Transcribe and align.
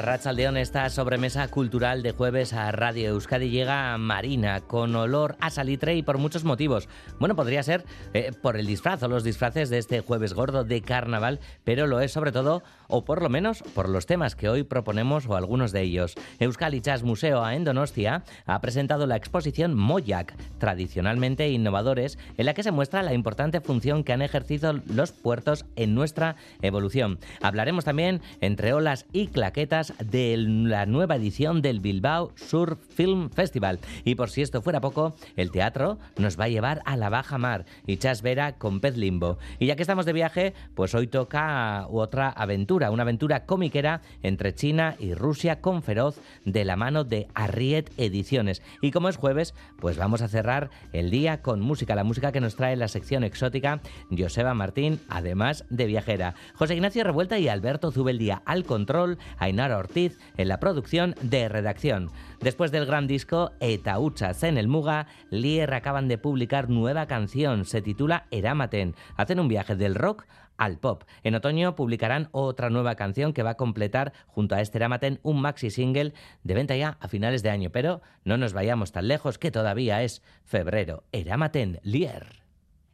A 0.00 0.02
Rachaldeón, 0.02 0.56
esta 0.56 0.88
sobremesa 0.88 1.46
cultural 1.48 2.02
de 2.02 2.12
jueves 2.12 2.54
a 2.54 2.72
Radio 2.72 3.10
Euskadi 3.10 3.50
llega 3.50 3.98
Marina 3.98 4.62
con 4.62 4.96
olor 4.96 5.36
a 5.40 5.50
salitre 5.50 5.94
y 5.94 6.02
por 6.02 6.16
muchos 6.16 6.42
motivos. 6.42 6.88
Bueno, 7.18 7.36
podría 7.36 7.62
ser 7.62 7.84
eh, 8.14 8.32
por 8.40 8.56
el 8.56 8.66
disfraz 8.66 9.02
o 9.02 9.08
los 9.08 9.24
disfraces 9.24 9.68
de 9.68 9.76
este 9.76 10.00
jueves 10.00 10.32
gordo 10.32 10.64
de 10.64 10.80
carnaval, 10.80 11.38
pero 11.64 11.86
lo 11.86 12.00
es 12.00 12.12
sobre 12.12 12.32
todo, 12.32 12.62
o 12.88 13.04
por 13.04 13.20
lo 13.20 13.28
menos 13.28 13.62
por 13.74 13.90
los 13.90 14.06
temas 14.06 14.36
que 14.36 14.48
hoy 14.48 14.62
proponemos 14.62 15.26
o 15.26 15.36
algunos 15.36 15.70
de 15.70 15.82
ellos. 15.82 16.14
Euskal 16.38 16.80
Chas 16.80 17.02
Museo 17.02 17.46
en 17.50 17.64
Donostia 17.64 18.24
ha 18.46 18.60
presentado 18.62 19.06
la 19.06 19.16
exposición 19.16 19.74
Moyak, 19.74 20.34
tradicionalmente 20.58 21.50
innovadores, 21.50 22.18
en 22.38 22.46
la 22.46 22.54
que 22.54 22.62
se 22.62 22.72
muestra 22.72 23.02
la 23.02 23.12
importante 23.12 23.60
función 23.60 24.02
que 24.04 24.14
han 24.14 24.22
ejercido 24.22 24.80
los 24.86 25.12
puertos 25.12 25.66
en 25.76 25.94
nuestra 25.94 26.36
evolución. 26.62 27.18
Hablaremos 27.42 27.84
también 27.84 28.22
entre 28.40 28.72
olas 28.72 29.04
y 29.12 29.26
claquetas 29.26 29.89
de 29.98 30.36
la 30.36 30.86
nueva 30.86 31.16
edición 31.16 31.62
del 31.62 31.80
Bilbao 31.80 32.32
Surf 32.36 32.78
Film 32.94 33.30
Festival. 33.30 33.78
Y 34.04 34.14
por 34.14 34.30
si 34.30 34.42
esto 34.42 34.62
fuera 34.62 34.80
poco, 34.80 35.14
el 35.36 35.50
teatro 35.50 35.98
nos 36.16 36.38
va 36.38 36.44
a 36.44 36.48
llevar 36.48 36.82
a 36.84 36.96
la 36.96 37.08
Baja 37.08 37.38
Mar 37.38 37.64
y 37.86 37.96
Chas 37.96 38.22
Vera 38.22 38.58
con 38.58 38.80
Pez 38.80 38.96
Limbo. 38.96 39.38
Y 39.58 39.66
ya 39.66 39.76
que 39.76 39.82
estamos 39.82 40.06
de 40.06 40.12
viaje, 40.12 40.54
pues 40.74 40.94
hoy 40.94 41.06
toca 41.06 41.86
otra 41.88 42.28
aventura, 42.28 42.90
una 42.90 43.02
aventura 43.02 43.46
comiquera 43.46 44.02
entre 44.22 44.54
China 44.54 44.96
y 44.98 45.14
Rusia 45.14 45.60
con 45.60 45.82
feroz 45.82 46.20
de 46.44 46.64
la 46.64 46.76
mano 46.76 47.04
de 47.04 47.28
Arriet 47.34 47.90
Ediciones. 47.96 48.62
Y 48.80 48.90
como 48.90 49.08
es 49.08 49.16
jueves, 49.16 49.54
pues 49.78 49.96
vamos 49.96 50.22
a 50.22 50.28
cerrar 50.28 50.70
el 50.92 51.10
día 51.10 51.42
con 51.42 51.60
música, 51.60 51.94
la 51.94 52.04
música 52.04 52.32
que 52.32 52.40
nos 52.40 52.56
trae 52.56 52.76
la 52.76 52.88
sección 52.88 53.24
exótica 53.24 53.80
Joseba 54.16 54.54
Martín, 54.54 55.00
además 55.08 55.64
de 55.70 55.86
viajera. 55.86 56.34
José 56.54 56.74
Ignacio 56.74 57.04
Revuelta 57.04 57.38
y 57.38 57.48
Alberto 57.48 57.90
Zubeldía 57.90 58.42
al 58.44 58.64
control, 58.64 59.18
Ainara 59.38 59.78
Ortiz 59.80 60.18
en 60.36 60.48
la 60.48 60.60
producción 60.60 61.14
de 61.20 61.48
redacción. 61.48 62.10
Después 62.40 62.70
del 62.70 62.86
gran 62.86 63.06
disco 63.06 63.50
Etauchas 63.60 64.42
en 64.42 64.56
el 64.56 64.68
Muga, 64.68 65.08
Lier 65.30 65.74
acaban 65.74 66.08
de 66.08 66.18
publicar 66.18 66.70
nueva 66.70 67.06
canción, 67.06 67.64
se 67.64 67.82
titula 67.82 68.26
Eramaten. 68.30 68.94
Hacen 69.16 69.40
un 69.40 69.48
viaje 69.48 69.74
del 69.76 69.94
rock 69.94 70.24
al 70.60 70.78
pop. 70.78 71.04
En 71.22 71.34
otoño 71.34 71.74
publicarán 71.74 72.28
otra 72.32 72.68
nueva 72.70 72.94
canción 72.94 73.32
que 73.32 73.42
va 73.42 73.50
a 73.50 73.56
completar 73.56 74.12
junto 74.26 74.54
a 74.54 74.60
este 74.60 74.78
Eramaten 74.78 75.18
un 75.22 75.40
maxi 75.40 75.70
single 75.70 76.12
de 76.44 76.54
venta 76.54 76.76
ya 76.76 76.98
a 77.00 77.08
finales 77.08 77.42
de 77.42 77.50
año, 77.50 77.70
pero 77.70 78.02
no 78.24 78.36
nos 78.36 78.52
vayamos 78.52 78.92
tan 78.92 79.08
lejos 79.08 79.38
que 79.38 79.50
todavía 79.50 80.02
es 80.02 80.22
febrero. 80.44 81.04
Eramaten 81.12 81.80
Lier. 81.82 82.40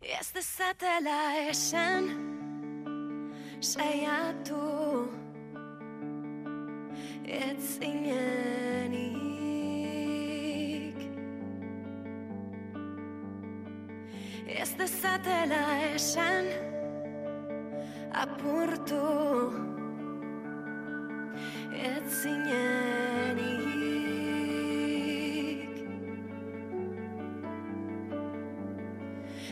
ez 0.00 0.32
zinenik 7.58 9.16
Ez 14.46 14.70
dezatela 14.78 15.64
esan 15.94 16.46
apurtu 18.12 19.52
ez 21.72 22.06
zinenik 22.22 23.66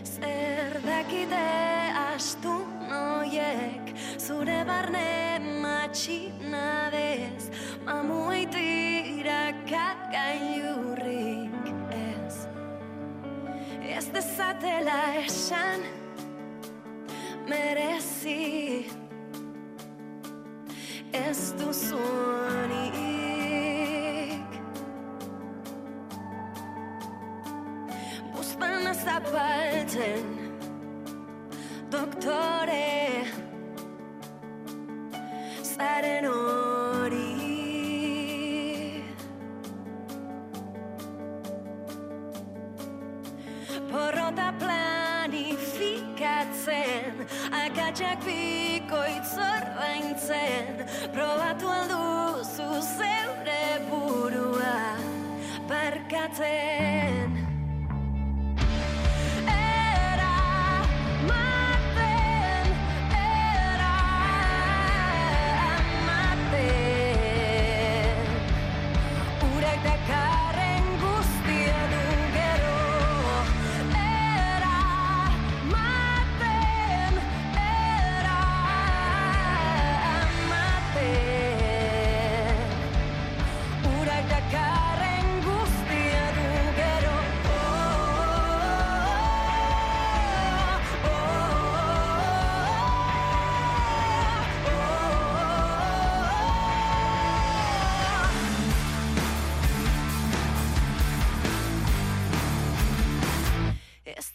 Zer 0.04 0.81
dakide 0.87 1.49
astu 2.15 2.73
noiek 2.94 3.87
zure 4.19 4.60
barne 4.69 5.38
matxinadez 5.62 7.43
Mamuitira 7.87 9.44
kakailurrik 9.71 11.66
ez. 11.91 12.37
Ez 13.97 14.06
dezatela 14.15 15.00
esan 15.25 15.81
merezi. 17.49 18.87
Ez 21.15 21.54
duzunik 21.60 22.94
Buztan 28.33 28.87
azapaltzen 28.87 30.44
Doktore 31.94 33.22
Zaren 35.62 36.27
hori 36.27 37.31
porrota 43.93 44.49
planifikatzen 44.65 47.15
akatsak 47.62 48.19
bikoitz 48.27 49.33
ordaintzen 49.53 50.66
probatu 51.15 51.66
alduzu 51.78 52.69
zeure 52.99 53.65
burua 53.87 54.78
barkatzen 55.71 57.44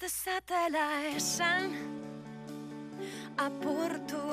dezatela 0.09 0.85
esan 1.15 1.69
aportu 3.37 4.25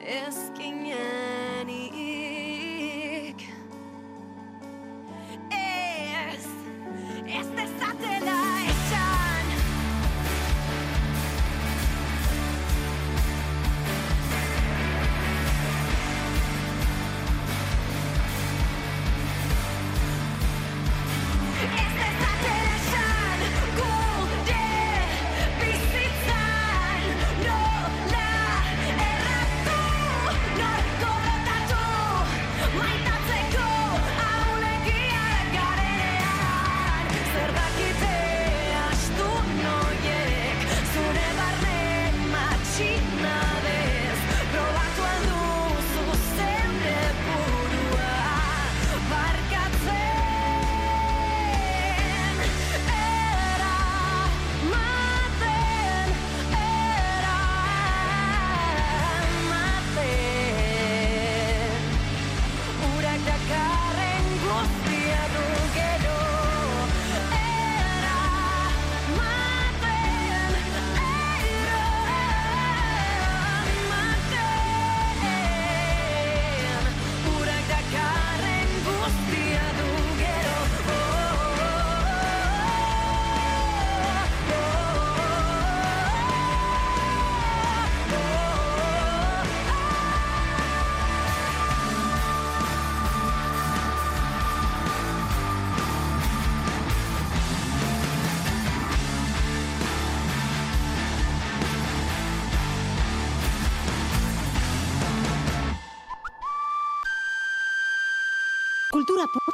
ezkinenik 0.00 1.60
ez 5.50 6.46
ez 7.38 7.48
dezatela 7.56 8.40
esan 8.40 8.49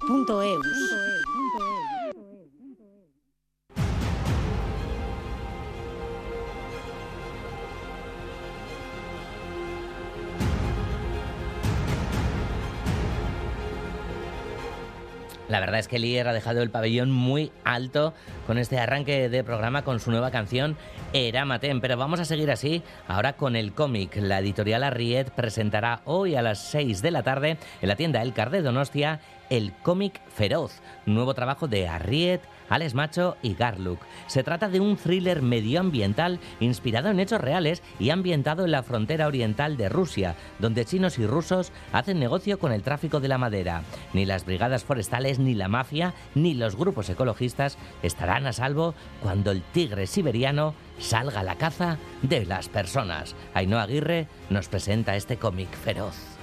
cultura.eus. 0.07 0.67
La 15.49 15.61
verdad 15.61 15.79
es 15.79 15.87
que 15.87 16.01
Lier 16.01 16.27
ha 16.27 16.33
dejado 16.33 16.61
el 16.61 16.71
pabellón 16.71 17.13
muy 17.13 17.53
alto 17.63 18.15
con 18.49 18.59
este 18.59 18.81
arranque 18.81 19.29
de 19.29 19.45
programa 19.45 19.83
con 19.83 20.01
su 20.01 20.11
nueva 20.11 20.33
canción 20.33 20.77
Eramaten. 21.13 21.81
Pero 21.81 21.97
vamos 21.97 22.19
a 22.19 22.25
seguir 22.25 22.51
así 22.51 22.83
ahora 23.07 23.35
con 23.35 23.55
el 23.55 23.73
cómic. 23.73 24.17
La 24.17 24.41
editorial 24.41 24.83
Arriet 24.83 25.31
presentará 25.31 26.01
hoy 26.05 26.35
a 26.35 26.43
las 26.43 26.59
6 26.71 27.01
de 27.01 27.11
la 27.13 27.23
tarde 27.23 27.59
en 27.81 27.89
la 27.89 27.95
tienda 27.95 28.23
El 28.23 28.33
Car 28.33 28.51
de 28.51 28.63
Donostia 28.63 29.21
el 29.51 29.73
cómic 29.83 30.21
Feroz, 30.29 30.81
nuevo 31.07 31.35
trabajo 31.35 31.69
de 31.69 31.89
Arriet, 31.89 32.43
Alex 32.69 32.95
Macho 32.95 33.37
y 33.43 33.55
Garlook. 33.55 34.01
Se 34.27 34.43
trata 34.43 34.69
de 34.69 34.81
un 34.81 34.97
thriller 34.97 35.43
medioambiental 35.43 36.41
inspirado 36.61 37.11
en 37.11 37.21
hechos 37.21 37.41
reales 37.41 37.83
y 37.99 38.11
ambientado 38.11 38.65
en 38.65 38.73
la 38.73 38.83
frontera 38.83 39.27
oriental 39.27 39.77
de 39.77 39.89
Rusia, 39.89 40.35
donde 40.59 40.85
chinos 40.85 41.19
y 41.19 41.27
rusos 41.27 41.73
hacen 41.93 42.19
negocio 42.19 42.59
con 42.59 42.73
el 42.73 42.83
tráfico 42.83 43.21
de 43.21 43.29
la 43.29 43.39
madera. 43.39 43.83
Ni 44.13 44.25
las 44.25 44.45
brigadas 44.45 44.85
forestales, 44.85 45.39
ni 45.39 45.55
la 45.55 45.69
mafia, 45.69 46.15
ni 46.35 46.55
los 46.55 46.77
grupos 46.77 47.09
ecologistas 47.09 47.79
estarán 48.03 48.47
a 48.47 48.53
salvo 48.53 48.95
cuando 49.23 49.51
el 49.51 49.63
tigre 49.63 50.07
siberiano 50.07 50.75
salga 50.99 51.41
a 51.41 51.45
la 51.45 51.57
caza 51.57 51.99
de 52.23 52.47
las 52.47 52.69
personas. 52.69 53.35
Ainhoa 53.55 53.83
Aguirre 53.83 54.29
nos 54.51 54.69
presenta 54.69 55.17
este 55.17 55.37
cómic 55.37 55.69
feroz. 55.71 56.36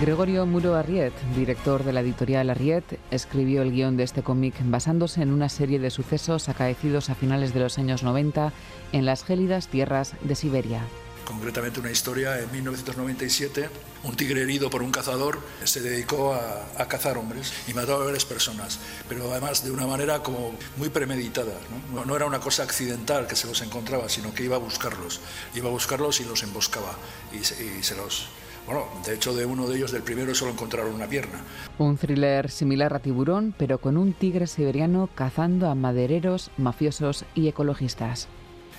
Gregorio 0.00 0.44
Muro 0.44 0.74
Arriet, 0.74 1.12
director 1.36 1.84
de 1.84 1.92
la 1.92 2.00
editorial 2.00 2.50
Arriet, 2.50 2.98
escribió 3.12 3.62
el 3.62 3.70
guion 3.70 3.96
de 3.96 4.02
este 4.02 4.24
cómic 4.24 4.56
basándose 4.64 5.22
en 5.22 5.32
una 5.32 5.48
serie 5.48 5.78
de 5.78 5.90
sucesos 5.90 6.48
acaecidos 6.48 7.10
a 7.10 7.14
finales 7.14 7.54
de 7.54 7.60
los 7.60 7.78
años 7.78 8.02
90 8.02 8.52
en 8.90 9.06
las 9.06 9.22
gélidas 9.22 9.68
tierras 9.68 10.14
de 10.20 10.34
Siberia. 10.34 10.82
Concretamente 11.24 11.78
una 11.78 11.92
historia 11.92 12.40
en 12.40 12.50
1997, 12.50 13.70
un 14.02 14.16
tigre 14.16 14.42
herido 14.42 14.68
por 14.68 14.82
un 14.82 14.90
cazador 14.90 15.38
se 15.62 15.80
dedicó 15.80 16.34
a, 16.34 16.86
cazar 16.88 17.16
hombres 17.16 17.52
y 17.68 17.72
mató 17.72 17.94
a 17.94 18.04
varias 18.04 18.24
personas, 18.24 18.80
pero 19.08 19.30
además 19.30 19.64
de 19.64 19.70
una 19.70 19.86
manera 19.86 20.24
como 20.24 20.58
muy 20.76 20.88
premeditada. 20.88 21.54
¿no? 21.94 22.16
era 22.16 22.26
una 22.26 22.40
cosa 22.40 22.64
accidental 22.64 23.28
que 23.28 23.36
se 23.36 23.46
los 23.46 23.62
encontraba, 23.62 24.08
sino 24.08 24.34
que 24.34 24.42
iba 24.42 24.56
a 24.56 24.58
buscarlos, 24.58 25.20
iba 25.54 25.68
a 25.68 25.72
buscarlos 25.72 26.20
y 26.20 26.24
los 26.24 26.42
emboscaba 26.42 26.96
y 27.32 27.44
se 27.44 27.94
los 27.94 28.28
bueno, 28.66 28.86
de 29.04 29.14
hecho, 29.14 29.34
de 29.34 29.44
uno 29.44 29.68
de 29.68 29.76
ellos, 29.76 29.92
del 29.92 30.02
primero, 30.02 30.34
solo 30.34 30.52
encontraron 30.52 30.94
una 30.94 31.06
pierna. 31.06 31.42
Un 31.78 31.98
thriller 31.98 32.50
similar 32.50 32.94
a 32.94 32.98
Tiburón, 32.98 33.54
pero 33.58 33.78
con 33.78 33.96
un 33.96 34.12
tigre 34.14 34.46
siberiano 34.46 35.08
cazando 35.14 35.68
a 35.68 35.74
madereros, 35.74 36.50
mafiosos 36.56 37.24
y 37.34 37.48
ecologistas. 37.48 38.28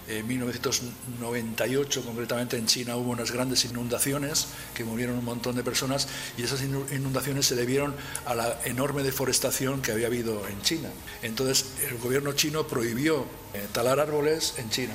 En 0.07 0.27
1998, 0.27 2.03
concretamente 2.03 2.57
en 2.57 2.67
China, 2.67 2.95
hubo 2.95 3.11
unas 3.11 3.31
grandes 3.31 3.65
inundaciones 3.65 4.49
que 4.75 4.83
murieron 4.83 5.17
un 5.17 5.25
montón 5.25 5.55
de 5.55 5.63
personas 5.63 6.07
y 6.37 6.43
esas 6.43 6.61
inundaciones 6.61 7.47
se 7.47 7.55
debieron 7.55 7.95
a 8.27 8.35
la 8.35 8.59
enorme 8.65 9.01
deforestación 9.01 9.81
que 9.81 9.91
había 9.91 10.05
habido 10.05 10.47
en 10.47 10.61
China. 10.61 10.89
Entonces, 11.23 11.73
el 11.89 11.97
gobierno 11.97 12.33
chino 12.33 12.67
prohibió 12.67 13.25
eh, 13.55 13.65
talar 13.71 13.99
árboles 13.99 14.53
en 14.57 14.69
China 14.69 14.93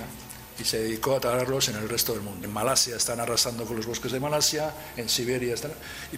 y 0.61 0.65
se 0.65 0.83
dedicó 0.83 1.17
a 1.17 1.21
talarlos 1.21 1.69
en 1.69 1.77
el 1.77 1.89
resto 1.89 2.13
del 2.13 2.23
mundo. 2.23 2.47
En 2.47 2.53
Malasia 2.53 2.97
están 2.97 3.21
arrasando 3.21 3.65
con 3.65 3.77
los 3.77 3.87
bosques 3.87 4.13
de 4.13 4.21
Malasia, 4.21 4.75
en 4.97 5.09
Siberia 5.09 5.55
están, 5.55 5.73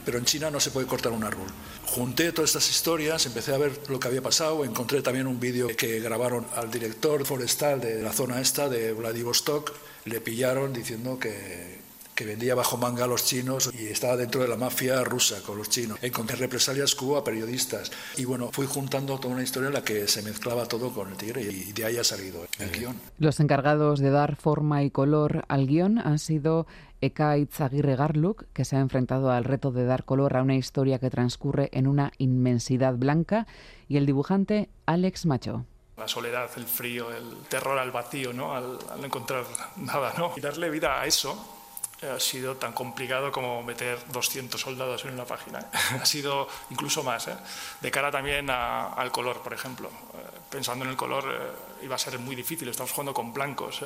pero 0.04 0.18
en 0.18 0.24
China 0.24 0.50
no 0.50 0.58
se 0.58 0.70
puede 0.70 0.86
cortar 0.86 1.12
un 1.12 1.24
árbol. 1.24 1.46
Junté 1.86 2.32
todas 2.32 2.50
estas 2.50 2.68
historias, 2.70 3.24
empecé 3.26 3.54
a 3.54 3.58
ver 3.58 3.78
lo 3.88 4.00
que 4.00 4.08
había 4.08 4.22
pasado, 4.22 4.64
encontré 4.64 5.02
también 5.02 5.26
un 5.26 5.38
vídeo 5.38 5.68
que 5.68 6.00
grabaron 6.00 6.46
al 6.56 6.70
director 6.70 7.24
forestal 7.24 7.80
de 7.80 8.02
la 8.02 8.12
zona 8.12 8.40
esta 8.40 8.68
de 8.68 8.92
Vladivostok, 8.92 9.72
le 10.06 10.20
pillaron 10.20 10.72
diciendo 10.72 11.18
que, 11.18 11.78
que 12.22 12.28
vendía 12.28 12.54
bajo 12.54 12.76
manga 12.76 13.02
a 13.02 13.06
los 13.08 13.24
chinos 13.24 13.72
y 13.76 13.86
estaba 13.86 14.16
dentro 14.16 14.42
de 14.42 14.46
la 14.46 14.56
mafia 14.56 15.02
rusa 15.02 15.42
con 15.42 15.58
los 15.58 15.68
chinos. 15.68 15.98
Encontré 16.02 16.36
represalias 16.36 16.94
Cuba 16.94 17.18
a 17.18 17.24
periodistas 17.24 17.90
y 18.16 18.24
bueno, 18.24 18.50
fui 18.52 18.66
juntando 18.66 19.18
toda 19.18 19.34
una 19.34 19.42
historia 19.42 19.66
en 19.68 19.74
la 19.74 19.82
que 19.82 20.06
se 20.06 20.22
mezclaba 20.22 20.66
todo 20.66 20.92
con 20.92 21.10
el 21.10 21.16
tigre 21.16 21.42
y 21.42 21.72
de 21.72 21.84
ahí 21.84 21.96
ha 21.96 22.04
salido 22.04 22.46
el 22.60 22.70
guion. 22.70 22.96
Los 23.18 23.40
encargados 23.40 23.98
de 23.98 24.10
dar 24.10 24.36
forma 24.36 24.84
y 24.84 24.90
color 24.90 25.44
al 25.48 25.66
guion 25.66 25.98
han 25.98 26.20
sido 26.20 26.68
Eka 27.00 27.38
Itzaguirre 27.38 27.96
Garluk, 27.96 28.44
que 28.52 28.64
se 28.64 28.76
ha 28.76 28.80
enfrentado 28.80 29.32
al 29.32 29.42
reto 29.42 29.72
de 29.72 29.84
dar 29.84 30.04
color 30.04 30.36
a 30.36 30.42
una 30.42 30.54
historia 30.54 31.00
que 31.00 31.10
transcurre 31.10 31.70
en 31.72 31.88
una 31.88 32.12
inmensidad 32.18 32.94
blanca, 32.94 33.48
y 33.88 33.96
el 33.96 34.06
dibujante 34.06 34.68
Alex 34.86 35.26
Macho 35.26 35.66
la 35.96 36.08
soledad, 36.08 36.50
el 36.56 36.64
frío, 36.64 37.12
el 37.12 37.36
terror 37.48 37.78
al 37.78 37.92
vacío, 37.92 38.32
¿no? 38.32 38.56
al, 38.56 38.78
al 38.90 39.00
no 39.00 39.06
encontrar 39.06 39.44
nada. 39.76 40.12
¿no? 40.18 40.32
Y 40.36 40.40
darle 40.40 40.68
vida 40.68 41.00
a 41.00 41.06
eso 41.06 41.61
ha 42.02 42.18
sido 42.18 42.56
tan 42.56 42.72
complicado 42.72 43.30
como 43.30 43.62
meter 43.62 43.98
200 44.08 44.60
soldados 44.60 45.04
en 45.04 45.14
una 45.14 45.24
página. 45.24 45.66
ha 46.00 46.04
sido 46.04 46.48
incluso 46.70 47.02
más, 47.02 47.28
¿eh? 47.28 47.36
de 47.80 47.90
cara 47.90 48.10
también 48.10 48.50
al 48.50 49.10
color, 49.12 49.40
por 49.40 49.52
ejemplo. 49.52 49.88
Eh, 49.88 50.38
pensando 50.50 50.84
en 50.84 50.90
el 50.90 50.96
color, 50.96 51.24
eh, 51.28 51.84
iba 51.84 51.94
a 51.94 51.98
ser 51.98 52.18
muy 52.18 52.34
difícil. 52.34 52.68
Estamos 52.68 52.92
jugando 52.92 53.14
con 53.14 53.32
blancos, 53.32 53.80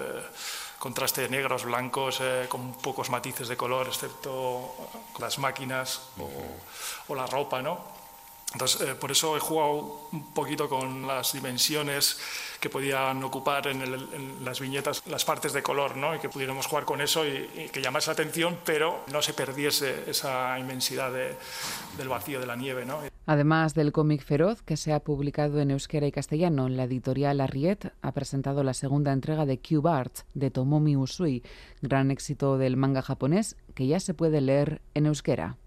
contraste 0.78 1.22
de 1.22 1.28
negros, 1.28 1.64
blancos, 1.64 2.20
con 2.48 2.74
pocos 2.74 3.10
matices 3.10 3.48
de 3.48 3.56
color, 3.56 3.88
excepto 3.88 4.74
las 5.18 5.38
máquinas 5.38 6.02
o, 6.18 6.30
o 7.08 7.14
la 7.14 7.26
ropa, 7.26 7.62
¿no? 7.62 8.05
Entonces, 8.52 8.80
eh, 8.88 8.94
por 8.94 9.10
eso 9.10 9.36
he 9.36 9.40
jugado 9.40 10.08
un 10.12 10.32
poquito 10.32 10.68
con 10.68 11.06
las 11.06 11.32
dimensiones 11.32 12.18
que 12.60 12.70
podían 12.70 13.22
ocupar 13.24 13.66
en, 13.66 14.44
las 14.44 14.60
viñetas 14.60 15.02
las 15.08 15.24
partes 15.24 15.52
de 15.52 15.62
color, 15.62 15.96
¿no? 15.96 16.14
y 16.14 16.20
que 16.20 16.28
pudiéramos 16.28 16.66
jugar 16.66 16.84
con 16.84 17.00
eso 17.00 17.26
y, 17.26 17.68
que 17.72 17.82
llamase 17.82 18.08
la 18.08 18.12
atención, 18.14 18.58
pero 18.64 19.04
no 19.12 19.20
se 19.20 19.34
perdiese 19.34 20.08
esa 20.08 20.58
inmensidad 20.58 21.12
del 21.12 22.08
vacío 22.08 22.40
de 22.40 22.46
la 22.46 22.56
nieve. 22.56 22.86
¿no? 22.86 23.00
Además 23.26 23.74
del 23.74 23.92
cómic 23.92 24.22
Feroz, 24.22 24.62
que 24.62 24.76
se 24.76 24.92
ha 24.92 25.00
publicado 25.00 25.60
en 25.60 25.72
euskera 25.72 26.06
y 26.06 26.12
castellano, 26.12 26.68
la 26.68 26.84
editorial 26.84 27.40
Arriet 27.40 27.92
ha 28.00 28.12
presentado 28.12 28.62
la 28.62 28.74
segunda 28.74 29.12
entrega 29.12 29.44
de 29.44 29.58
Cube 29.58 29.90
Art 29.90 30.18
de 30.34 30.50
Tomomi 30.52 30.96
Usui, 30.96 31.42
gran 31.82 32.12
éxito 32.12 32.56
del 32.56 32.76
manga 32.76 33.02
japonés 33.02 33.56
que 33.74 33.88
ya 33.88 33.98
se 33.98 34.14
puede 34.14 34.40
leer 34.40 34.80
en 34.94 35.06
euskera. 35.06 35.58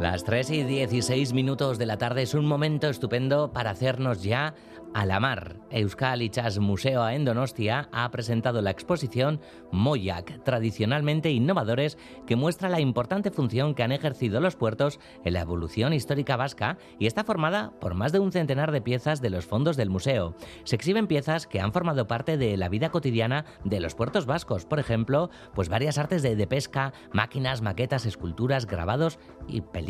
Las 0.00 0.24
3 0.24 0.50
y 0.52 0.64
16 0.64 1.34
minutos 1.34 1.76
de 1.76 1.84
la 1.84 1.98
tarde 1.98 2.22
es 2.22 2.32
un 2.32 2.46
momento 2.46 2.88
estupendo 2.88 3.52
para 3.52 3.72
hacernos 3.72 4.22
ya 4.22 4.54
a 4.94 5.04
la 5.04 5.20
mar. 5.20 5.56
Euskal 5.70 6.22
Ichas 6.22 6.58
Museo 6.58 7.06
en 7.10 7.26
Donostia 7.26 7.90
ha 7.92 8.10
presentado 8.10 8.62
la 8.62 8.70
exposición 8.70 9.40
Moyak, 9.70 10.42
tradicionalmente 10.42 11.30
innovadores, 11.30 11.98
que 12.26 12.34
muestra 12.34 12.70
la 12.70 12.80
importante 12.80 13.30
función 13.30 13.74
que 13.74 13.82
han 13.82 13.92
ejercido 13.92 14.40
los 14.40 14.56
puertos 14.56 14.98
en 15.22 15.34
la 15.34 15.42
evolución 15.42 15.92
histórica 15.92 16.36
vasca 16.36 16.78
y 16.98 17.06
está 17.06 17.22
formada 17.22 17.72
por 17.78 17.94
más 17.94 18.10
de 18.10 18.20
un 18.20 18.32
centenar 18.32 18.72
de 18.72 18.80
piezas 18.80 19.20
de 19.20 19.30
los 19.30 19.44
fondos 19.44 19.76
del 19.76 19.90
museo. 19.90 20.34
Se 20.64 20.76
exhiben 20.76 21.08
piezas 21.08 21.46
que 21.46 21.60
han 21.60 21.74
formado 21.74 22.08
parte 22.08 22.38
de 22.38 22.56
la 22.56 22.70
vida 22.70 22.88
cotidiana 22.88 23.44
de 23.64 23.80
los 23.80 23.94
puertos 23.94 24.24
vascos, 24.24 24.64
por 24.64 24.80
ejemplo, 24.80 25.28
pues 25.54 25.68
varias 25.68 25.98
artes 25.98 26.22
de, 26.22 26.36
de 26.36 26.46
pesca, 26.46 26.94
máquinas, 27.12 27.60
maquetas, 27.60 28.06
esculturas, 28.06 28.66
grabados 28.66 29.18
y 29.46 29.60
películas. 29.60 29.89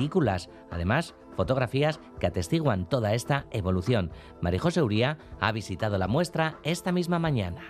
Además, 0.71 1.15
fotografías 1.37 2.01
que 2.19 2.27
atestiguan 2.27 2.89
toda 2.89 3.15
esta 3.15 3.47
evolución. 3.51 4.11
Marijose 4.41 4.83
Uría 4.83 5.19
ha 5.41 5.53
visitado 5.53 5.99
la 5.99 6.09
muestra 6.09 6.59
esta 6.63 6.93
misma 6.93 7.19
mañana. 7.19 7.63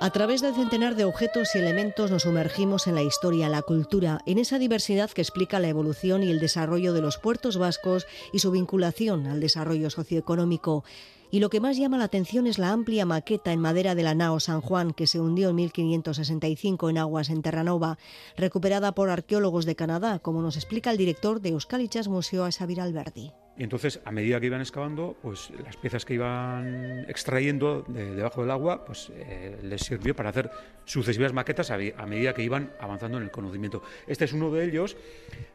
A 0.00 0.10
través 0.10 0.40
del 0.40 0.54
centenar 0.54 0.94
de 0.94 1.04
objetos 1.04 1.54
y 1.54 1.58
elementos 1.58 2.12
nos 2.12 2.22
sumergimos 2.22 2.86
en 2.86 2.94
la 2.94 3.02
historia, 3.02 3.48
la 3.48 3.62
cultura, 3.62 4.20
en 4.26 4.38
esa 4.38 4.60
diversidad 4.60 5.10
que 5.10 5.22
explica 5.22 5.58
la 5.58 5.66
evolución 5.66 6.22
y 6.22 6.30
el 6.30 6.38
desarrollo 6.38 6.92
de 6.92 7.00
los 7.00 7.18
puertos 7.18 7.58
vascos 7.58 8.06
y 8.32 8.38
su 8.38 8.52
vinculación 8.52 9.26
al 9.26 9.40
desarrollo 9.40 9.90
socioeconómico. 9.90 10.84
Y 11.30 11.40
lo 11.40 11.50
que 11.50 11.60
más 11.60 11.76
llama 11.76 11.98
la 11.98 12.04
atención 12.04 12.46
es 12.46 12.58
la 12.58 12.72
amplia 12.72 13.04
maqueta 13.04 13.52
en 13.52 13.60
madera 13.60 13.94
de 13.94 14.02
la 14.02 14.14
nao 14.14 14.40
San 14.40 14.62
Juan, 14.62 14.94
que 14.94 15.06
se 15.06 15.20
hundió 15.20 15.50
en 15.50 15.56
1565 15.56 16.88
en 16.88 16.96
aguas 16.96 17.28
en 17.28 17.42
Terranova, 17.42 17.98
recuperada 18.36 18.92
por 18.92 19.10
arqueólogos 19.10 19.66
de 19.66 19.76
Canadá, 19.76 20.20
como 20.20 20.40
nos 20.40 20.56
explica 20.56 20.90
el 20.90 20.96
director 20.96 21.42
de 21.42 21.50
Euskalichas 21.50 22.08
Museo 22.08 22.48
Xavier 22.50 22.80
Alberdi. 22.80 23.32
Y 23.58 23.64
entonces, 23.64 24.00
a 24.04 24.12
medida 24.12 24.38
que 24.40 24.46
iban 24.46 24.60
excavando, 24.60 25.16
pues 25.20 25.50
las 25.64 25.76
piezas 25.76 26.04
que 26.04 26.14
iban 26.14 27.04
extrayendo 27.08 27.84
de, 27.88 28.14
debajo 28.14 28.40
del 28.40 28.52
agua, 28.52 28.84
pues 28.86 29.10
eh, 29.12 29.58
les 29.64 29.82
sirvió 29.82 30.14
para 30.14 30.30
hacer 30.30 30.50
sucesivas 30.84 31.32
maquetas 31.32 31.72
a, 31.72 31.76
medida 32.06 32.34
que 32.34 32.44
iban 32.44 32.72
avanzando 32.80 33.18
en 33.18 33.24
el 33.24 33.30
conocimiento. 33.32 33.82
Este 34.06 34.24
es 34.24 34.32
uno 34.32 34.52
de 34.52 34.64
ellos, 34.64 34.96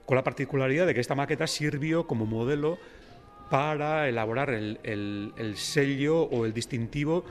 con 0.05 0.17
la 0.17 0.23
particularidad 0.23 0.85
de 0.85 0.93
que 0.93 0.99
esta 0.99 1.15
maqueta 1.15 1.47
sirvió 1.47 2.05
como 2.05 2.25
modelo 2.25 2.77
para 3.53 4.09
elaborar 4.09 4.49
el, 4.49 5.53
sello 5.57 6.23
o 6.23 6.47
el 6.47 6.53
distintivo 6.55 7.23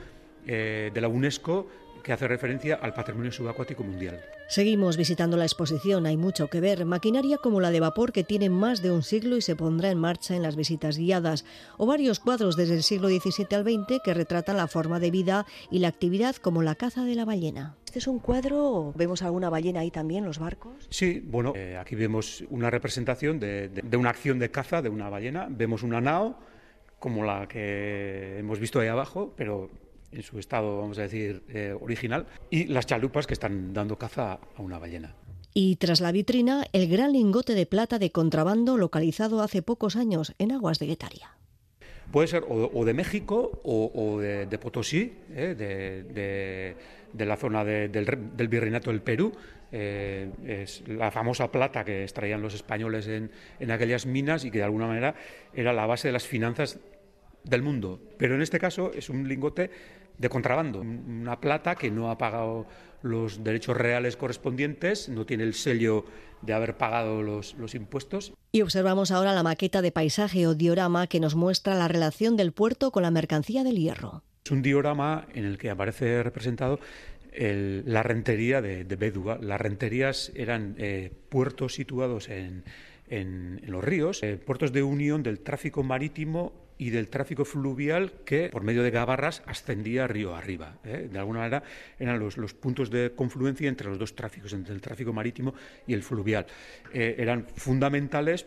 eh, 0.47 0.89
de 0.93 1.01
la 1.01 1.09
UNESCO 1.09 1.67
que 2.01 2.13
hace 2.13 2.29
referencia 2.29 2.75
al 2.75 2.93
patrimonio 2.93 3.29
subacuático 3.29 3.83
mundial. 3.83 4.21
Seguimos 4.47 4.97
visitando 4.97 5.37
la 5.37 5.45
exposición, 5.45 6.05
hay 6.05 6.17
mucho 6.17 6.47
que 6.47 6.59
ver. 6.59 6.85
Maquinaria 6.85 7.37
como 7.37 7.61
la 7.61 7.71
de 7.71 7.79
vapor 7.79 8.11
que 8.11 8.23
tiene 8.23 8.49
más 8.49 8.81
de 8.81 8.91
un 8.91 9.01
siglo 9.01 9.37
y 9.37 9.41
se 9.41 9.55
pondrá 9.55 9.89
en 9.89 9.97
marcha 9.97 10.35
en 10.35 10.43
las 10.43 10.55
visitas 10.55 10.97
guiadas, 10.97 11.45
o 11.77 11.85
varios 11.85 12.19
cuadros 12.19 12.55
desde 12.55 12.75
el 12.75 12.83
siglo 12.83 13.07
XVII 13.07 13.47
al 13.55 13.63
XX 13.63 14.01
que 14.03 14.13
retratan 14.13 14.57
la 14.57 14.67
forma 14.67 14.99
de 14.99 15.11
vida 15.11 15.45
y 15.71 15.79
la 15.79 15.87
actividad 15.87 16.35
como 16.35 16.61
la 16.61 16.75
caza 16.75 17.03
de 17.03 17.15
la 17.15 17.25
ballena. 17.25 17.77
¿Este 17.85 17.99
es 17.99 18.07
un 18.07 18.19
cuadro? 18.19 18.93
¿Vemos 18.95 19.23
alguna 19.23 19.49
ballena 19.49 19.79
ahí 19.79 19.91
también, 19.91 20.25
los 20.25 20.39
barcos? 20.39 20.87
Sí, 20.89 21.23
bueno, 21.25 21.53
eh, 21.55 21.77
aquí 21.77 21.95
vemos 21.95 22.43
una 22.49 22.69
representación 22.69 23.39
de, 23.39 23.69
de 23.69 23.97
una 23.97 24.09
acción 24.09 24.39
de 24.39 24.51
caza 24.51 24.81
de 24.81 24.89
una 24.89 25.09
ballena. 25.09 25.47
Vemos 25.49 25.83
una 25.83 26.01
nao 26.01 26.35
como 26.99 27.23
la 27.23 27.47
que 27.47 28.37
hemos 28.39 28.59
visto 28.59 28.79
ahí 28.79 28.87
abajo, 28.87 29.33
pero 29.35 29.69
en 30.13 30.23
su 30.23 30.39
estado, 30.39 30.79
vamos 30.79 30.97
a 30.99 31.03
decir, 31.03 31.43
eh, 31.49 31.75
original, 31.79 32.27
y 32.49 32.65
las 32.65 32.85
chalupas 32.85 33.27
que 33.27 33.33
están 33.33 33.73
dando 33.73 33.97
caza 33.97 34.39
a 34.55 34.61
una 34.61 34.79
ballena. 34.79 35.15
Y 35.53 35.75
tras 35.75 36.01
la 36.01 36.11
vitrina, 36.11 36.65
el 36.73 36.87
gran 36.87 37.13
lingote 37.13 37.53
de 37.53 37.65
plata 37.65 37.99
de 37.99 38.11
contrabando 38.11 38.77
localizado 38.77 39.41
hace 39.41 39.61
pocos 39.61 39.95
años 39.95 40.33
en 40.39 40.51
aguas 40.51 40.79
de 40.79 40.87
Guetaria. 40.87 41.37
Puede 42.11 42.27
ser 42.27 42.43
o, 42.47 42.85
de 42.85 42.93
México 42.93 43.61
o, 43.63 44.19
de, 44.19 44.59
Potosí, 44.59 45.13
eh, 45.31 46.75
de, 47.13 47.25
la 47.25 47.37
zona 47.37 47.63
del, 47.63 47.91
del, 47.91 48.47
Virreinato 48.47 48.91
del 48.91 49.01
Perú. 49.01 49.31
Eh, 49.71 50.29
es 50.45 50.87
la 50.87 51.09
famosa 51.09 51.51
plata 51.51 51.83
que 51.83 52.03
extraían 52.03 52.41
los 52.41 52.53
españoles 52.53 53.07
en, 53.07 53.31
en 53.59 53.71
aquellas 53.71 54.05
minas 54.05 54.45
y 54.45 54.51
que 54.51 54.59
de 54.59 54.65
alguna 54.65 54.85
manera 54.85 55.15
era 55.55 55.73
la 55.73 55.87
base 55.87 56.09
de 56.09 56.11
las 56.11 56.27
finanzas 56.27 56.79
del 57.43 57.61
mundo. 57.61 57.99
Pero 58.17 58.35
en 58.35 58.41
este 58.41 58.59
caso 58.59 58.91
es 58.93 59.09
un 59.09 59.27
lingote 59.27 59.71
de 60.17 60.29
contrabando, 60.29 60.81
una 60.81 61.39
plata 61.39 61.75
que 61.75 61.91
no 61.91 62.11
ha 62.11 62.17
pagado 62.17 62.65
los 63.01 63.43
derechos 63.43 63.75
reales 63.75 64.15
correspondientes, 64.15 65.09
no 65.09 65.25
tiene 65.25 65.43
el 65.43 65.53
sello 65.53 66.05
de 66.41 66.53
haber 66.53 66.77
pagado 66.77 67.21
los, 67.21 67.53
los, 67.55 67.75
impuestos. 67.75 68.33
Y 68.51 68.61
observamos 68.61 69.11
ahora 69.11 69.33
la 69.33 69.43
maqueta 69.43 69.81
de 69.81 69.91
paisaje 69.91 70.47
o 70.47 70.55
diorama 70.55 71.07
que 71.07 71.19
nos 71.19 71.35
muestra 71.35 71.75
la 71.75 71.87
relación 71.87 72.37
del 72.37 72.53
puerto 72.53 72.91
con 72.91 73.03
la 73.03 73.11
mercancía 73.11 73.63
del 73.63 73.77
hierro. 73.77 74.23
Es 74.45 74.51
un 74.51 74.61
diorama 74.61 75.27
en 75.33 75.45
el 75.45 75.57
que 75.57 75.69
aparece 75.69 76.21
representado 76.23 76.79
la 77.35 78.03
rentería 78.03 78.61
de, 78.61 78.83
de 78.83 78.95
Béduga. 78.95 79.37
Las 79.41 79.59
renterías 79.59 80.31
eran 80.35 80.75
eh, 80.77 81.11
puertos 81.29 81.73
situados 81.73 82.29
en, 82.29 82.63
en, 83.07 83.61
los 83.67 83.83
ríos, 83.83 84.21
eh, 84.23 84.37
puertos 84.37 84.71
de 84.71 84.83
unión 84.83 85.23
del 85.23 85.39
tráfico 85.39 85.83
marítimo 85.83 86.53
y 86.77 86.89
del 86.89 87.09
tráfico 87.09 87.45
fluvial 87.45 88.11
que 88.25 88.49
por 88.49 88.63
medio 88.63 88.83
de 88.83 88.91
gabarras 88.91 89.43
ascendía 89.45 90.07
río 90.07 90.35
arriba. 90.35 90.77
¿eh? 90.83 91.09
De 91.11 91.19
alguna 91.19 91.39
manera 91.39 91.63
eran 91.99 92.19
los, 92.19 92.35
puntos 92.53 92.89
de 92.89 93.13
confluencia 93.15 93.69
entre 93.69 93.87
los 93.87 93.99
dos 93.99 94.15
tráficos, 94.15 94.53
entre 94.53 94.73
el 94.73 94.81
tráfico 94.81 95.13
marítimo 95.13 95.53
y 95.87 95.93
el 95.93 96.03
fluvial. 96.03 96.45
Eh, 96.93 97.15
eran 97.17 97.45
fundamentales 97.55 98.45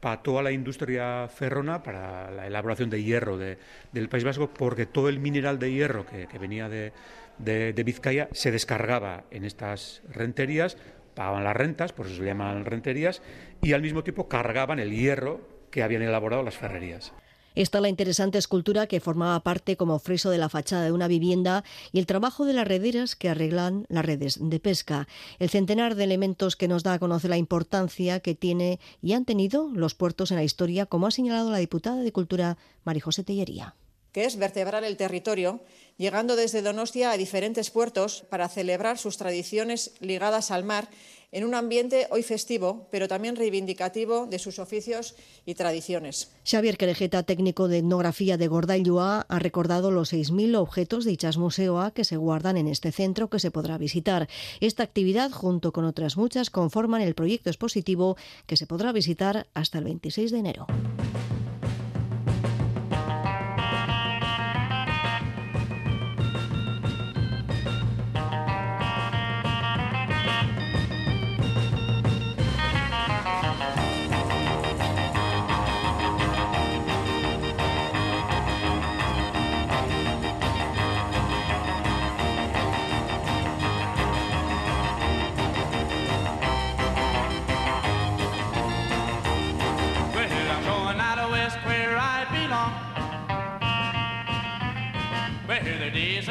para 0.00 0.22
toda 0.22 0.42
la 0.42 0.52
industria 0.52 1.28
ferrona, 1.28 1.82
para 1.82 2.30
la 2.30 2.46
elaboración 2.46 2.90
de 2.90 3.02
hierro 3.02 3.38
del 3.38 4.08
País 4.10 4.22
Vasco, 4.22 4.50
porque 4.52 4.84
todo 4.84 5.08
el 5.08 5.18
mineral 5.18 5.58
de 5.58 5.72
hierro 5.72 6.04
que, 6.04 6.26
venía 6.38 6.68
de, 6.68 6.92
de 7.38 7.82
Vizcaya 7.84 8.28
se 8.32 8.50
descargaba 8.50 9.24
en 9.30 9.46
estas 9.46 10.02
renterías, 10.12 10.76
pagaban 11.14 11.44
las 11.44 11.56
rentas, 11.56 11.94
por 11.94 12.04
eso 12.04 12.16
se 12.16 12.24
llaman 12.24 12.66
renterías, 12.66 13.22
y 13.62 13.72
al 13.72 13.80
mismo 13.80 14.04
tiempo 14.04 14.28
cargaban 14.28 14.78
el 14.78 14.90
hierro 14.90 15.40
que 15.70 15.82
habían 15.82 16.02
elaborado 16.02 16.42
las 16.42 16.58
ferrerías. 16.58 17.14
Está 17.54 17.80
la 17.80 17.88
interesante 17.88 18.38
escultura 18.38 18.88
que 18.88 18.98
formaba 18.98 19.38
parte 19.40 19.76
como 19.76 20.00
friso 20.00 20.30
de 20.30 20.38
la 20.38 20.48
fachada 20.48 20.84
de 20.84 20.92
una 20.92 21.06
vivienda 21.06 21.62
y 21.92 22.00
el 22.00 22.06
trabajo 22.06 22.44
de 22.44 22.52
las 22.52 22.66
rederas 22.66 23.14
que 23.14 23.28
arreglan 23.28 23.86
las 23.88 24.04
redes 24.04 24.38
de 24.40 24.58
pesca. 24.58 25.06
El 25.38 25.50
centenar 25.50 25.94
de 25.94 26.02
elementos 26.02 26.56
que 26.56 26.66
nos 26.66 26.82
da 26.82 26.94
a 26.94 26.98
conocer 26.98 27.30
la 27.30 27.36
importancia 27.36 28.18
que 28.18 28.34
tiene 28.34 28.80
y 29.02 29.12
han 29.12 29.24
tenido 29.24 29.70
los 29.72 29.94
puertos 29.94 30.32
en 30.32 30.38
la 30.38 30.44
historia, 30.44 30.86
como 30.86 31.06
ha 31.06 31.12
señalado 31.12 31.52
la 31.52 31.58
diputada 31.58 32.02
de 32.02 32.12
Cultura 32.12 32.58
Marijose 32.82 33.22
Tellería 33.22 33.76
que 34.14 34.24
es 34.24 34.36
vertebrar 34.36 34.84
el 34.84 34.96
territorio, 34.96 35.60
llegando 35.96 36.36
desde 36.36 36.62
Donostia 36.62 37.10
a 37.10 37.16
diferentes 37.16 37.70
puertos 37.72 38.24
para 38.30 38.48
celebrar 38.48 38.96
sus 38.96 39.16
tradiciones 39.16 39.96
ligadas 39.98 40.52
al 40.52 40.62
mar 40.62 40.88
en 41.34 41.44
un 41.44 41.54
ambiente 41.54 42.06
hoy 42.10 42.22
festivo, 42.22 42.86
pero 42.92 43.08
también 43.08 43.34
reivindicativo 43.34 44.26
de 44.26 44.38
sus 44.38 44.60
oficios 44.60 45.16
y 45.44 45.54
tradiciones. 45.54 46.30
Xavier 46.48 46.76
Querejeta, 46.76 47.24
técnico 47.24 47.66
de 47.66 47.78
etnografía 47.78 48.36
de 48.38 48.46
Gordailua, 48.46 49.26
ha 49.28 49.38
recordado 49.40 49.90
los 49.90 50.12
6.000 50.12 50.56
objetos 50.56 51.04
de 51.04 51.10
Ichas 51.10 51.36
Museoa 51.36 51.90
que 51.90 52.04
se 52.04 52.16
guardan 52.16 52.56
en 52.56 52.68
este 52.68 52.92
centro 52.92 53.28
que 53.28 53.40
se 53.40 53.50
podrá 53.50 53.78
visitar. 53.78 54.28
Esta 54.60 54.84
actividad, 54.84 55.32
junto 55.32 55.72
con 55.72 55.84
otras 55.84 56.16
muchas, 56.16 56.50
conforman 56.50 57.02
el 57.02 57.16
proyecto 57.16 57.50
expositivo 57.50 58.16
que 58.46 58.56
se 58.56 58.68
podrá 58.68 58.92
visitar 58.92 59.48
hasta 59.54 59.78
el 59.78 59.84
26 59.84 60.30
de 60.30 60.38
enero. 60.38 60.66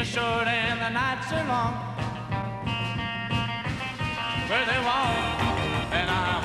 Short 0.05 0.47
and 0.47 0.81
the 0.81 0.89
nights 0.89 1.31
are 1.31 1.47
long. 1.47 1.73
Where 4.49 4.65
they 4.65 4.79
walk 4.83 5.93
and 5.93 6.09
I 6.09 6.42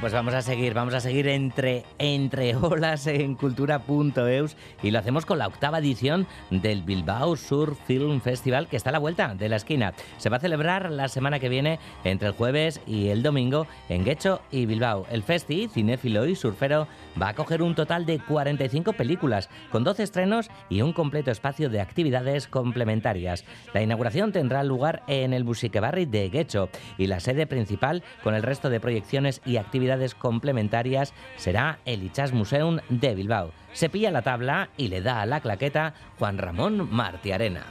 pues 0.00 0.14
vamos 0.14 0.32
a 0.32 0.40
seguir, 0.40 0.72
vamos 0.72 0.94
a 0.94 1.00
seguir 1.00 1.28
entre, 1.28 1.84
entre 1.98 2.56
olas 2.56 3.06
en 3.06 3.34
cultura.eus 3.34 4.56
y 4.82 4.90
lo 4.92 4.98
hacemos 4.98 5.26
con 5.26 5.38
la 5.38 5.46
octava 5.46 5.78
edición 5.78 6.26
del 6.50 6.82
Bilbao 6.82 7.36
Sur 7.36 7.76
Film 7.86 8.22
Festival 8.22 8.66
que 8.66 8.78
está 8.78 8.88
a 8.88 8.92
la 8.94 8.98
vuelta 8.98 9.34
de 9.34 9.50
la 9.50 9.56
esquina. 9.56 9.92
Se 10.16 10.30
va 10.30 10.38
a 10.38 10.40
celebrar 10.40 10.90
la 10.90 11.08
semana 11.08 11.38
que 11.38 11.50
viene 11.50 11.78
entre 12.04 12.28
el 12.28 12.34
jueves 12.34 12.80
y 12.86 13.08
el 13.08 13.22
domingo 13.22 13.66
en 13.90 14.04
Guecho 14.04 14.40
y 14.50 14.64
Bilbao. 14.64 15.04
El 15.10 15.22
festi, 15.22 15.68
cinéfilo 15.68 16.24
y 16.26 16.34
surfero, 16.34 16.88
va 17.20 17.28
a 17.28 17.34
coger 17.34 17.60
un 17.60 17.74
total 17.74 18.06
de 18.06 18.20
45 18.20 18.94
películas 18.94 19.50
con 19.70 19.84
12 19.84 20.02
estrenos 20.02 20.50
y 20.70 20.80
un 20.80 20.94
completo 20.94 21.30
espacio 21.30 21.68
de 21.68 21.82
actividades 21.82 22.48
complementarias. 22.48 23.44
La 23.74 23.82
inauguración 23.82 24.32
tendrá 24.32 24.64
lugar 24.64 25.02
en 25.08 25.34
el 25.34 25.44
Busiquebarri 25.44 26.06
de 26.06 26.30
Guecho 26.30 26.70
y 26.96 27.06
la 27.06 27.20
sede 27.20 27.46
principal 27.46 28.02
con 28.22 28.34
el 28.34 28.42
resto 28.42 28.70
de 28.70 28.80
proyecciones 28.80 29.42
y 29.44 29.58
actividades 29.58 29.89
complementarias 30.14 31.12
será 31.36 31.78
el 31.84 32.02
Ichas 32.02 32.32
Museum 32.32 32.78
de 32.88 33.14
Bilbao. 33.14 33.52
Se 33.72 33.88
pilla 33.88 34.10
la 34.10 34.22
tabla 34.22 34.70
y 34.76 34.88
le 34.88 35.00
da 35.00 35.22
a 35.22 35.26
la 35.26 35.40
claqueta 35.40 35.94
Juan 36.18 36.38
Ramón 36.38 36.88
Martiarena. 36.90 37.64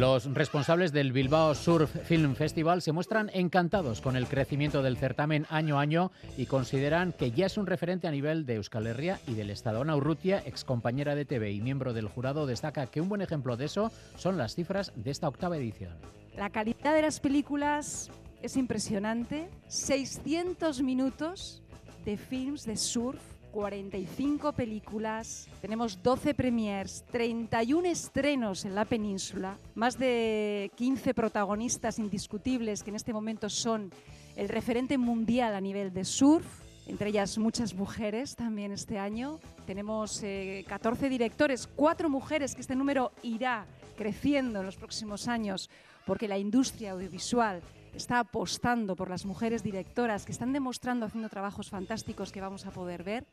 Los 0.00 0.32
responsables 0.32 0.92
del 0.92 1.12
Bilbao 1.12 1.54
Surf 1.54 1.94
Film 2.06 2.34
Festival 2.34 2.80
se 2.80 2.92
muestran 2.92 3.30
encantados 3.34 4.00
con 4.00 4.16
el 4.16 4.28
crecimiento 4.28 4.82
del 4.82 4.96
certamen 4.96 5.44
año 5.50 5.78
a 5.78 5.82
año 5.82 6.10
y 6.38 6.46
consideran 6.46 7.12
que 7.12 7.32
ya 7.32 7.44
es 7.44 7.58
un 7.58 7.66
referente 7.66 8.08
a 8.08 8.10
nivel 8.10 8.46
de 8.46 8.54
Euskal 8.54 8.86
Herria 8.86 9.20
y 9.26 9.34
del 9.34 9.50
Estado. 9.50 9.82
Ana 9.82 9.96
Urrutia, 9.96 10.42
excompañera 10.46 11.14
de 11.14 11.26
TV 11.26 11.50
y 11.52 11.60
miembro 11.60 11.92
del 11.92 12.08
jurado, 12.08 12.46
destaca 12.46 12.86
que 12.86 13.02
un 13.02 13.10
buen 13.10 13.20
ejemplo 13.20 13.58
de 13.58 13.66
eso 13.66 13.92
son 14.16 14.38
las 14.38 14.54
cifras 14.54 14.92
de 14.96 15.10
esta 15.10 15.28
octava 15.28 15.58
edición. 15.58 16.19
La 16.36 16.50
calidad 16.50 16.94
de 16.94 17.02
las 17.02 17.20
películas 17.20 18.10
es 18.42 18.56
impresionante. 18.56 19.48
600 19.68 20.82
minutos 20.82 21.62
de 22.04 22.16
films 22.16 22.64
de 22.64 22.76
surf 22.76 23.20
45 23.50 24.52
películas, 24.52 25.48
tenemos 25.60 26.02
12 26.02 26.34
premiers, 26.34 27.04
31 27.10 27.88
estrenos 27.88 28.64
en 28.64 28.74
la 28.74 28.84
península, 28.84 29.58
más 29.74 29.98
de 29.98 30.70
15 30.76 31.14
protagonistas 31.14 31.98
indiscutibles 31.98 32.82
que 32.82 32.90
en 32.90 32.96
este 32.96 33.12
momento 33.12 33.48
son 33.48 33.92
el 34.36 34.48
referente 34.48 34.98
mundial 34.98 35.54
a 35.54 35.60
nivel 35.60 35.92
de 35.92 36.04
surf, 36.04 36.46
entre 36.86 37.10
ellas 37.10 37.38
muchas 37.38 37.74
mujeres 37.74 38.36
también 38.36 38.72
este 38.72 38.98
año. 38.98 39.38
Tenemos 39.70 40.20
14 40.66 41.06
eh, 41.06 41.08
directores, 41.08 41.68
4 41.76 42.10
mujeres, 42.10 42.56
que 42.56 42.60
este 42.60 42.74
número 42.74 43.12
irá 43.22 43.66
creciendo 43.96 44.58
en 44.58 44.66
los 44.66 44.76
próximos 44.76 45.28
años 45.28 45.70
porque 46.04 46.26
la 46.26 46.38
industria 46.38 46.90
audiovisual 46.90 47.62
está 47.94 48.18
apostando 48.18 48.96
por 48.96 49.08
las 49.08 49.24
mujeres 49.24 49.62
directoras 49.62 50.24
que 50.24 50.32
están 50.32 50.52
demostrando 50.52 51.06
haciendo 51.06 51.28
trabajos 51.28 51.70
fantásticos 51.70 52.32
que 52.32 52.40
vamos 52.40 52.66
a 52.66 52.72
poder 52.72 53.04
ver. 53.04 53.28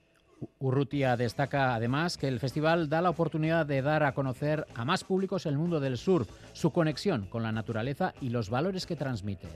Urrutia 0.60 1.18
destaca 1.18 1.74
además 1.74 2.20
que 2.20 2.28
el 2.28 2.40
festival 2.40 2.88
da 2.88 3.02
la 3.02 3.10
oportunidad 3.10 3.66
de 3.66 3.82
dar 3.82 4.04
a 4.04 4.14
conocer 4.14 4.68
a 4.76 4.86
más 4.86 5.04
públicos 5.04 5.48
el 5.48 5.58
mundo 5.58 5.80
del 5.80 5.98
surf, 5.98 6.30
su 6.54 6.70
conexión 6.70 7.26
con 7.26 7.42
la 7.42 7.52
naturaleza 7.52 8.14
y 8.22 8.30
los 8.30 8.52
valores 8.52 8.86
que 8.86 8.96
transmite. 8.96 9.48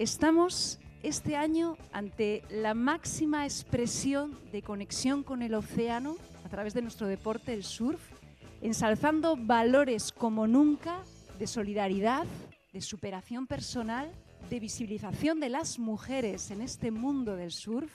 Estamos 0.00 0.80
este 1.02 1.36
año 1.36 1.76
ante 1.92 2.42
la 2.50 2.74
máxima 2.74 3.44
expresión 3.44 4.38
de 4.52 4.62
conexión 4.62 5.22
con 5.22 5.42
el 5.42 5.54
océano 5.54 6.16
a 6.44 6.48
través 6.48 6.74
de 6.74 6.82
nuestro 6.82 7.06
deporte, 7.06 7.52
el 7.52 7.64
surf, 7.64 8.00
ensalzando 8.60 9.36
valores 9.36 10.12
como 10.12 10.46
nunca 10.46 11.02
de 11.38 11.46
solidaridad, 11.46 12.26
de 12.72 12.80
superación 12.80 13.46
personal, 13.46 14.10
de 14.50 14.60
visibilización 14.60 15.40
de 15.40 15.50
las 15.50 15.78
mujeres 15.78 16.50
en 16.50 16.62
este 16.62 16.90
mundo 16.90 17.36
del 17.36 17.52
surf 17.52 17.92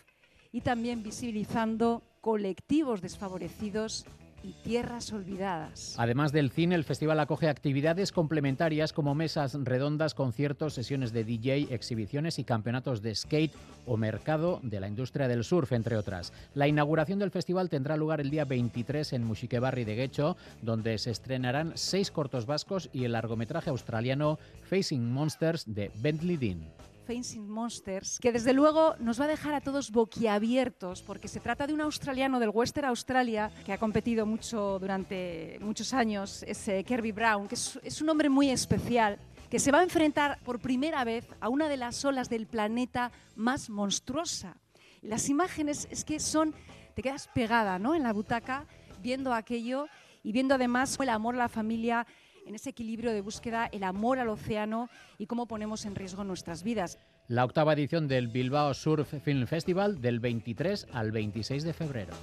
y 0.51 0.61
también 0.61 1.03
visibilizando 1.03 2.03
colectivos 2.21 3.01
desfavorecidos 3.01 4.05
y 4.43 4.51
tierras 4.63 5.11
olvidadas. 5.13 5.95
Además 5.97 6.31
del 6.31 6.51
cine, 6.51 6.75
el 6.75 6.83
festival 6.83 7.19
acoge 7.19 7.49
actividades 7.49 8.11
complementarias 8.11 8.93
como 8.93 9.15
mesas 9.15 9.57
redondas, 9.63 10.13
conciertos, 10.13 10.73
sesiones 10.73 11.13
de 11.13 11.23
DJ, 11.23 11.73
exhibiciones 11.73 12.39
y 12.39 12.43
campeonatos 12.43 13.01
de 13.01 13.15
skate 13.15 13.53
o 13.85 13.97
mercado 13.97 14.59
de 14.63 14.79
la 14.79 14.87
industria 14.87 15.27
del 15.27 15.43
surf, 15.43 15.71
entre 15.71 15.97
otras. 15.97 16.33
La 16.53 16.67
inauguración 16.67 17.19
del 17.19 17.31
festival 17.31 17.69
tendrá 17.69 17.97
lugar 17.97 18.21
el 18.21 18.29
día 18.29 18.45
23 18.45 19.13
en 19.13 19.23
Muxiquebarri 19.23 19.83
de 19.85 19.95
Guecho, 19.95 20.37
donde 20.61 20.97
se 20.97 21.11
estrenarán 21.11 21.73
seis 21.75 22.11
cortos 22.11 22.45
vascos 22.45 22.89
y 22.93 23.05
el 23.05 23.13
largometraje 23.13 23.69
australiano 23.69 24.39
Facing 24.69 25.11
Monsters 25.11 25.63
de 25.73 25.91
Bentley 26.01 26.37
Dean. 26.37 26.92
Facing 27.05 27.49
Monsters, 27.49 28.19
que 28.19 28.31
desde 28.31 28.53
luego 28.53 28.95
nos 28.99 29.19
va 29.19 29.25
a 29.25 29.27
dejar 29.27 29.53
a 29.53 29.61
todos 29.61 29.91
boquiabiertos, 29.91 31.01
porque 31.01 31.27
se 31.27 31.39
trata 31.39 31.67
de 31.67 31.73
un 31.73 31.81
australiano 31.81 32.39
del 32.39 32.49
Western 32.49 32.87
Australia 32.87 33.51
que 33.65 33.73
ha 33.73 33.77
competido 33.77 34.25
mucho 34.25 34.79
durante 34.79 35.57
muchos 35.61 35.93
años, 35.93 36.43
es 36.47 36.67
eh, 36.67 36.83
Kirby 36.83 37.11
Brown, 37.11 37.47
que 37.47 37.55
es, 37.55 38.01
un 38.01 38.09
hombre 38.09 38.29
muy 38.29 38.49
especial 38.49 39.19
que 39.49 39.59
se 39.59 39.71
va 39.71 39.79
a 39.79 39.83
enfrentar 39.83 40.39
por 40.43 40.59
primera 40.59 41.03
vez 41.03 41.27
a 41.39 41.49
una 41.49 41.69
de 41.69 41.77
las 41.77 42.03
olas 42.05 42.29
del 42.29 42.47
planeta 42.47 43.11
más 43.35 43.69
monstruosa. 43.69 44.57
las 45.01 45.29
imágenes 45.29 45.87
es 45.91 46.05
que 46.05 46.19
son, 46.19 46.55
te 46.95 47.01
quedas 47.01 47.29
pegada 47.33 47.77
¿no? 47.79 47.95
en 47.95 48.03
la 48.03 48.13
butaca 48.13 48.65
viendo 49.01 49.33
aquello 49.33 49.87
y 50.23 50.31
viendo 50.31 50.55
además 50.55 50.97
el 50.99 51.09
amor 51.09 51.35
la 51.35 51.49
familia, 51.49 52.07
en 52.45 52.55
ese 52.55 52.69
equilibrio 52.69 53.11
de 53.11 53.21
búsqueda, 53.21 53.69
el 53.71 53.83
amor 53.83 54.19
al 54.19 54.29
océano 54.29 54.89
y 55.17 55.27
cómo 55.27 55.47
ponemos 55.47 55.85
en 55.85 55.95
riesgo 55.95 56.23
nuestras 56.23 56.63
vidas. 56.63 56.99
La 57.27 57.45
octava 57.45 57.73
edición 57.73 58.07
del 58.07 58.27
Bilbao 58.27 58.73
Surf 58.73 59.13
Film 59.23 59.47
Festival 59.47 60.01
del 60.01 60.19
23 60.19 60.87
al 60.91 61.11
26 61.11 61.63
de 61.63 61.73
febrero. 61.73 62.13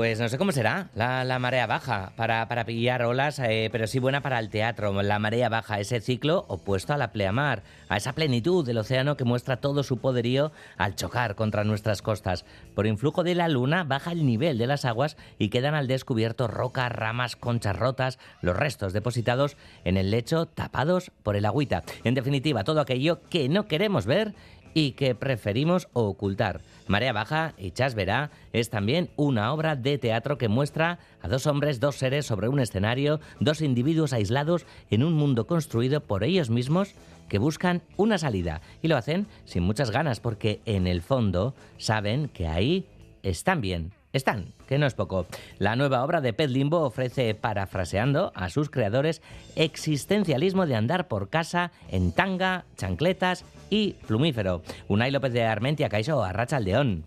Pues 0.00 0.18
no 0.18 0.30
sé 0.30 0.38
cómo 0.38 0.50
será 0.50 0.88
la, 0.94 1.38
marea 1.38 1.66
baja 1.66 2.14
para, 2.16 2.48
para 2.48 2.64
pillar 2.64 3.02
olas, 3.02 3.38
eh, 3.38 3.68
pero 3.70 3.86
sí 3.86 3.98
buena 3.98 4.22
para 4.22 4.38
el 4.38 4.48
teatro. 4.48 5.02
La 5.02 5.18
marea 5.18 5.50
baja, 5.50 5.78
ese 5.78 6.00
ciclo 6.00 6.46
opuesto 6.48 6.94
a 6.94 6.96
la 6.96 7.12
pleamar, 7.12 7.64
a 7.90 7.98
esa 7.98 8.14
plenitud 8.14 8.64
del 8.64 8.78
océano 8.78 9.18
que 9.18 9.24
muestra 9.24 9.58
todo 9.58 9.82
su 9.82 9.98
poderío 9.98 10.52
al 10.78 10.96
chocar 10.96 11.34
contra 11.34 11.64
nuestras 11.64 12.00
costas. 12.00 12.46
Por 12.74 12.86
influjo 12.86 13.24
de 13.24 13.34
la 13.34 13.48
luna 13.48 13.84
baja 13.84 14.12
el 14.12 14.24
nivel 14.24 14.56
de 14.56 14.66
las 14.66 14.86
aguas 14.86 15.18
y 15.36 15.50
quedan 15.50 15.74
al 15.74 15.86
descubierto 15.86 16.48
rocas, 16.48 16.90
ramas, 16.90 17.36
conchas 17.36 17.76
rotas, 17.76 18.18
los 18.40 18.56
restos 18.56 18.94
depositados 18.94 19.58
en 19.84 19.98
el 19.98 20.10
lecho 20.10 20.46
tapados 20.46 21.10
por 21.22 21.36
el 21.36 21.44
agüita. 21.44 21.82
En 22.04 22.14
definitiva, 22.14 22.64
todo 22.64 22.80
aquello 22.80 23.20
que 23.28 23.50
no 23.50 23.68
queremos 23.68 24.06
ver 24.06 24.32
y 24.74 24.92
que 24.92 25.14
preferimos 25.14 25.88
ocultar. 25.92 26.60
Marea 26.86 27.12
Baja, 27.12 27.54
y 27.58 27.70
Chas 27.70 27.94
verá, 27.94 28.30
es 28.52 28.70
también 28.70 29.10
una 29.16 29.52
obra 29.52 29.76
de 29.76 29.98
teatro 29.98 30.38
que 30.38 30.48
muestra 30.48 30.98
a 31.22 31.28
dos 31.28 31.46
hombres, 31.46 31.80
dos 31.80 31.96
seres 31.96 32.26
sobre 32.26 32.48
un 32.48 32.60
escenario, 32.60 33.20
dos 33.38 33.60
individuos 33.60 34.12
aislados 34.12 34.66
en 34.90 35.04
un 35.04 35.12
mundo 35.12 35.46
construido 35.46 36.00
por 36.00 36.24
ellos 36.24 36.50
mismos 36.50 36.94
que 37.28 37.38
buscan 37.38 37.82
una 37.96 38.18
salida 38.18 38.60
y 38.82 38.88
lo 38.88 38.96
hacen 38.96 39.26
sin 39.44 39.62
muchas 39.62 39.90
ganas 39.90 40.20
porque 40.20 40.60
en 40.66 40.86
el 40.86 41.00
fondo 41.00 41.54
saben 41.78 42.28
que 42.28 42.48
ahí 42.48 42.86
están 43.22 43.60
bien. 43.60 43.99
Están, 44.12 44.54
que 44.66 44.78
no 44.78 44.86
es 44.86 44.94
poco. 44.94 45.26
La 45.58 45.76
nueva 45.76 46.02
obra 46.02 46.20
de 46.20 46.32
Pet 46.32 46.50
Limbo 46.50 46.80
ofrece, 46.80 47.34
parafraseando 47.34 48.32
a 48.34 48.50
sus 48.50 48.68
creadores, 48.68 49.22
existencialismo 49.54 50.66
de 50.66 50.74
andar 50.74 51.06
por 51.06 51.28
casa 51.28 51.70
en 51.90 52.12
tanga, 52.12 52.64
chancletas 52.76 53.44
y 53.70 53.92
plumífero. 54.08 54.62
Unai 54.88 55.12
López 55.12 55.32
de 55.32 55.44
Armentia, 55.44 55.88
Caixo, 55.88 56.24
Arracha 56.24 56.56
Aldeón. 56.56 57.04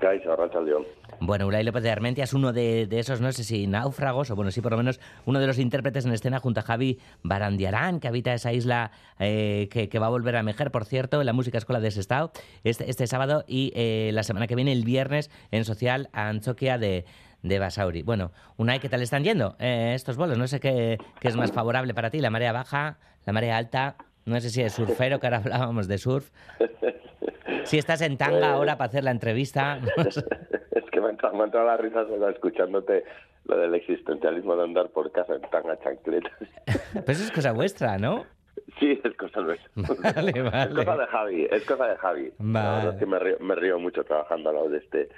Caixo, 0.00 0.32
Arracha 0.32 0.58
Aldeón. 0.58 0.86
Bueno, 1.20 1.46
Unai 1.46 1.62
López 1.64 1.82
de 1.82 1.90
Armentia 1.90 2.24
es 2.24 2.32
uno 2.32 2.52
de, 2.52 2.88
esos, 2.90 3.20
no 3.20 3.30
sé 3.32 3.44
si 3.44 3.66
náufragos, 3.66 4.30
o 4.30 4.36
bueno, 4.36 4.50
sí 4.50 4.62
por 4.62 4.72
lo 4.72 4.78
menos 4.78 5.00
uno 5.26 5.38
de 5.38 5.46
los 5.46 5.58
intérpretes 5.58 6.06
en 6.06 6.12
escena 6.12 6.40
junto 6.40 6.60
a 6.60 6.62
Javi 6.62 6.98
Barandiarán, 7.22 8.00
que 8.00 8.08
habita 8.08 8.32
esa 8.32 8.52
isla 8.52 8.90
eh, 9.18 9.68
que, 9.70 9.98
va 9.98 10.06
a 10.06 10.10
volver 10.10 10.36
a 10.36 10.42
Mejer, 10.42 10.70
por 10.70 10.86
cierto, 10.86 11.20
en 11.20 11.26
la 11.26 11.34
Música 11.34 11.58
Escuela 11.58 11.78
de 11.78 11.90
Sestao, 11.90 12.32
este, 12.64 12.88
este 12.90 13.06
sábado 13.06 13.44
y 13.46 13.70
eh, 13.74 14.10
la 14.14 14.22
semana 14.22 14.46
que 14.46 14.54
viene, 14.54 14.72
el 14.72 14.84
viernes, 14.84 15.30
en 15.50 15.66
Social 15.66 16.08
Anchoquia 16.12 16.78
de, 16.78 17.04
de 17.42 17.58
Basauri. 17.58 18.02
Bueno, 18.02 18.32
Unai, 18.56 18.80
¿qué 18.80 18.88
tal 18.88 19.02
están 19.02 19.22
yendo 19.22 19.56
eh, 19.58 19.92
estos 19.94 20.16
vuelos? 20.16 20.38
No 20.38 20.46
sé 20.46 20.58
qué, 20.58 20.96
qué 21.20 21.28
es 21.28 21.36
más 21.36 21.52
favorable 21.52 21.92
para 21.92 22.10
ti, 22.10 22.20
la 22.20 22.30
marea 22.30 22.52
baja, 22.52 22.98
la 23.26 23.32
marea 23.34 23.58
alta 23.58 23.96
no 24.24 24.40
sé 24.40 24.50
si 24.50 24.62
es 24.62 24.74
surfero, 24.74 25.18
que 25.18 25.26
ahora 25.26 25.38
hablábamos 25.38 25.88
de 25.88 25.98
surf. 25.98 26.30
Si 27.64 27.78
estás 27.78 28.00
en 28.00 28.16
tanga 28.16 28.52
ahora 28.52 28.78
para 28.78 28.88
hacer 28.88 29.04
la 29.04 29.10
entrevista. 29.10 29.80
me 31.32 31.40
ha 31.40 31.44
entrado, 31.44 31.66
la 31.66 31.76
risa 31.76 32.06
solo 32.06 32.28
escuchándote 32.28 33.04
lo 33.44 33.56
del 33.56 33.74
existencialismo 33.74 34.56
de 34.56 34.64
andar 34.64 34.90
por 34.90 35.10
casa 35.12 35.34
en 35.34 35.42
tanga 35.42 35.78
chancletas. 35.80 36.32
Pues 37.04 37.20
es 37.20 37.30
cosa 37.30 37.52
vuestra, 37.52 37.98
¿no? 37.98 38.24
Sí, 38.78 39.00
es 39.02 39.16
cosa 39.16 39.40
nuestra. 39.40 39.70
Vale, 39.76 40.42
vale. 40.50 40.70
Es 40.70 40.76
cosa 40.76 40.96
de 40.96 41.06
Javi, 41.06 41.48
es 41.50 41.66
cosa 41.66 41.86
de 41.86 41.96
Javi. 41.96 42.32
Vale. 42.38 42.98
que 42.98 43.06
me 43.06 43.18
río, 43.18 43.36
me 43.40 43.54
río 43.54 43.78
mucho 43.78 44.04
trabajando 44.04 44.50
al 44.50 44.56
lado 44.56 44.68
de 44.68 44.78
este 44.78 45.08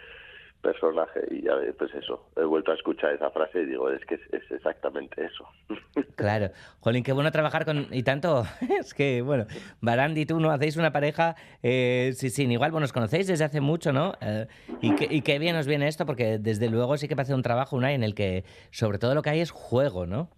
personaje 0.63 1.21
y 1.31 1.43
ya 1.43 1.53
pues 1.77 1.93
eso, 1.95 2.29
he 2.37 2.45
vuelto 2.45 2.71
a 2.71 2.75
escuchar 2.75 3.13
esa 3.13 3.31
frase 3.31 3.63
y 3.63 3.67
digo, 3.67 3.91
es 3.91 4.05
que 4.07 4.15
es, 4.15 4.51
exactamente 4.51 5.25
eso. 5.25 5.47
Claro, 6.17 6.51
Jolín, 6.81 7.03
qué 7.03 7.13
bueno 7.13 7.33
trabajar 7.33 7.65
con, 7.65 7.89
y 7.91 8.03
tanto, 8.03 8.45
es 8.81 8.95
que, 8.95 9.23
bueno, 9.23 9.47
Barandi 9.81 10.23
y 10.23 10.27
tú 10.27 10.39
no 10.41 10.51
hacéis 10.51 10.77
una 10.77 10.93
pareja 10.93 11.35
eh, 11.63 12.13
sin 12.15 12.53
igual, 12.53 12.71
bueno, 12.71 12.85
os 12.85 12.93
conocéis 12.93 13.27
desde 13.27 13.45
hace 13.45 13.61
mucho, 13.61 13.93
¿no? 13.93 14.13
Eh, 14.21 14.47
y, 14.81 14.95
que, 14.95 15.09
y 15.11 15.23
qué 15.23 15.39
bien 15.39 15.57
os 15.57 15.67
viene 15.67 15.89
esto, 15.89 16.07
porque 16.07 16.39
desde 16.39 16.71
luego 16.71 16.97
sí 16.97 17.09
que 17.09 17.17
parece 17.17 17.35
un 17.35 17.43
trabajo, 17.43 17.77
una 17.77 17.93
en 17.93 18.05
el 18.05 18.15
que 18.15 18.45
sobre 18.71 18.99
todo 18.99 19.15
lo 19.15 19.23
que 19.23 19.31
hay 19.31 19.41
es 19.41 19.51
juego, 19.51 20.07
¿no? 20.07 20.31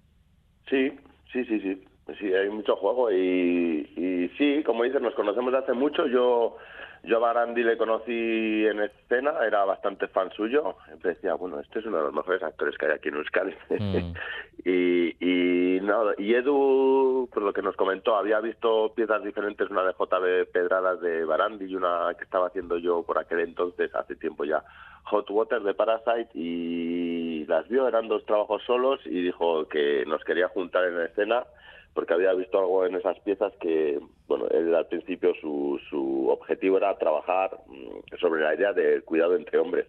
Sí, 0.70 0.90
sí, 1.32 1.44
sí, 1.44 1.60
sí. 1.60 1.84
Sí, 2.18 2.32
hay 2.34 2.50
mucho 2.50 2.76
juego 2.76 3.10
y, 3.10 3.88
y 3.96 4.30
sí, 4.36 4.62
como 4.64 4.84
dices, 4.84 5.00
nos 5.00 5.14
conocemos 5.14 5.52
de 5.52 5.58
hace 5.58 5.72
mucho. 5.72 6.06
Yo 6.06 6.58
yo 7.04 7.16
a 7.18 7.20
Barandi 7.20 7.62
le 7.62 7.76
conocí 7.76 8.66
en 8.66 8.80
escena, 8.80 9.34
era 9.46 9.64
bastante 9.64 10.08
fan 10.08 10.30
suyo. 10.32 10.76
Decía, 11.02 11.34
bueno, 11.34 11.60
este 11.60 11.80
es 11.80 11.86
uno 11.86 11.98
de 11.98 12.04
los 12.04 12.14
mejores 12.14 12.42
actores 12.42 12.76
que 12.78 12.86
hay 12.86 12.92
aquí 12.92 13.08
en 13.08 13.16
Euskadi. 13.16 13.54
Mm. 13.70 14.12
y, 14.64 15.16
y, 15.20 15.80
no, 15.80 16.12
y 16.16 16.34
Edu, 16.34 17.28
por 17.32 17.42
lo 17.42 17.52
que 17.52 17.62
nos 17.62 17.76
comentó, 17.76 18.16
había 18.16 18.40
visto 18.40 18.92
piezas 18.94 19.22
diferentes, 19.22 19.70
una 19.70 19.84
de 19.84 19.92
JB 19.92 20.50
Pedradas 20.52 21.00
de 21.00 21.24
Barandi 21.24 21.66
y 21.66 21.76
una 21.76 22.14
que 22.16 22.24
estaba 22.24 22.46
haciendo 22.46 22.78
yo 22.78 23.02
por 23.02 23.18
aquel 23.18 23.40
entonces, 23.40 23.94
hace 23.94 24.16
tiempo 24.16 24.44
ya, 24.44 24.64
Hot 25.04 25.30
Water 25.30 25.62
de 25.62 25.74
Parasite, 25.74 26.30
y 26.34 27.44
las 27.46 27.68
vio, 27.68 27.86
eran 27.86 28.08
dos 28.08 28.24
trabajos 28.24 28.62
solos, 28.64 29.00
y 29.04 29.22
dijo 29.22 29.68
que 29.68 30.04
nos 30.06 30.24
quería 30.24 30.48
juntar 30.48 30.84
en 30.84 30.98
la 30.98 31.04
escena 31.04 31.44
porque 31.94 32.12
había 32.12 32.34
visto 32.34 32.58
algo 32.58 32.84
en 32.84 32.96
esas 32.96 33.18
piezas 33.20 33.52
que, 33.60 34.00
bueno, 34.26 34.46
él 34.48 34.74
al 34.74 34.86
principio 34.88 35.32
su, 35.40 35.80
su 35.88 36.28
objetivo 36.28 36.76
era 36.76 36.96
trabajar 36.98 37.56
mm, 37.68 38.16
sobre 38.20 38.42
la 38.42 38.54
idea 38.54 38.72
del 38.72 39.04
cuidado 39.04 39.36
entre 39.36 39.58
hombres. 39.58 39.86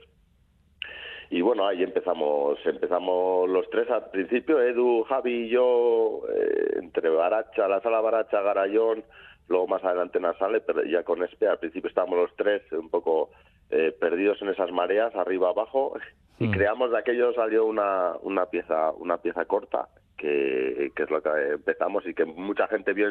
Y 1.32 1.42
bueno, 1.42 1.68
ahí 1.68 1.82
empezamos, 1.82 2.60
empezamos 2.66 3.50
los 3.50 3.68
tres 3.72 3.90
al 3.90 4.12
principio, 4.12 4.62
Edu, 4.62 5.04
Javi 5.04 5.48
y 5.48 5.50
yo, 5.50 6.22
eh, 6.32 6.78
entre 6.78 7.10
Baracha, 7.10 7.68
la 7.68 7.82
sala 7.82 8.00
Baracha, 8.00 8.42
Garayón, 8.42 9.04
luego 9.48 9.68
más 9.68 9.84
adelante 9.84 10.20
en 10.20 10.26
la 10.26 10.38
sala, 10.38 10.60
pero 10.66 10.84
ya 10.84 11.04
con 11.04 11.24
Espe, 11.24 11.48
al 11.48 11.58
principio 11.58 11.90
estábamos 11.90 12.20
los 12.20 12.36
tres 12.36 12.62
un 12.72 12.90
poco 12.90 13.32
eh, 13.72 13.92
perdidos 14.00 14.40
en 14.44 14.50
esas 14.50 14.72
mareas, 14.72 15.16
arriba 15.16 15.50
abajo, 15.50 15.98
y 16.38 16.48
mm. 16.48 16.52
creamos 16.52 16.92
de 16.92 17.00
aquello 17.00 17.34
salió 17.34 17.66
una, 17.66 18.14
una 18.22 18.46
pieza, 18.46 18.92
una 18.92 19.18
pieza 19.18 19.46
corta 19.46 19.88
que, 20.18 20.92
es 20.96 21.10
lo 21.10 21.22
que 21.22 21.30
empezamos 21.54 22.06
y 22.08 22.14
que 22.14 22.26
mucha 22.26 22.68
gente 22.68 22.94
vio 22.94 23.10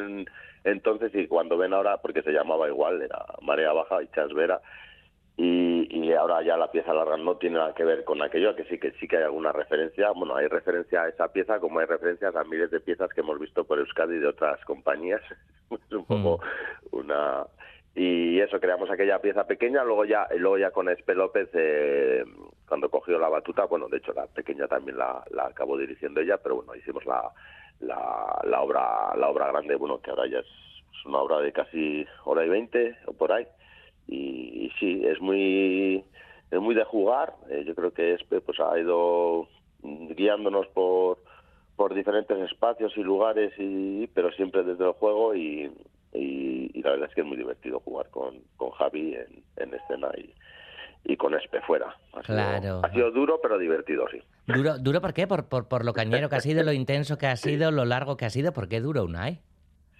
entonces 0.63 1.13
y 1.13 1.27
cuando 1.27 1.57
ven 1.57 1.73
ahora, 1.73 1.97
porque 1.97 2.21
se 2.21 2.31
llamaba 2.31 2.67
igual, 2.67 3.01
era 3.01 3.25
Marea 3.41 3.73
Baja 3.73 4.01
y 4.03 4.07
Chasvera, 4.07 4.61
y, 5.37 5.87
y 5.91 6.13
ahora 6.13 6.41
ya 6.43 6.55
la 6.55 6.71
pieza 6.71 6.93
larga 6.93 7.17
no 7.17 7.35
tiene 7.35 7.57
nada 7.57 7.73
que 7.73 7.83
ver 7.83 8.05
con 8.05 8.21
aquello, 8.21 8.55
que 8.55 8.63
sí 8.65 8.79
que 8.79 8.91
sí 8.93 9.07
que 9.07 9.17
hay 9.17 9.23
alguna 9.23 9.51
referencia, 9.51 10.11
bueno, 10.11 10.35
hay 10.35 10.47
referencia 10.47 11.03
a 11.03 11.09
esa 11.09 11.27
pieza 11.27 11.59
como 11.59 11.79
hay 11.79 11.85
referencias 11.85 12.35
a 12.35 12.43
miles 12.45 12.71
de 12.71 12.79
piezas 12.79 13.09
que 13.13 13.21
hemos 13.21 13.39
visto 13.39 13.65
por 13.65 13.79
Euskadi 13.79 14.17
de 14.17 14.27
otras 14.27 14.63
compañías, 14.65 15.21
es 15.71 15.91
un 15.91 16.05
poco 16.05 16.39
mm. 16.91 16.95
una 16.97 17.45
y 17.95 18.41
eso 18.41 18.59
creamos 18.59 18.89
aquella 18.91 19.21
pieza 19.21 19.47
pequeña 19.47 19.83
luego 19.85 20.03
ya 20.03 20.27
luego 20.37 20.57
ya 20.57 20.71
con 20.71 20.89
Espe 20.89 21.15
López 21.15 21.49
eh, 21.53 22.25
cuando 22.67 22.89
cogió 22.89 23.17
la 23.17 23.29
batuta 23.29 23.65
bueno 23.65 23.87
de 23.87 23.97
hecho 23.97 24.11
la 24.13 24.27
pequeña 24.27 24.67
también 24.67 24.97
la, 24.97 25.23
la 25.31 25.47
acabó 25.47 25.77
dirigiendo 25.77 26.19
ella 26.19 26.37
pero 26.37 26.55
bueno 26.57 26.75
hicimos 26.75 27.05
la, 27.05 27.31
la, 27.79 28.41
la 28.43 28.61
obra 28.61 29.15
la 29.15 29.29
obra 29.29 29.47
grande 29.47 29.77
bueno 29.77 30.01
que 30.01 30.09
ahora 30.09 30.27
ya 30.27 30.39
es, 30.39 30.45
una 31.05 31.19
obra 31.19 31.39
de 31.39 31.53
casi 31.53 32.05
hora 32.23 32.43
y 32.43 32.49
veinte 32.49 32.97
o 33.05 33.13
por 33.13 33.31
ahí. 33.31 33.45
Y, 34.07 34.71
sí 34.79 35.05
es 35.05 35.21
muy 35.21 36.03
es 36.51 36.59
muy 36.59 36.75
de 36.75 36.83
jugar 36.83 37.33
eh, 37.49 37.63
yo 37.65 37.75
creo 37.75 37.93
que 37.93 38.15
Espe 38.15 38.41
pues 38.41 38.59
ha 38.59 38.77
ido 38.77 39.47
guiándonos 39.81 40.67
por 40.67 41.19
por 41.77 41.93
diferentes 41.93 42.37
espacios 42.51 42.91
y 42.97 43.03
lugares 43.03 43.53
y 43.57 44.07
pero 44.07 44.31
siempre 44.31 44.63
desde 44.63 44.83
el 44.83 44.93
juego 44.93 45.35
y, 45.35 45.71
y, 46.15 46.81
la 46.81 46.91
verdad 46.91 47.09
es 47.09 47.15
que 47.15 47.21
es 47.21 47.27
muy 47.27 47.37
divertido 47.37 47.79
jugar 47.79 48.09
con, 48.09 48.39
con 48.57 48.71
Javi 48.71 49.15
en, 49.15 49.43
en 49.57 49.73
escena 49.73 50.09
y, 50.17 50.33
y 51.05 51.17
con 51.17 51.33
Espe 51.33 51.61
fuera. 51.61 51.95
Ha 52.13 52.21
claro. 52.21 52.61
Sido, 52.61 52.81
ha 52.85 52.91
sido 52.91 53.11
duro, 53.11 53.39
pero 53.41 53.57
divertido, 53.57 54.05
sí. 54.11 54.21
¿Duro, 54.47 54.77
duro 54.77 55.01
por 55.01 55.13
qué? 55.13 55.27
¿Por, 55.27 55.47
por, 55.47 55.67
por 55.67 55.85
lo 55.85 55.93
cañero 55.93 56.29
que 56.29 56.35
ha 56.35 56.41
sido, 56.41 56.63
lo 56.63 56.71
intenso 56.71 57.17
que 57.17 57.27
ha 57.27 57.35
sido, 57.35 57.71
lo 57.71 57.85
largo 57.85 58.17
que 58.17 58.25
ha 58.25 58.29
sido? 58.29 58.53
¿Por 58.53 58.67
qué 58.67 58.79
duro, 58.79 59.03
Unai? 59.03 59.39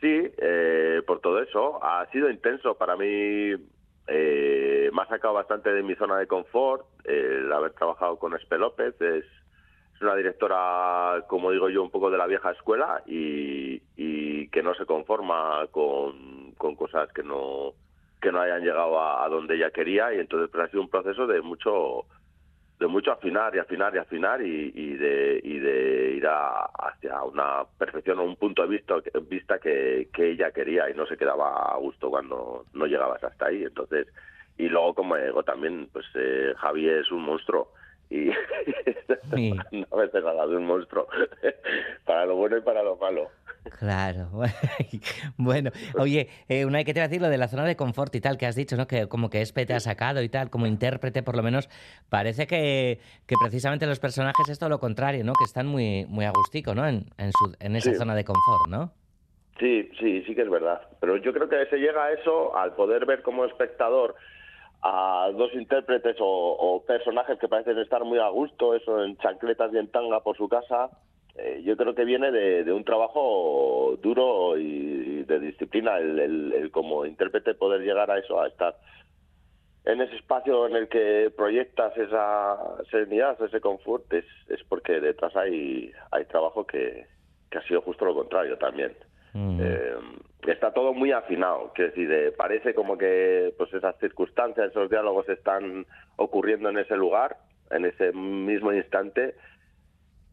Sí, 0.02 0.32
eh, 0.38 1.02
por 1.08 1.20
todo 1.20 1.42
eso. 1.42 1.84
Ha 1.84 2.06
sido 2.12 2.30
intenso. 2.30 2.76
Para 2.76 2.96
mí 2.96 3.54
eh, 4.08 4.90
me 4.94 5.02
ha 5.02 5.08
sacado 5.08 5.34
bastante 5.34 5.72
de 5.72 5.82
mi 5.82 5.96
zona 5.96 6.18
de 6.18 6.28
confort 6.28 6.86
el 7.06 7.52
haber 7.52 7.72
trabajado 7.74 8.18
con 8.18 8.36
Espe 8.36 8.58
López. 8.58 8.94
Es, 9.02 9.26
es 9.96 10.02
una 10.02 10.16
directora, 10.16 11.24
como 11.28 11.52
digo 11.52 11.70
yo, 11.70 11.82
un 11.82 11.90
poco 11.90 12.12
de 12.12 12.18
la 12.18 12.28
vieja 12.28 12.52
escuela 12.52 13.02
y, 13.08 13.82
que 14.50 14.64
no 14.64 14.74
se 14.76 14.86
conforma 14.86 15.68
con, 15.72 16.54
cosas 16.78 17.12
que 17.14 17.24
no 17.24 17.74
que 18.22 18.32
no 18.32 18.42
hayan 18.42 18.64
llegado 18.64 19.00
a, 19.00 19.28
donde 19.30 19.56
ella 19.56 19.70
quería 19.70 20.14
y 20.14 20.20
entonces 20.20 20.50
pues, 20.52 20.64
ha 20.64 20.70
sido 20.70 20.82
un 20.82 20.90
proceso 20.90 21.28
de 21.28 21.42
mucho 21.42 22.06
de 22.80 22.88
mucho 22.88 23.12
afinar 23.12 23.56
y 23.56 23.60
afinar 23.60 23.96
y 23.96 24.00
afinar 24.00 24.42
y, 24.42 24.96
de, 24.96 25.40
y 25.44 25.60
de 25.60 26.12
ir 26.18 26.28
hacia 26.28 27.24
una 27.24 27.64
perfección 27.78 28.20
o 28.20 28.24
un 28.24 28.36
punto 28.36 28.64
de 28.64 28.68
vista, 28.68 28.96
vista 29.30 29.60
que, 29.60 30.10
que 30.12 30.32
ella 30.32 30.52
quería 30.52 30.90
y 30.90 30.94
no 30.94 31.06
se 31.06 31.16
quedaba 31.16 31.74
a 31.74 31.78
gusto 31.78 32.10
cuando 32.10 32.66
no 32.74 32.86
llegabas 32.86 33.24
hasta 33.24 33.46
ahí 33.46 33.64
entonces 33.64 34.08
y 34.58 34.68
luego 34.68 34.96
como 34.96 35.16
digo 35.16 35.44
también 35.44 35.88
pues 35.94 36.06
eh, 36.16 36.54
Javi 36.58 36.90
es 36.90 37.12
un 37.12 37.22
monstruo 37.22 37.72
y 38.10 38.30
a 38.32 39.96
veces 39.96 40.24
nada 40.24 40.48
de 40.48 40.56
un 40.56 40.66
monstruo 40.66 41.08
para 42.06 42.26
lo 42.26 42.36
bueno 42.36 42.58
y 42.58 42.62
para 42.62 42.84
lo 42.84 42.96
malo. 42.98 43.30
Claro. 43.80 44.30
bueno, 45.38 45.72
oye, 45.98 46.30
eh, 46.48 46.66
una 46.66 46.84
que 46.84 46.94
te 46.94 47.00
voy 47.00 47.06
a 47.06 47.08
decir 47.08 47.22
lo 47.22 47.30
de 47.30 47.38
la 47.38 47.48
zona 47.48 47.66
de 47.66 47.76
confort 47.76 48.14
y 48.16 48.22
tal 48.22 48.38
que 48.38 48.46
has 48.46 48.56
dicho, 48.56 48.76
¿no? 48.78 48.88
Que 48.88 49.08
como 49.08 49.30
que 49.30 49.42
Espe 49.42 49.66
te 49.66 49.74
ha 49.74 49.80
sacado 49.80 50.22
y 50.22 50.30
tal, 50.30 50.50
como 50.50 50.68
intérprete 50.68 51.24
por 51.24 51.36
lo 51.36 51.44
menos, 51.44 51.70
parece 52.10 52.48
que, 52.48 53.00
que 53.26 53.36
precisamente 53.42 53.88
los 53.88 54.00
personajes 54.00 54.48
es 54.50 54.60
todo 54.60 54.70
lo 54.70 54.80
contrario, 54.80 55.24
¿no? 55.24 55.34
Que 55.34 55.46
están 55.46 55.68
muy 55.68 56.06
muy 56.08 56.26
agustico, 56.26 56.76
¿no? 56.76 56.88
En, 56.88 57.06
en, 57.18 57.32
su, 57.32 57.56
en 57.60 57.76
esa 57.76 57.94
zona 57.96 58.16
de 58.16 58.24
confort, 58.24 58.70
¿no? 58.70 58.92
Sí, 59.60 59.90
sí, 60.00 60.24
sí 60.24 60.36
que 60.36 60.42
es 60.42 60.50
verdad. 60.50 60.82
Pero 61.00 61.18
yo 61.18 61.34
creo 61.34 61.48
que 61.48 61.66
se 61.68 61.78
llega 61.78 62.06
a 62.06 62.12
eso 62.12 62.56
al 62.58 62.74
poder 62.76 63.06
ver 63.06 63.22
como 63.22 63.46
espectador 63.46 64.16
a 64.82 65.32
dos 65.36 65.52
intérpretes 65.54 66.18
o, 66.20 66.84
personajes 66.86 67.40
que 67.40 67.48
parecen 67.48 67.80
estar 67.80 68.04
muy 68.04 68.20
a 68.20 68.28
gusto, 68.28 68.76
eso 68.76 69.04
en 69.04 69.18
chancletas 69.18 69.74
y 69.74 69.78
en 69.78 69.88
tanga 69.88 70.20
por 70.20 70.38
su 70.38 70.48
casa, 70.48 70.90
eh, 71.38 71.62
yo 71.64 71.76
creo 71.76 71.94
que 71.94 72.06
viene 72.06 72.32
de, 72.32 72.72
un 72.72 72.84
trabajo 72.84 73.98
duro 74.02 74.58
y 74.58 75.24
de 75.24 75.40
disciplina, 75.40 75.98
el, 75.98 76.70
como 76.72 77.06
intérprete 77.06 77.56
poder 77.56 77.82
llegar 77.82 78.10
a 78.10 78.20
eso, 78.20 78.42
a 78.42 78.48
estar 78.48 78.76
en 79.86 80.02
ese 80.02 80.16
espacio 80.16 80.68
en 80.68 80.76
el 80.76 80.88
que 80.88 81.32
proyectas 81.36 81.96
esa 81.98 82.58
serenidad, 82.90 83.40
ese 83.42 83.62
confort, 83.62 84.12
es, 84.14 84.26
es 84.48 84.64
porque 84.68 85.00
detrás 85.00 85.36
hay, 85.36 85.92
hay 86.12 86.26
trabajo 86.26 86.66
que, 86.66 87.06
que 87.52 87.58
ha 87.58 87.68
sido 87.68 87.82
justo 87.82 88.06
lo 88.06 88.16
contrario 88.16 88.58
también. 88.58 88.94
Mm. 89.34 89.60
Eh, 89.62 89.96
está 90.48 90.72
todo 90.72 90.94
muy 90.94 91.12
afinado, 91.12 91.74
que 91.74 91.84
decir, 91.84 92.12
eh, 92.12 92.32
parece 92.32 92.74
como 92.74 92.98
que 92.98 93.54
pues 93.58 93.74
esas 93.74 93.98
circunstancias, 94.00 94.70
esos 94.70 94.90
diálogos 94.90 95.28
están 95.30 95.86
ocurriendo 96.16 96.70
en 96.70 96.78
ese 96.78 96.96
lugar, 96.96 97.38
en 97.72 97.86
ese 97.86 98.12
mismo 98.14 98.72
instante, 98.72 99.36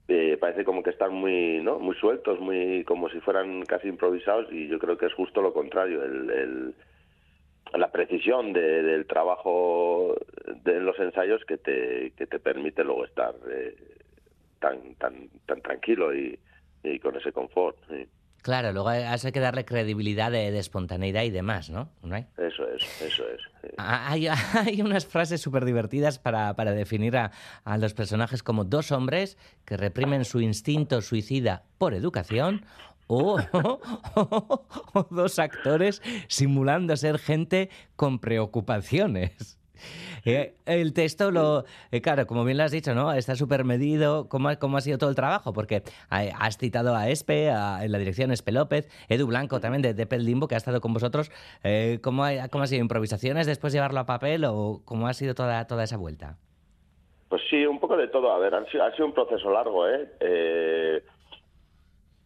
eh, 0.08 0.36
parece 0.40 0.64
como 0.64 0.82
que 0.82 0.90
están 0.90 1.14
muy, 1.14 1.60
¿no? 1.62 1.78
muy 1.78 1.94
sueltos, 1.96 2.40
muy 2.40 2.84
como 2.84 3.08
si 3.08 3.20
fueran 3.20 3.62
casi 3.62 3.88
improvisados 3.88 4.52
y 4.52 4.68
yo 4.68 4.78
creo 4.78 4.98
que 4.98 5.06
es 5.06 5.14
justo 5.14 5.42
lo 5.42 5.52
contrario, 5.52 6.02
el, 6.02 6.74
la 7.74 7.90
precisión 7.90 8.52
del 8.52 9.06
trabajo 9.06 10.16
de 10.64 10.80
los 10.80 10.98
ensayos 10.98 11.44
que 11.44 11.56
te, 11.56 12.12
que 12.16 12.26
te 12.26 12.38
permite 12.38 12.84
luego 12.84 13.04
estar 13.04 13.34
tan, 14.58 14.94
tan, 14.94 15.28
tan 15.46 15.60
tranquilo 15.62 16.14
y, 16.14 16.38
con 17.00 17.16
ese 17.16 17.32
confort. 17.32 17.76
Claro, 18.42 18.72
luego 18.72 18.88
hay 18.88 19.32
que 19.32 19.40
darle 19.40 19.64
credibilidad 19.64 20.32
de, 20.32 20.58
espontaneidad 20.58 21.22
y 21.22 21.30
demás, 21.30 21.70
¿no? 21.70 21.88
Eso 22.36 22.66
es, 22.68 22.82
eso 23.00 23.22
es. 23.28 23.40
Ah, 23.78 24.10
hay, 24.66 24.82
unas 24.82 25.06
frases 25.06 25.40
súper 25.40 25.64
divertidas 25.64 26.18
para, 26.18 26.52
definir 26.72 27.16
a, 27.16 27.30
los 27.78 27.94
personajes 27.94 28.42
como 28.42 28.64
dos 28.64 28.90
hombres 28.90 29.38
que 29.64 29.76
reprimen 29.76 30.24
su 30.24 30.40
instinto 30.40 31.00
suicida 31.02 31.62
por 31.78 31.94
educación 31.94 32.64
o, 33.06 33.38
o 34.14 35.06
dos 35.10 35.38
actores 35.38 36.02
simulando 36.26 36.96
ser 36.96 37.20
gente 37.20 37.70
con 37.94 38.18
preocupaciones. 38.18 39.61
Eh, 40.24 40.54
el 40.66 40.92
texto, 40.92 41.32
lo, 41.32 41.64
eh, 41.90 42.00
claro, 42.00 42.28
como 42.28 42.44
bien 42.44 42.56
lo 42.56 42.62
has 42.62 42.70
dicho, 42.70 42.94
¿no? 42.94 43.12
Está 43.12 43.34
súper 43.34 43.64
medido. 43.64 44.28
¿Cómo, 44.28 44.50
¿Cómo, 44.60 44.76
ha 44.76 44.80
sido 44.80 44.96
todo 44.96 45.10
el 45.10 45.16
trabajo? 45.16 45.52
Porque 45.52 45.82
has 46.10 46.58
citado 46.58 46.94
a 46.94 47.08
Espe, 47.08 47.50
a, 47.50 47.84
en 47.84 47.90
la 47.90 47.98
dirección 47.98 48.30
Espe 48.30 48.52
López, 48.52 48.88
Edu 49.08 49.26
Blanco 49.26 49.58
también 49.58 49.82
de, 49.82 49.94
de 49.94 50.18
Limbo, 50.20 50.46
que 50.46 50.54
ha 50.54 50.58
estado 50.58 50.80
con 50.80 50.92
vosotros. 50.92 51.32
Eh, 51.64 51.98
¿cómo, 52.02 52.24
ha, 52.24 52.48
¿Cómo 52.50 52.62
ha 52.62 52.66
sido? 52.68 52.82
¿Improvisaciones 52.82 53.48
después 53.48 53.72
llevarlo 53.72 53.98
a 53.98 54.06
papel 54.06 54.44
o 54.44 54.82
cómo 54.84 55.08
ha 55.08 55.12
sido 55.12 55.34
toda, 55.34 55.66
toda 55.66 55.82
esa 55.82 55.96
vuelta? 55.96 56.36
Pues 57.28 57.42
sí, 57.50 57.66
un 57.66 57.80
poco 57.80 57.96
de 57.96 58.06
todo. 58.06 58.30
A 58.30 58.38
ver, 58.38 58.54
ha 58.54 58.64
sido, 58.70 58.84
ha 58.84 58.92
sido 58.94 59.06
un 59.06 59.14
proceso 59.14 59.50
largo, 59.50 59.88
¿eh? 59.88 60.08
eh 60.20 61.02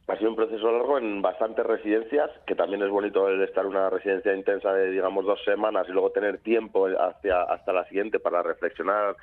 ha 0.09 0.17
sido 0.17 0.31
un 0.31 0.37
proceso 0.37 0.71
largo 0.71 0.99
en 0.99 1.21
bastantes 1.21 1.67
residencias, 1.67 2.31
que 2.47 2.55
también 2.55 2.83
es 2.83 2.91
bonito 2.91 3.29
el 3.29 3.43
estar 3.43 3.65
en 3.65 3.73
una 3.73 3.91
residencia 3.91 4.35
intensa 4.35 4.73
de, 4.73 4.91
digamos, 4.91 5.25
dos 5.25 5.43
semanas 5.45 5.87
y 5.89 5.93
luego 5.93 6.11
tener 6.11 6.39
tiempo 6.39 6.87
hasta 6.87 7.73
la 7.73 7.85
siguiente 7.89 8.21
para 8.21 8.43
reflexionar, 8.43 9.17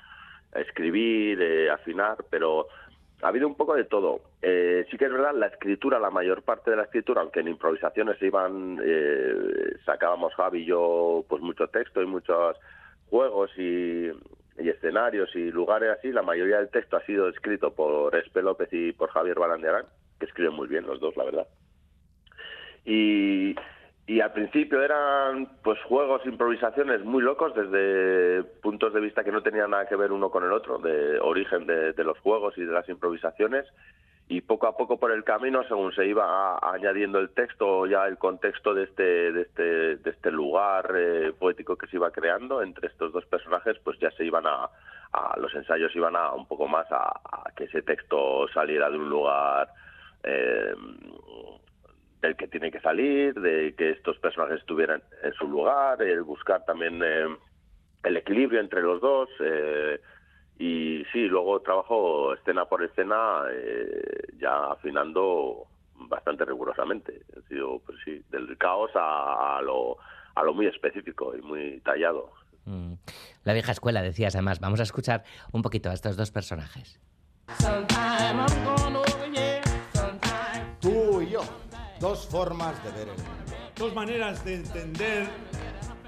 escribir, 0.54 1.41
eh, 1.41 1.69
afinar, 1.69 2.17
pero 2.30 2.67
ha 3.22 3.30
habido 3.30 3.48
un 3.48 3.56
poco 3.56 3.76
de 3.76 3.86
todo. 3.86 4.19
Eh, 4.41 4.86
sí 4.91 4.98
que 4.98 5.06
es 5.06 5.12
verdad, 5.12 5.34
la 5.34 5.48
escritura, 5.48 6.00
la 6.00 6.12
mayor 6.12 6.43
parte 6.43 6.72
de 6.72 6.78
la 6.78 6.84
escritura, 6.84 7.22
aunque 7.22 7.39
en 7.39 7.48
improvisaciones 7.48 8.22
iban, 8.22 8.80
eh, 8.84 9.78
sacábamos 9.86 10.36
Javi 10.36 10.63
y 10.63 10.65
yo 10.65 11.24
pues 11.30 11.41
mucho 11.41 11.67
texto 11.67 12.02
y 12.02 12.06
muchos 12.06 12.58
juegos 13.10 13.52
y, 13.58 14.12
escenarios 14.58 15.34
y 15.36 15.52
lugares 15.52 15.98
así, 15.98 16.12
la 16.12 16.22
mayoría 16.22 16.58
del 16.58 16.69
texto 16.69 16.98
ha 16.98 17.06
sido 17.06 17.30
escrito 17.30 17.74
por 17.74 18.15
Espe 18.15 18.41
López 18.41 18.69
y 18.72 18.91
por 18.91 19.10
Javier 19.10 19.39
Balandiarán, 19.39 19.86
que 20.19 20.26
escriben 20.26 20.54
muy 20.54 20.67
bien 20.67 20.86
los 20.86 20.99
dos, 20.99 21.15
la 21.17 21.26
verdad. 21.26 21.47
Y, 22.86 23.56
y 24.06 24.19
al 24.19 24.34
principio 24.34 24.82
eran 24.82 25.47
pues 25.63 25.82
juegos, 25.84 26.26
improvisaciones 26.26 27.06
muy 27.06 27.23
locos 27.23 27.54
desde 27.56 28.43
puntos 28.62 28.93
de 28.93 28.99
vista 28.99 29.23
que 29.23 29.32
no 29.32 29.41
tenían 29.41 29.71
nada 29.71 29.88
que 29.88 29.95
ver 29.95 30.12
uno 30.12 30.30
con 30.30 30.43
el 30.43 30.52
otro, 30.52 30.78
de 30.78 31.19
origen 31.21 31.65
de, 31.65 32.04
los 32.04 32.19
juegos 32.19 32.58
y 32.58 32.65
de 32.65 32.73
las 32.73 32.88
improvisaciones. 32.89 33.65
Y 34.28 34.41
poco 34.41 34.67
a 34.67 34.76
poco 34.76 34.97
por 34.99 35.12
el 35.12 35.23
camino, 35.23 35.63
según 35.67 35.93
se 35.93 36.06
iba 36.06 36.58
añadiendo 36.62 37.19
el 37.19 37.30
texto, 37.30 37.86
ya 37.86 38.08
el 38.08 38.17
contexto 38.17 38.73
de 38.73 38.84
este, 38.84 39.32
de 39.32 39.41
este, 39.41 39.95
de 39.97 40.10
este 40.10 40.32
lugar 40.32 40.93
eh, 40.95 41.34
poético 41.38 41.78
que 41.78 41.88
se 41.88 41.97
iba 41.97 42.10
creando 42.12 42.62
entre 42.62 42.88
estos 42.88 43.12
dos 43.12 43.26
personajes, 43.26 43.78
pues 43.84 43.99
ya 43.99 44.12
se 44.12 44.26
iban 44.26 44.47
a, 44.47 44.69
a 45.12 45.38
los 45.39 45.54
ensayos 45.54 45.95
iban 45.95 46.15
a 46.15 46.32
un 46.34 46.47
poco 46.47 46.67
más 46.67 46.88
a 46.91 47.19
que 47.56 47.65
ese 47.65 47.82
texto 47.82 48.47
saliera 48.54 48.89
de 48.89 48.97
un 48.97 49.10
lugar 49.10 49.69
eh, 50.24 50.74
del 52.22 52.36
que 52.38 52.48
tiene 52.48 52.72
que 52.72 52.80
salir, 52.80 53.34
de 53.36 53.76
que 53.76 53.92
estos 53.92 54.18
personajes 54.18 54.60
estuvieran 54.60 55.04
en 55.24 55.34
su 55.34 55.48
lugar, 55.48 56.02
el 56.02 56.24
buscar 56.24 56.64
también 56.66 57.02
eh, 57.04 57.28
el 58.04 58.18
equilibrio 58.18 58.60
entre 58.60 58.82
los 58.82 59.02
dos. 59.02 59.30
Eh, 59.42 60.00
y 60.58 61.04
sí, 61.12 61.26
luego 61.28 61.62
trabajo 61.62 62.34
escena 62.34 62.66
por 62.66 62.84
escena, 62.84 63.44
eh, 63.52 64.28
ya 64.40 64.72
afinando 64.72 65.68
bastante 65.96 66.46
rigurosamente. 66.46 67.22
Ha 67.38 67.48
sido, 67.50 67.80
pues 67.80 67.98
sí, 68.06 68.24
del 68.30 68.58
caos 68.58 68.92
a, 68.96 69.60
lo, 69.62 69.98
a 70.36 70.44
lo 70.44 70.54
muy 70.54 70.68
específico 70.68 71.36
y 71.36 71.42
muy 71.42 71.82
tallado. 71.82 72.32
Mm. 72.66 72.94
La 73.44 73.54
vieja 73.54 73.74
escuela, 73.74 74.02
decías 74.02 74.36
además. 74.36 74.62
Vamos 74.62 74.80
a 74.80 74.84
escuchar 74.84 75.24
un 75.52 75.62
poquito 75.62 75.90
a 75.90 75.94
estos 75.94 76.16
dos 76.16 76.32
personajes. 76.32 77.00
Dos 82.04 82.28
formas 82.28 82.84
de 82.84 82.92
ver 82.92 83.08
el 83.08 83.16
mundo. 83.16 83.32
Dos 83.78 83.96
maneras 83.96 84.44
de 84.44 84.56
entender 84.56 85.26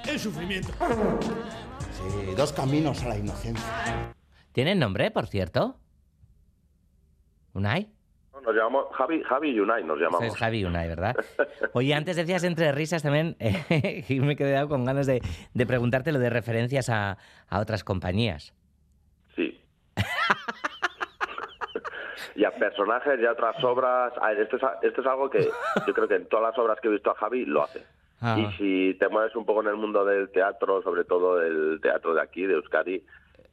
el 0.06 0.20
sufrimiento. 0.20 0.74
Sí, 1.94 2.36
dos 2.36 2.52
caminos 2.52 3.02
a 3.06 3.08
la 3.08 3.18
inocencia. 3.18 4.14
¿Tienen 4.52 4.78
nombre, 4.78 5.10
por 5.10 5.28
cierto? 5.28 5.80
¿Unai? 7.54 7.90
Nos 8.44 8.54
llamamos 8.54 8.88
Javi, 8.92 9.24
Javi 9.24 9.52
y 9.52 9.60
Unai, 9.62 9.86
nos 9.86 9.98
llamamos. 9.98 10.24
Es 10.24 10.36
Javi 10.36 10.60
y 10.60 10.66
Unai, 10.66 10.90
¿verdad? 10.90 11.16
Oye, 11.72 11.94
antes 11.94 12.18
decías 12.18 12.44
entre 12.44 12.74
risas 12.74 13.02
también, 13.02 13.38
y 14.10 14.20
me 14.20 14.34
he 14.34 14.36
quedado 14.36 14.68
con 14.68 14.84
ganas 14.84 15.08
de, 15.08 15.22
preguntarte 15.66 16.12
lo 16.12 16.20
de 16.20 16.30
referencias 16.30 16.90
a, 16.90 17.18
a 17.48 17.60
otras 17.62 17.86
compañías. 17.86 18.54
Sí. 19.34 19.62
y 22.36 22.46
a 22.46 22.52
personajes 22.52 23.20
y 23.20 23.26
a 23.26 23.32
otras 23.32 23.64
obras. 23.64 24.14
esto, 24.38 24.58
es, 24.58 24.64
esto 24.82 25.02
es 25.02 25.08
algo 25.08 25.30
que 25.30 25.48
yo 25.88 25.94
creo 25.94 26.08
que 26.08 26.16
en 26.16 26.28
todas 26.28 26.52
las 26.52 26.58
obras 26.60 26.80
que 26.80 26.88
he 26.88 26.92
visto 26.92 27.12
a 27.12 27.16
Javi 27.16 27.46
lo 27.46 27.64
hace. 27.64 27.84
Ah. 28.22 28.38
Y 28.40 28.52
si 28.54 28.94
te 29.00 29.10
mueves 29.10 29.36
un 29.36 29.46
poco 29.46 29.62
en 29.62 29.68
el 29.68 29.76
mundo 29.76 30.06
del 30.06 30.30
teatro, 30.30 30.82
sobre 30.82 31.04
todo 31.04 31.42
el 31.42 31.80
teatro 31.82 32.14
de 32.14 32.22
aquí, 32.22 32.46
de 32.46 32.54
Euskadi, 32.54 33.04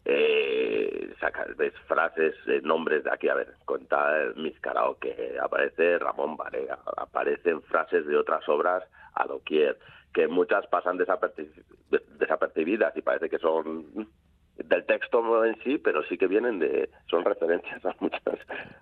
eh, 0.05 1.15
sacas, 1.21 1.57
ves 1.57 1.75
frases, 1.87 2.35
eh, 2.47 2.61
nombres 2.63 3.05
de 3.05 3.11
aquí, 3.13 3.29
a 3.29 3.35
ver, 3.35 3.55
contar 3.65 4.35
mis 4.37 4.59
karaoke, 4.61 5.37
aparece 5.41 5.99
Ramón 5.99 6.37
Barea, 6.37 6.79
aparecen 6.97 7.63
frases 7.63 8.07
de 8.07 8.17
otras 8.17 8.49
obras 8.49 8.83
a 9.15 9.27
doquier, 9.27 9.79
que 10.13 10.27
muchas 10.27 10.67
pasan 10.67 10.99
desapercibidas 10.99 12.97
y 12.97 13.03
parece 13.03 13.31
que 13.31 13.39
son 13.39 14.09
del 14.57 14.85
texto 14.85 15.45
en 15.45 15.57
sí, 15.63 15.79
pero 15.79 16.03
sí 16.05 16.17
que 16.17 16.27
vienen 16.27 16.59
de, 16.59 16.91
son 17.11 17.25
referencias 17.25 17.85
a 17.85 17.95
muchas, 18.01 18.21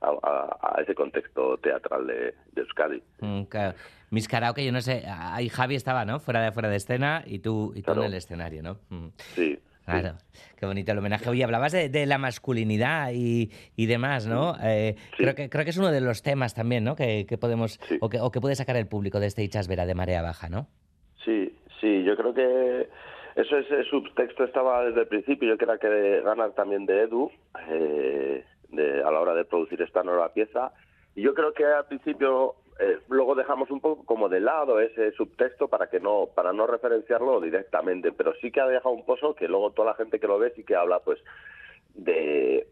a, 0.02 0.80
ese 0.82 0.94
contexto 0.94 1.56
teatral 1.58 2.06
de, 2.06 2.34
Euskadi. 2.56 3.02
Mm, 3.20 3.42
Mis 4.10 4.28
karaoke, 4.28 4.64
yo 4.64 4.72
no 4.72 4.80
sé, 4.80 5.04
ahí 5.06 5.48
Javi 5.48 5.76
estaba, 5.76 6.04
¿no? 6.04 6.20
Fuera 6.20 6.42
de 6.42 6.52
fuera 6.52 6.68
de 6.68 6.76
escena 6.76 7.22
y 7.26 7.38
tú, 7.38 7.72
y 7.74 7.82
tú 7.82 7.92
en 7.92 8.02
el 8.02 8.14
escenario, 8.14 8.62
¿no? 8.62 8.78
Mm. 8.88 9.08
Sí. 9.16 9.58
Claro, 9.84 10.18
qué 10.56 10.66
bonito 10.66 10.92
el 10.92 10.98
homenaje. 10.98 11.28
Oye, 11.28 11.42
hablabas 11.42 11.72
de, 11.72 12.06
la 12.06 12.18
masculinidad 12.18 13.10
y, 13.12 13.50
y 13.74 13.86
demás, 13.86 14.26
¿no? 14.26 14.54
Eh, 14.62 14.94
creo, 15.16 15.34
que, 15.34 15.48
creo 15.50 15.64
que 15.64 15.70
es 15.70 15.76
uno 15.78 15.90
de 15.90 16.00
los 16.00 16.22
temas 16.22 16.54
también, 16.54 16.84
¿no? 16.84 16.94
Que, 16.94 17.26
podemos, 17.40 17.80
o, 18.00 18.08
que, 18.08 18.20
o 18.20 18.30
que 18.30 18.40
puede 18.40 18.54
sacar 18.54 18.76
el 18.76 18.86
público 18.86 19.18
de 19.18 19.26
este 19.26 19.42
Ichasvera 19.42 19.86
de 19.86 19.94
Marea 19.94 20.22
Baja, 20.22 20.48
¿no? 20.48 20.68
Sí, 21.24 21.52
sí, 21.80 22.04
yo 22.04 22.16
creo 22.16 22.32
que 22.32 22.88
eso 23.40 23.56
ese 23.58 23.84
subtexto 23.84 24.44
estaba 24.44 24.84
desde 24.84 25.00
el 25.02 25.06
principio, 25.08 25.48
yo 25.48 25.58
creo 25.58 25.78
que 25.78 26.20
ganar 26.22 26.52
también 26.52 26.86
de 26.86 27.02
Edu 27.02 27.30
eh, 27.68 28.44
a 29.04 29.10
la 29.10 29.20
hora 29.20 29.34
de 29.34 29.44
producir 29.44 29.80
esta 29.82 30.02
nueva 30.02 30.32
pieza. 30.32 30.72
Y 31.14 31.22
yo 31.22 31.34
creo 31.34 31.52
que 31.52 31.64
al 31.64 31.86
principio 31.86 32.54
eh, 32.78 32.98
luego 33.08 33.34
dejamos 33.34 33.70
un 33.70 33.80
poco 33.80 34.04
como 34.04 34.28
de 34.28 34.40
lado 34.40 34.80
ese 34.80 35.12
subtexto 35.12 35.68
para 35.68 35.88
que 35.88 36.00
no 36.00 36.28
para 36.34 36.52
no 36.52 36.66
referenciarlo 36.66 37.40
directamente, 37.40 38.12
pero 38.12 38.32
sí 38.40 38.50
que 38.50 38.60
ha 38.60 38.66
dejado 38.66 38.94
un 38.94 39.04
pozo 39.04 39.34
que 39.34 39.48
luego 39.48 39.72
toda 39.72 39.90
la 39.90 39.96
gente 39.96 40.20
que 40.20 40.26
lo 40.26 40.38
ve 40.38 40.52
sí 40.56 40.64
que 40.64 40.76
habla 40.76 41.00
pues 41.00 41.18
de, 41.94 42.68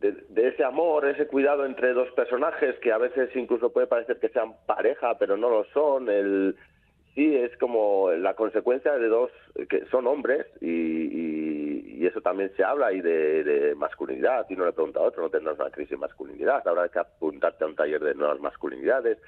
de, 0.00 0.48
ese 0.48 0.64
amor, 0.64 1.06
ese 1.06 1.26
cuidado 1.26 1.66
entre 1.66 1.92
dos 1.92 2.10
personajes 2.12 2.78
que 2.80 2.92
a 2.92 2.98
veces 2.98 3.34
incluso 3.34 3.72
puede 3.72 3.86
parecer 3.86 4.18
que 4.18 4.28
sean 4.28 4.54
pareja, 4.66 5.18
pero 5.18 5.36
no 5.36 5.50
lo 5.50 5.64
son, 5.66 6.08
el 6.08 6.56
sí 7.14 7.36
es 7.36 7.56
como 7.58 8.10
la 8.12 8.34
consecuencia 8.34 8.92
de 8.92 9.08
dos 9.08 9.30
que 9.68 9.84
son 9.86 10.06
hombres 10.06 10.46
y, 10.60 10.68
y, 10.68 12.06
eso 12.06 12.20
también 12.20 12.52
se 12.54 12.62
habla 12.62 12.92
y 12.92 13.00
de, 13.00 13.74
masculinidad. 13.76 14.44
Y 14.50 14.56
no 14.56 14.66
le 14.66 14.72
pregunta 14.72 15.00
a 15.00 15.04
otro, 15.04 15.22
no 15.22 15.30
tendrás 15.30 15.58
una 15.58 15.70
crisis 15.70 15.92
de 15.92 15.96
masculinidad, 15.96 16.66
habrá 16.68 16.88
que 16.90 16.98
apuntarte 16.98 17.64
a 17.64 17.66
un 17.66 17.74
taller 17.74 18.02
de 18.02 18.14
nuevas 18.14 18.40
masculinidades. 18.40 19.18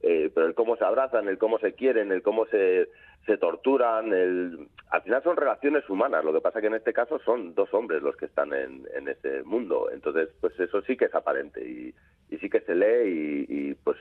Eh, 0.00 0.30
pero 0.34 0.46
el 0.46 0.54
cómo 0.54 0.76
se 0.76 0.84
abrazan, 0.84 1.28
el 1.28 1.38
cómo 1.38 1.58
se 1.58 1.74
quieren, 1.74 2.10
el 2.10 2.22
cómo 2.22 2.46
se, 2.46 2.88
se 3.26 3.36
torturan, 3.36 4.12
el... 4.12 4.66
al 4.90 5.02
final 5.02 5.22
son 5.22 5.36
relaciones 5.36 5.88
humanas. 5.90 6.24
Lo 6.24 6.32
que 6.32 6.40
pasa 6.40 6.60
que 6.60 6.68
en 6.68 6.74
este 6.74 6.94
caso 6.94 7.18
son 7.18 7.54
dos 7.54 7.72
hombres 7.74 8.02
los 8.02 8.16
que 8.16 8.24
están 8.26 8.52
en, 8.54 8.88
en 8.94 9.08
ese 9.08 9.42
mundo. 9.44 9.90
Entonces, 9.92 10.30
pues 10.40 10.58
eso 10.58 10.80
sí 10.82 10.96
que 10.96 11.04
es 11.04 11.14
aparente 11.14 11.62
y, 11.62 11.94
y 12.30 12.38
sí 12.38 12.48
que 12.48 12.62
se 12.62 12.74
lee 12.74 13.46
y, 13.48 13.70
y 13.70 13.74
pues 13.74 13.98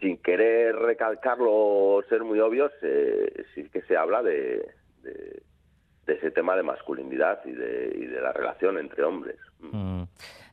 sin 0.00 0.18
querer 0.18 0.76
recalcarlo 0.76 1.50
o 1.52 2.02
ser 2.08 2.24
muy 2.24 2.40
obvios, 2.40 2.72
sí 3.54 3.68
que 3.70 3.82
se 3.82 3.96
habla 3.96 4.22
de, 4.22 4.66
de, 5.02 5.42
ese 6.06 6.30
tema 6.32 6.56
de 6.56 6.64
masculinidad 6.64 7.40
y 7.44 7.52
de, 7.52 7.96
y 7.96 8.06
de 8.06 8.20
la 8.20 8.32
relación 8.32 8.78
entre 8.78 9.04
hombres. 9.04 9.36
Mm. 9.60 10.02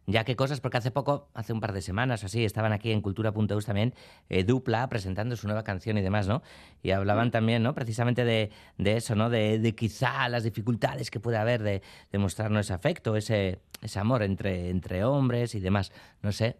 Ya 0.09 0.23
qué 0.23 0.37
cosas, 0.37 0.61
porque 0.61 0.77
hace 0.77 0.89
poco, 0.89 1.27
hace 1.33 1.51
un 1.51 1.59
par 1.59 1.73
de 1.73 1.81
semanas 1.81 2.23
o 2.23 2.27
así, 2.27 2.45
estaban 2.45 2.71
aquí 2.71 2.93
en 2.93 3.01
Cultura.eus 3.01 3.65
también, 3.65 3.93
eh, 4.29 4.45
Dupla, 4.45 4.87
presentando 4.87 5.35
su 5.35 5.47
nueva 5.47 5.65
canción 5.65 5.97
y 5.97 6.01
demás, 6.01 6.29
¿no? 6.29 6.43
Y 6.81 6.91
hablaban 6.91 7.27
mm. 7.27 7.31
también, 7.31 7.61
¿no? 7.61 7.73
Precisamente 7.75 8.23
de, 8.23 8.49
eso, 8.77 9.15
¿no? 9.15 9.29
De, 9.29 9.75
quizá 9.75 10.29
las 10.29 10.45
dificultades 10.45 11.11
que 11.11 11.19
puede 11.19 11.35
haber 11.35 11.61
de, 11.61 11.81
de 12.09 12.17
mostrarnos 12.19 12.67
ese 12.67 12.73
afecto, 12.73 13.17
ese, 13.17 13.59
ese 13.81 13.99
amor 13.99 14.23
entre, 14.23 14.69
entre 14.69 15.03
hombres 15.03 15.55
y 15.55 15.59
demás. 15.59 15.91
No 16.21 16.31
sé, 16.31 16.55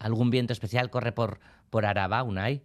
¿algún 0.00 0.30
viento 0.30 0.52
especial 0.52 0.90
corre 0.90 1.12
por, 1.12 1.38
por 1.70 1.86
Araba, 1.86 2.22
Unai? 2.22 2.62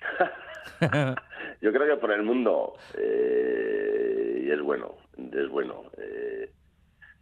Yo 1.60 1.72
creo 1.72 1.86
que 1.86 2.00
por 2.00 2.12
el 2.12 2.22
mundo, 2.22 2.74
eh, 2.98 4.42
y 4.44 4.50
es 4.50 4.60
bueno, 4.60 4.96
es 5.16 5.48
bueno. 5.48 5.84
Eh, 5.96 6.50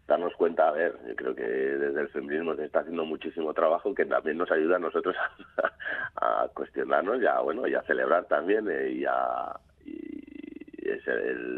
darnos 0.06 0.34
cuenta, 0.34 0.68
a 0.68 0.72
ver, 0.72 0.96
yo 1.06 1.14
creo 1.14 1.34
que 1.36 1.42
desde 1.42 2.00
el 2.00 2.08
feminismo 2.08 2.56
se 2.56 2.64
está 2.64 2.80
haciendo 2.80 3.04
muchísimo 3.04 3.54
trabajo 3.54 3.94
que 3.94 4.04
también 4.06 4.38
nos 4.38 4.50
ayuda 4.50 4.76
a 4.76 4.80
nosotros 4.80 5.14
a, 6.16 6.48
cuestionarnos 6.52 7.22
y 7.22 7.26
a, 7.26 7.38
bueno, 7.40 7.68
y 7.68 7.74
a 7.74 7.82
celebrar 7.82 8.24
también 8.24 8.68
eh, 8.68 8.90
y 8.90 9.04
a 9.04 9.56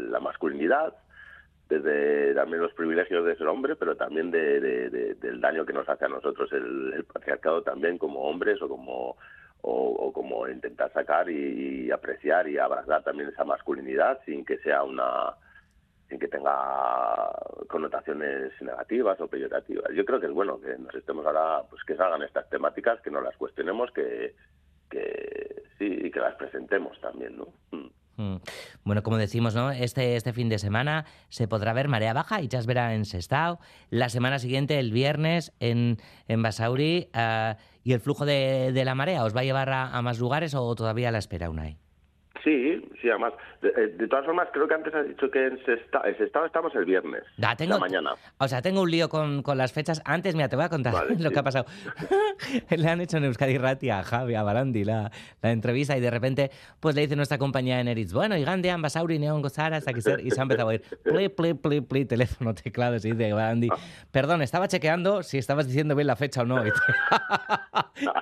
la 0.09 0.19
masculinidad, 0.19 0.93
desde 1.69 2.33
también 2.35 2.61
los 2.61 2.73
privilegios 2.73 3.25
de 3.25 3.35
ser 3.35 3.47
hombre, 3.47 3.75
pero 3.75 3.95
también 3.95 4.31
de, 4.31 4.59
del 5.19 5.41
daño 5.41 5.65
que 5.65 5.73
nos 5.73 5.87
hace 5.89 6.05
a 6.05 6.09
nosotros 6.09 6.51
el, 6.53 7.05
patriarcado 7.11 7.63
también 7.63 7.97
como 7.97 8.21
hombres 8.21 8.61
o 8.61 8.69
como 8.69 9.17
o, 9.65 10.11
como 10.13 10.47
intentar 10.47 10.91
sacar 10.91 11.29
y, 11.29 11.89
apreciar 11.89 12.47
y 12.47 12.57
abrazar 12.57 13.03
también 13.03 13.29
esa 13.29 13.45
masculinidad 13.45 14.19
sin 14.25 14.43
que 14.45 14.57
sea 14.59 14.83
una 14.83 15.35
sin 16.09 16.19
que 16.19 16.27
tenga 16.27 17.31
connotaciones 17.69 18.51
negativas 18.61 19.19
o 19.21 19.27
peyorativas. 19.27 19.89
Yo 19.95 20.03
creo 20.05 20.19
que 20.19 20.27
es 20.27 20.33
bueno 20.33 20.59
que 20.59 20.77
nos 20.77 20.93
estemos 20.93 21.25
ahora, 21.25 21.63
pues 21.69 21.81
que 21.85 21.95
salgan 21.95 22.21
estas 22.23 22.49
temáticas, 22.49 22.99
que 23.01 23.09
no 23.09 23.21
las 23.21 23.35
cuestionemos, 23.37 23.89
que, 23.91 24.35
que 24.89 25.63
sí, 25.79 25.85
y 26.03 26.11
que 26.11 26.19
las 26.19 26.35
presentemos 26.35 26.99
también, 26.99 27.37
¿no? 27.37 27.47
Mm. 27.71 27.87
Mm. 28.17 28.35
Bueno, 28.83 29.03
como 29.03 29.17
decimos, 29.17 29.55
¿no? 29.55 29.71
Este, 29.71 30.15
este 30.15 30.33
fin 30.33 30.49
de 30.49 30.59
semana 30.59 31.05
se 31.29 31.47
podrá 31.47 31.73
ver 31.73 31.87
Marea 31.87 32.13
Baja 32.13 32.41
y 32.41 32.49
verá 32.65 32.93
en 32.93 33.05
Sestao. 33.05 33.59
La 33.89 34.09
semana 34.09 34.39
siguiente, 34.39 34.79
el 34.79 34.91
viernes, 34.91 35.53
en, 35.59 35.97
en 36.27 36.41
Basauri. 36.41 37.09
Ah, 37.13 37.57
¿Y 37.83 37.93
el 37.93 37.99
flujo 37.99 38.25
de, 38.25 38.71
la 38.85 38.95
marea 38.95 39.23
os 39.25 39.35
va 39.35 39.41
a 39.41 39.43
llevar 39.43 39.69
a, 39.69 40.01
más 40.01 40.19
lugares 40.19 40.53
o 40.55 40.73
todavía 40.75 41.09
a 41.09 41.11
la 41.11 41.17
espera, 41.17 41.49
Unai? 41.49 41.77
Sí, 42.43 42.81
sí, 43.01 43.09
además. 43.09 43.33
De, 43.61 43.69
eh, 43.69 44.07
todas 44.09 44.25
formas, 44.25 44.49
creo 44.51 44.67
que 44.67 44.73
antes 44.73 44.93
has 44.93 45.07
dicho 45.07 45.31
que 45.31 45.47
en 45.47 45.57
Sestao, 45.65 46.45
estamos 46.45 46.75
el 46.75 46.83
viernes. 46.83 47.23
Da, 47.37 47.55
tengo, 47.55 47.75
la 47.75 47.79
mañana. 47.79 48.11
O 48.37 48.47
sea, 48.49 48.61
tengo 48.61 48.81
un 48.81 48.91
lío 48.91 49.07
con, 49.07 49.43
las 49.55 49.71
fechas. 49.71 50.01
Antes, 50.03 50.35
mira, 50.35 50.49
te 50.49 50.57
voy 50.57 50.65
a 50.65 50.69
contar 50.69 50.93
lo 51.19 51.31
que 51.31 51.39
ha 51.39 51.43
pasado. 51.43 51.65
le 52.69 52.89
han 52.89 52.99
hecho 52.99 53.17
en 53.17 53.25
Euskadi 53.25 53.57
Rati 53.57 53.89
a 53.89 54.03
Javi, 54.03 54.35
a 54.35 54.43
Barandi, 54.43 54.83
la, 54.83 55.09
la, 55.41 55.51
entrevista 55.51 55.95
y 55.95 56.01
de 56.01 56.09
repente 56.09 56.51
pues 56.79 56.95
le 56.95 57.01
dice 57.01 57.15
nuestra 57.15 57.37
compañía 57.37 57.79
en 57.79 57.87
Eritz, 57.87 58.11
bueno, 58.11 58.35
y 58.35 58.43
Gandhi, 58.43 58.69
Ambasauri, 58.69 59.19
Neon 59.19 59.41
Gozara, 59.41 59.77
hasta 59.77 59.93
que 59.93 60.01
ser, 60.01 60.19
y 60.19 60.31
se 60.31 60.39
ha 60.39 60.43
empezado 60.43 60.69
a 60.69 60.71
oír, 60.71 60.81
pli, 61.03 61.29
pli, 61.29 61.53
pli, 61.53 61.81
pli, 61.81 62.05
teléfono, 62.05 62.53
teclado, 62.53 62.95
y 62.95 62.99
dice 62.99 63.33
Barandi, 63.33 63.69
perdón, 64.11 64.41
estaba 64.41 64.67
chequeando 64.67 65.23
si 65.23 65.37
estabas 65.37 65.67
diciendo 65.67 65.95
bien 65.95 66.07
la 66.07 66.15
fecha 66.15 66.41
o 66.41 66.45
no, 66.45 66.65
y 66.65 66.71
te, 66.71 66.79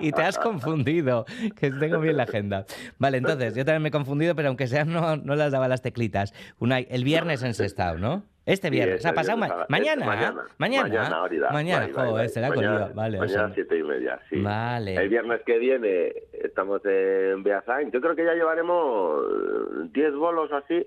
y 0.00 0.12
te 0.12 0.22
has 0.22 0.38
confundido, 0.38 1.24
que 1.56 1.70
tengo 1.70 1.98
bien 1.98 2.16
la 2.16 2.24
agenda. 2.24 2.64
Vale, 2.98 3.18
entonces, 3.18 3.54
yo 3.54 3.64
también 3.64 3.82
me 3.82 3.88
he 3.88 3.92
confundido, 4.12 4.34
pero 4.34 4.48
aunque 4.48 4.66
sea, 4.66 4.84
no, 4.84 5.16
no 5.16 5.34
las 5.34 5.52
daba 5.52 5.68
las 5.68 5.80
teclitas. 5.80 6.34
Una, 6.58 6.78
el 6.78 7.02
viernes 7.02 7.42
en 7.42 7.54
Sestao, 7.54 7.96
¿no? 7.96 8.24
Este 8.44 8.70
viernes, 8.70 8.96
este 8.96 9.08
ha 9.08 9.14
pasado 9.14 9.38
mañana, 9.38 9.66
mañana, 9.68 10.04
mañana, 10.04 10.44
mañana, 10.58 11.52
mañana, 11.52 11.88
joder, 11.94 12.28
será 12.28 12.48
mañana, 12.48 12.90
vale. 12.92 13.18
Mañana 13.18 13.52
siete 13.54 13.78
y 13.78 13.82
media, 13.84 14.18
sí. 14.28 14.40
Vale. 14.40 14.96
El 14.96 15.08
viernes 15.08 15.42
que 15.46 15.58
viene 15.58 16.12
estamos 16.32 16.84
en 16.84 17.44
Beasain. 17.44 17.92
Yo 17.92 18.00
creo 18.00 18.16
que 18.16 18.24
ya 18.24 18.34
llevaremos 18.34 19.92
10 19.92 20.14
bolos 20.14 20.50
así, 20.52 20.84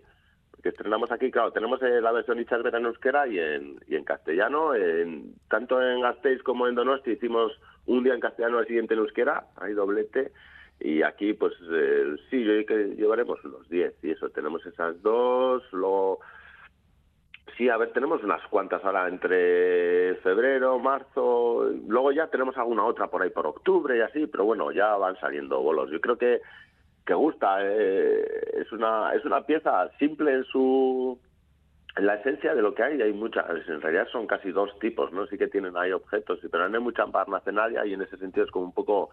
que 0.62 0.70
estrenamos 0.70 1.10
aquí, 1.14 1.32
claro, 1.32 1.52
tenemos 1.52 1.82
eh, 1.82 2.02
la 2.02 2.12
versión 2.12 2.40
Ichasbeta 2.40 2.78
en 2.78 2.86
euskera 2.86 3.26
y 3.26 3.40
en, 3.40 3.80
y 3.88 3.96
en 3.96 4.04
castellano, 4.04 4.76
en, 4.76 5.36
tanto 5.50 5.82
en 5.82 6.02
Gasteiz 6.02 6.44
como 6.44 6.68
en 6.68 6.76
Donosti 6.76 7.12
hicimos 7.12 7.54
un 7.86 8.04
día 8.04 8.16
en 8.16 8.20
castellano, 8.20 8.60
el 8.60 8.68
siguiente 8.68 8.96
en 8.96 9.00
euskera, 9.00 9.46
hay 9.56 9.74
doblete, 9.74 10.34
y 10.80 11.02
aquí 11.02 11.34
pues 11.34 11.54
eh, 11.72 12.16
sí, 12.30 12.44
yo 12.44 12.66
que 12.66 12.96
llevaremos 12.96 13.44
unos 13.46 13.68
10 13.70 13.94
y 14.04 14.12
eso, 14.12 14.30
tenemos 14.30 14.66
esas 14.66 15.02
dos, 15.02 15.64
luego 15.72 16.20
Sí, 17.58 17.70
a 17.70 17.78
ver, 17.78 17.94
tenemos 17.94 18.22
unas 18.22 18.46
cuantas 18.50 18.84
ahora 18.84 19.08
entre 19.08 20.16
febrero, 20.16 20.78
marzo, 20.78 21.70
luego 21.88 22.12
ya 22.12 22.28
tenemos 22.28 22.58
alguna 22.58 22.84
otra 22.84 23.08
por 23.08 23.22
ahí 23.22 23.30
por 23.30 23.48
octubre 23.48 23.98
y 23.98 24.02
así, 24.02 24.28
pero 24.28 24.44
bueno, 24.44 24.72
ya 24.74 24.98
van 24.98 25.18
saliendo 25.22 25.62
bolos. 25.62 25.90
Yo 25.90 26.02
creo 26.02 26.18
que 26.18 26.42
que 27.06 27.14
gusta, 27.14 27.60
eh, 27.62 28.26
es 28.56 28.72
una 28.72 29.14
es 29.14 29.24
una 29.26 29.42
pieza 29.42 29.90
simple 30.00 30.34
en 30.34 30.44
su 30.46 31.18
en 31.96 32.06
la 32.06 32.16
esencia 32.16 32.54
de 32.54 32.62
lo 32.62 32.74
que 32.74 32.84
hay, 32.84 33.02
hay 33.02 33.14
muchas, 33.14 33.46
en 33.70 33.80
realidad 33.80 34.08
son 34.12 34.28
casi 34.28 34.52
dos 34.52 34.78
tipos, 34.80 35.14
¿no? 35.14 35.26
Sí 35.28 35.38
que 35.38 35.48
tienen 35.48 35.78
ahí 35.78 35.94
objetos, 35.94 36.40
pero 36.52 36.68
no 36.68 36.78
hay 36.78 36.84
mucha 36.84 37.06
parnacenaria 37.08 37.86
y 37.86 37.94
en 37.94 38.02
ese 38.02 38.18
sentido 38.18 38.46
es 38.46 38.52
como 38.52 38.66
un 38.66 38.74
poco 38.74 39.12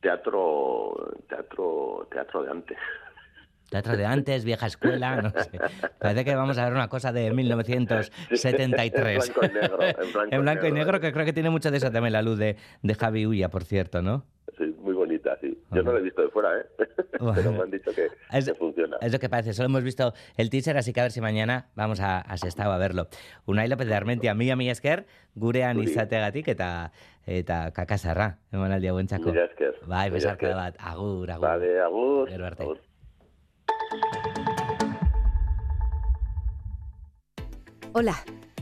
teatro 0.00 1.12
teatro 1.28 2.06
teatro 2.10 2.42
de 2.42 2.50
antes. 2.50 2.78
Teatro 3.70 3.96
de 3.96 4.06
antes, 4.06 4.44
vieja 4.44 4.66
escuela, 4.66 5.20
no 5.20 5.30
sé. 5.30 5.58
Parece 5.98 6.24
que 6.24 6.36
vamos 6.36 6.56
a 6.56 6.64
ver 6.64 6.72
una 6.72 6.88
cosa 6.88 7.12
de 7.12 7.32
1973. 7.32 8.54
en 8.56 8.70
blanco 8.70 9.40
y 9.44 9.48
negro. 9.52 9.78
En 10.30 10.42
blanco, 10.42 10.66
y 10.66 10.72
negro, 10.72 11.00
que 11.00 11.12
creo 11.12 11.24
que 11.24 11.32
tiene 11.32 11.50
mucho 11.50 11.72
de 11.72 11.78
eso 11.78 11.90
también 11.90 12.12
la 12.12 12.22
luz 12.22 12.38
de, 12.38 12.56
de 12.82 12.94
Javi 12.94 13.26
Ulla, 13.26 13.48
por 13.48 13.64
cierto, 13.64 14.02
¿no? 14.02 14.24
Sí, 14.56 14.72
muy 14.80 14.94
bonita, 14.94 15.36
sí. 15.40 15.58
Yo 15.76 15.82
no 15.82 15.92
la 15.92 15.98
he 15.98 16.02
visto 16.02 16.22
de 16.22 16.28
fuera, 16.30 16.58
¿eh? 16.58 16.66
Pero 17.34 17.52
me 17.52 17.62
han 17.62 17.70
dicho 17.70 17.90
que, 17.94 18.08
funciona. 18.54 18.96
Es 19.02 19.12
lo 19.12 19.18
que 19.18 19.28
parece. 19.28 19.52
Solo 19.52 19.66
hemos 19.66 19.82
visto 19.82 20.14
el 20.36 20.48
teaser, 20.48 20.76
así 20.78 20.92
que 20.92 21.00
a 21.00 21.04
ver 21.04 21.12
si 21.12 21.20
mañana 21.20 21.68
vamos 21.74 22.00
a, 22.00 22.20
a 22.20 22.36
Sestao 22.38 22.72
a 22.72 22.78
verlo. 22.78 23.08
Unai 23.44 23.68
López 23.68 23.86
de 23.86 23.94
Armentia, 23.94 24.34
mi 24.34 24.54
mi 24.56 24.70
esker, 24.70 25.06
gurean 25.34 25.82
izateagatik 25.82 26.48
eta 26.48 26.92
eta 27.26 27.72
kakasarra, 27.72 28.38
emanaldia 28.52 28.92
buentzako. 28.92 29.32
Mila 29.32 29.44
esker. 29.44 29.74
Bai, 29.86 30.08
besarte 30.10 30.54
bat. 30.54 30.76
Agur, 30.78 31.30
agur. 31.30 31.48
Vale, 31.48 31.80
agur. 31.80 32.30
Gero 32.30 32.46
arte. 32.46 32.62
Agur. 32.62 32.78
Hola, 37.92 38.14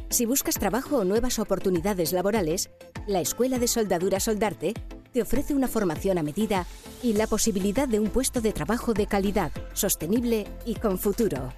si 0.09 0.27
buscas 0.27 0.59
trabajo 0.59 0.99
o 0.99 1.05
nuevas 1.05 1.39
oportunidades 1.39 2.13
laborales, 2.13 2.71
la 3.07 3.21
Escuela 3.21 3.59
de 3.59 3.69
Soldadura 3.69 4.21
Soldarte 4.21 4.75
te 5.15 5.23
ofrece 5.23 5.55
una 5.55 5.69
formación 5.69 6.19
a 6.19 6.25
medida 6.25 6.67
y 7.03 7.15
la 7.15 7.27
posibilidad 7.29 7.89
de 7.89 8.01
un 8.01 8.11
puesto 8.11 8.41
de 8.41 8.53
trabajo 8.53 8.93
de 8.93 9.07
calidad, 9.07 9.53
sostenible 9.73 10.49
y 10.67 10.75
con 10.75 10.99
futuro. 10.99 11.53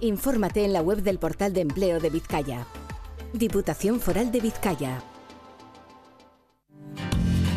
Infórmate 0.00 0.64
en 0.64 0.74
la 0.74 0.82
web 0.82 1.02
del 1.02 1.18
portal 1.18 1.54
de 1.54 1.62
empleo 1.62 2.00
de 2.00 2.10
Vizcaya. 2.10 2.66
Diputación 3.32 3.98
Foral 3.98 4.30
de 4.30 4.40
Vizcaya. 4.40 5.02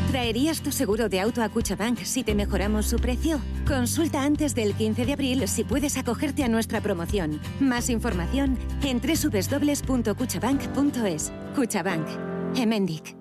¿Traerías 0.10 0.62
tu 0.62 0.72
seguro 0.72 1.10
de 1.10 1.20
auto 1.20 1.44
a 1.44 1.50
Cuchabank 1.50 2.00
si 2.00 2.24
te 2.24 2.34
mejoramos 2.34 2.86
su 2.86 2.96
precio? 2.98 3.42
Consulta 3.68 4.24
antes 4.24 4.56
del 4.56 4.74
15 4.74 5.06
de 5.06 5.14
abril 5.14 5.46
si 5.50 5.66
puedes 5.66 5.98
acogerte 5.98 6.46
a 6.46 6.48
nuestra 6.48 6.80
promoción. 6.80 7.42
Más 7.60 7.90
información 7.90 8.58
en 8.84 9.02
www.cuchabank.es. 9.02 11.34
Cuchabank. 11.56 12.08
Emendic. 12.56 13.18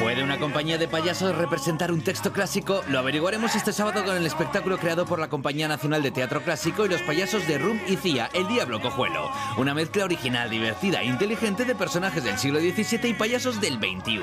¿Puede 0.00 0.24
una 0.24 0.38
compañía 0.38 0.78
de 0.78 0.88
payasos 0.88 1.36
representar 1.36 1.92
un 1.92 2.00
texto 2.00 2.32
clásico? 2.32 2.82
Lo 2.88 2.98
averiguaremos 2.98 3.54
este 3.54 3.70
sábado 3.70 4.02
con 4.02 4.16
el 4.16 4.24
espectáculo 4.24 4.78
creado 4.78 5.04
por 5.04 5.18
la 5.18 5.28
Compañía 5.28 5.68
Nacional 5.68 6.02
de 6.02 6.10
Teatro 6.10 6.42
Clásico 6.42 6.86
y 6.86 6.88
los 6.88 7.02
payasos 7.02 7.46
de 7.46 7.58
Rum 7.58 7.78
y 7.86 7.96
Cía, 7.96 8.30
El 8.32 8.48
Diablo 8.48 8.80
Cojuelo. 8.80 9.30
Una 9.58 9.74
mezcla 9.74 10.04
original, 10.04 10.48
divertida 10.48 11.02
e 11.02 11.06
inteligente 11.06 11.66
de 11.66 11.74
personajes 11.74 12.24
del 12.24 12.38
siglo 12.38 12.60
XVII 12.60 13.10
y 13.10 13.14
payasos 13.14 13.60
del 13.60 13.74
XXI. 13.74 14.20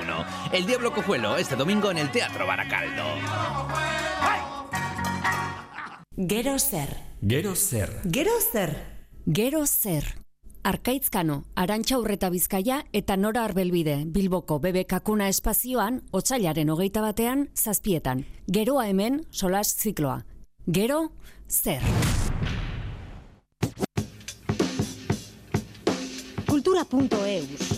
El 0.51 0.65
Diablo 0.65 0.91
Cojuelo, 0.93 1.37
este 1.37 1.55
domingo 1.55 1.91
en 1.91 1.99
el 1.99 2.11
Teatro 2.11 2.47
Baracaldo. 2.47 3.03
Gero 6.17 6.57
ser. 6.57 6.97
Gero 7.21 7.55
ser. 7.55 8.01
Gero 8.11 8.31
ser. 8.51 9.07
Gero 9.31 9.65
ser. 9.67 10.26
Arkaitzkano, 10.67 11.45
Arantxa 11.55 11.95
Urreta 11.95 12.27
Bizkaia 12.27 12.81
eta 12.91 13.15
Nora 13.15 13.45
Arbelbide, 13.47 14.01
Bilboko 14.11 14.57
bebe 14.59 14.81
kakuna 14.83 15.29
espazioan, 15.31 16.01
otxailaren 16.11 16.67
hogeita 16.73 16.99
batean, 17.05 17.45
zazpietan. 17.55 18.25
Geroa 18.51 18.83
hemen, 18.89 19.21
solas 19.31 19.69
zikloa. 19.71 20.17
Gero, 20.67 21.13
zer. 21.47 21.79
Kultura.eus 26.49 27.71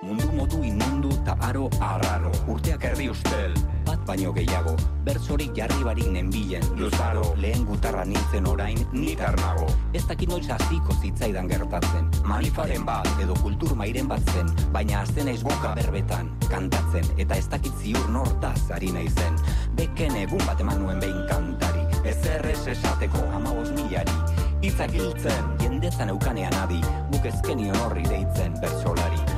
Mundu 0.00 0.32
modu 0.32 0.64
inmundu 0.64 1.12
ta 1.28 1.36
aro 1.44 1.68
arraro 1.92 2.32
Urteak 2.48 2.88
erdi 2.94 3.12
ustel 3.12 3.60
baino 4.06 4.32
gehiago. 4.32 4.74
Bertzorik 5.04 5.54
jarri 5.56 5.82
barik 5.84 6.08
nenbilen 6.14 6.62
Luzaro, 6.78 7.34
lehen 7.36 7.64
gutarra 7.66 8.04
nintzen 8.04 8.46
orain 8.46 8.78
nitar 8.92 9.34
nago 9.40 9.66
Ez 9.92 10.04
dakit 10.06 10.28
noiz 10.28 10.46
hasiko 10.50 10.94
zitzaidan 11.00 11.48
gertatzen. 11.50 12.08
Malifaren 12.24 12.84
bat 12.86 13.08
edo 13.22 13.34
kultur 13.42 13.74
mairen 13.76 14.08
bat 14.08 14.22
zen 14.34 14.48
Baina 14.72 15.02
azten 15.02 15.28
aiz 15.28 15.42
boka 15.42 15.74
berbetan 15.74 16.30
Kantatzen. 16.48 17.08
Eta 17.16 17.36
ez 17.36 17.48
dakit 17.48 17.72
ziur 17.82 18.08
nortaz 18.10 18.70
ari 18.70 18.92
naizen. 18.92 19.38
Beken 19.76 20.16
egun 20.22 20.46
bat 20.46 20.60
eman 20.60 20.82
nuen 20.82 21.00
behin 21.02 21.26
kantari. 21.30 21.84
Ez 22.04 22.18
errez 22.36 22.60
esateko 22.76 23.26
amabos 23.34 23.70
milari. 23.76 24.16
Itzak 24.62 24.94
hiltzen, 24.94 25.54
jendetzan 25.62 26.14
eukanean 26.14 26.54
adi. 26.62 26.82
Buk 27.10 27.26
ezkenion 27.26 27.78
horri 27.84 28.06
deitzen 28.06 28.58
bertsolari 28.62 29.31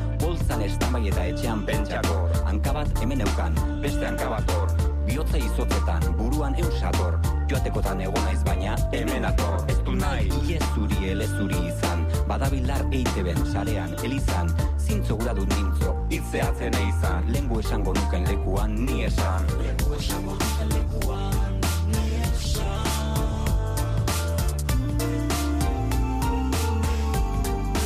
Bolzan 0.55 0.71
estamai 0.71 1.09
eta 1.11 1.23
etxean 1.27 1.63
pentsako 1.67 2.29
Hankabat 2.47 3.01
hemen 3.03 3.23
eukan, 3.25 3.57
beste 3.83 4.07
hankabat 4.07 4.51
hor. 4.55 4.71
Biotza 5.07 5.41
izotetan, 5.43 6.05
buruan 6.15 6.55
eusator 6.63 7.17
Joatekotan 7.51 8.05
egon 8.07 8.23
naiz 8.23 8.39
baina, 8.47 8.77
hemen 8.93 9.27
ator. 9.27 9.65
Ez 9.69 9.81
du 9.83 9.97
nahi, 9.99 10.31
iezuri 10.47 11.11
elezuri 11.11 11.59
izan. 11.73 12.07
Badabilar 12.31 12.87
eite 12.93 13.25
ben, 13.27 13.41
sarean, 13.51 13.97
elizan. 14.07 14.53
Zintzo 14.79 15.19
gura 15.19 15.35
dut 15.35 15.51
nintzo, 15.57 15.97
itzeatzen 16.15 16.79
eizan. 16.85 17.27
Lengu 17.35 17.59
esango 17.65 17.97
nuken 17.99 18.31
lekuan, 18.31 18.79
ni 18.87 19.03
esan. 19.11 19.51
Lengu 19.59 19.99
esango 19.99 20.39
nuken 20.39 20.77
lekuan 20.79 21.44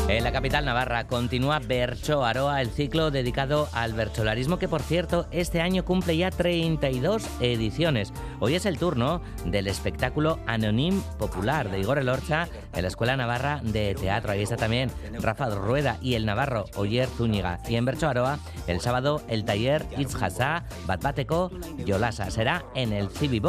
En 0.08 0.24
la 0.24 0.32
capital 0.32 0.64
navarra 0.64 1.06
continúa 1.06 1.58
Bercho 1.58 2.24
Aroa, 2.24 2.62
el 2.62 2.70
ciclo 2.70 3.10
dedicado 3.10 3.68
al 3.74 3.92
bercholarismo 3.92 4.58
que 4.58 4.66
por 4.66 4.80
cierto 4.80 5.26
este 5.32 5.60
año 5.60 5.84
cumple 5.84 6.16
ya 6.16 6.30
32 6.30 7.28
ediciones. 7.40 8.14
Hoy 8.40 8.54
es 8.54 8.64
el 8.64 8.78
turno 8.78 9.20
del 9.44 9.66
espectáculo 9.66 10.38
Anonim 10.46 11.02
Popular 11.18 11.70
de 11.70 11.80
Igor 11.80 11.98
Elorcha 11.98 12.48
en 12.74 12.82
la 12.82 12.88
Escuela 12.88 13.18
Navarra 13.18 13.60
de 13.62 13.94
Teatro. 13.94 14.32
Ahí 14.32 14.42
está 14.42 14.56
también 14.56 14.90
Rafa 15.20 15.50
Rueda 15.50 15.98
y 16.00 16.14
el 16.14 16.24
navarro 16.24 16.64
Oyer 16.76 17.06
Zúñiga. 17.06 17.58
Y 17.68 17.76
en 17.76 17.84
Bercho 17.84 18.08
Aroa 18.08 18.38
el 18.66 18.80
sábado 18.80 19.20
el 19.28 19.44
taller 19.44 19.84
Itzhasa 19.98 20.64
Batbateko 20.86 21.50
Yolasa 21.84 22.30
será 22.30 22.64
en 22.74 22.94
el 22.94 23.10
Civi 23.10 23.40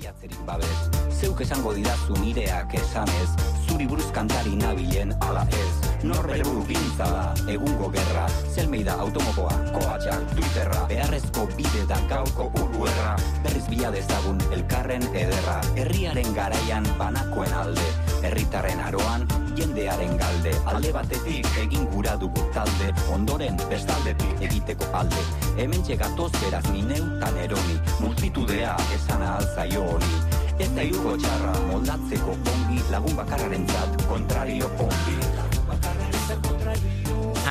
Box 0.00 0.14
Milagrosa. 0.22 1.10
Zeuk 1.20 1.40
esango 1.44 1.72
didazu 1.76 2.16
nireak 2.22 2.74
esanez 2.74 3.28
Zuri 3.66 3.86
buruz 3.86 4.08
kantari 4.12 4.56
nabilen 4.56 5.12
ala 5.20 5.44
ez. 5.52 5.90
Norbere 6.02 6.42
buru 6.42 6.64
pintza 6.64 7.06
da, 7.06 7.24
egungo 7.52 7.90
gerra. 7.92 8.24
Zelmeida 8.54 8.96
automokoa, 8.98 9.52
koatxak, 9.74 10.24
twitterra. 10.32 10.86
Beharrezko 10.88 11.46
bide 11.56 11.84
da 11.90 11.98
gauko 12.08 12.48
urruerra 12.62 13.16
Berriz 13.44 13.66
bila 13.68 13.92
dezagun 13.94 14.40
elkarren 14.50 15.04
ederra. 15.12 15.60
Herriaren 15.76 16.32
garaian 16.34 16.88
banakoen 16.98 17.52
alde 17.52 17.90
Herritarren 18.22 18.80
aroan, 18.84 19.26
jendearen 19.56 20.16
galde. 20.20 20.52
Alde 20.68 20.90
batetik 20.92 21.46
egin 21.62 21.86
gura 21.92 22.16
dugu 22.20 22.42
talde 22.56 22.90
Ondoren 23.14 23.56
bestaldetik 23.70 24.42
egiteko 24.48 24.88
alde. 24.96 25.22
Hemen 25.56 25.84
txegatoz 25.86 26.32
beraz 26.40 26.64
nineutan 26.72 27.38
eroni. 27.44 27.78
Multitudea 28.00 28.74
esan 28.96 29.24
alzaio 29.30 29.86
hori. 29.94 30.14
Eta 30.60 30.86
irugo 30.92 31.16
txarra 31.24 31.52
moldatzeko 31.72 32.38
ongi 32.54 32.80
lagun 32.94 33.20
bakarraren 33.22 33.68
zat 33.74 34.08
kontrario 34.12 34.72
ongi. 34.86 35.20
Lagun 35.36 35.70
bakarraren 35.74 36.26
zat 36.28 36.48
kontrario 36.48 36.99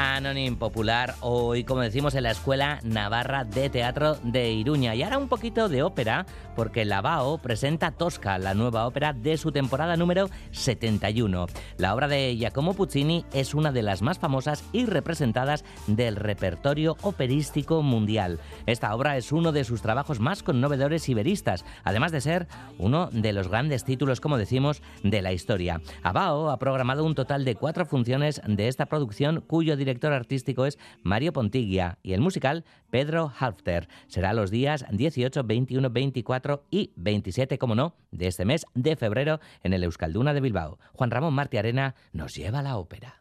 Anonim 0.01 0.55
Popular, 0.55 1.15
hoy 1.19 1.65
como 1.65 1.81
decimos 1.81 2.15
en 2.15 2.23
la 2.23 2.31
Escuela 2.31 2.79
Navarra 2.83 3.43
de 3.43 3.69
Teatro 3.69 4.15
de 4.23 4.49
Iruña. 4.49 4.95
Y 4.95 5.03
ahora 5.03 5.17
un 5.17 5.27
poquito 5.27 5.67
de 5.67 5.83
ópera, 5.83 6.25
porque 6.55 6.85
la 6.85 7.01
BAO 7.01 7.39
presenta 7.39 7.91
Tosca, 7.91 8.37
la 8.37 8.53
nueva 8.53 8.87
ópera 8.87 9.11
de 9.11 9.35
su 9.35 9.51
temporada 9.51 9.97
número 9.97 10.29
71. 10.51 11.47
La 11.77 11.93
obra 11.93 12.07
de 12.07 12.37
Giacomo 12.37 12.75
Puccini 12.75 13.25
es 13.33 13.53
una 13.53 13.73
de 13.73 13.81
las 13.81 14.01
más 14.01 14.19
famosas 14.19 14.63
y 14.71 14.85
representadas 14.85 15.65
del 15.87 16.15
repertorio 16.15 16.95
operístico 17.01 17.81
mundial. 17.83 18.39
Esta 18.67 18.95
obra 18.95 19.17
es 19.17 19.33
uno 19.33 19.51
de 19.51 19.65
sus 19.65 19.81
trabajos 19.81 20.21
más 20.21 20.43
conmovedores 20.43 21.09
y 21.09 21.13
veristas, 21.13 21.65
además 21.83 22.13
de 22.13 22.21
ser 22.21 22.47
uno 22.77 23.09
de 23.11 23.33
los 23.33 23.49
grandes 23.49 23.83
títulos, 23.83 24.21
como 24.21 24.37
decimos, 24.37 24.81
de 25.03 25.21
la 25.21 25.33
historia. 25.33 25.81
ABAO 26.03 26.51
ha 26.51 26.57
programado 26.57 27.03
un 27.03 27.15
total 27.15 27.43
de 27.43 27.55
cuatro 27.55 27.85
funciones 27.85 28.41
de 28.47 28.69
esta 28.69 28.85
producción, 28.85 29.43
cuyo 29.45 29.75
director 29.75 29.88
director 29.89 30.13
artístico 30.13 30.65
es 30.65 30.77
Mario 31.01 31.33
Pontiglia 31.33 31.97
y 32.03 32.13
el 32.13 32.21
musical 32.21 32.63
Pedro 32.91 33.31
Halfter. 33.37 33.87
Será 34.07 34.33
los 34.33 34.51
días 34.51 34.85
18, 34.91 35.43
21, 35.43 35.89
24 35.89 36.63
y 36.69 36.91
27, 36.95 37.57
como 37.57 37.75
no, 37.75 37.95
de 38.11 38.27
este 38.27 38.45
mes 38.45 38.65
de 38.75 38.95
febrero 38.95 39.39
en 39.63 39.73
el 39.73 39.83
Euskalduna 39.83 40.33
de 40.33 40.41
Bilbao. 40.41 40.79
Juan 40.93 41.11
Ramón 41.11 41.33
Martí 41.33 41.57
Arena 41.57 41.95
nos 42.13 42.35
lleva 42.35 42.59
a 42.59 42.63
la 42.63 42.77
ópera. 42.77 43.18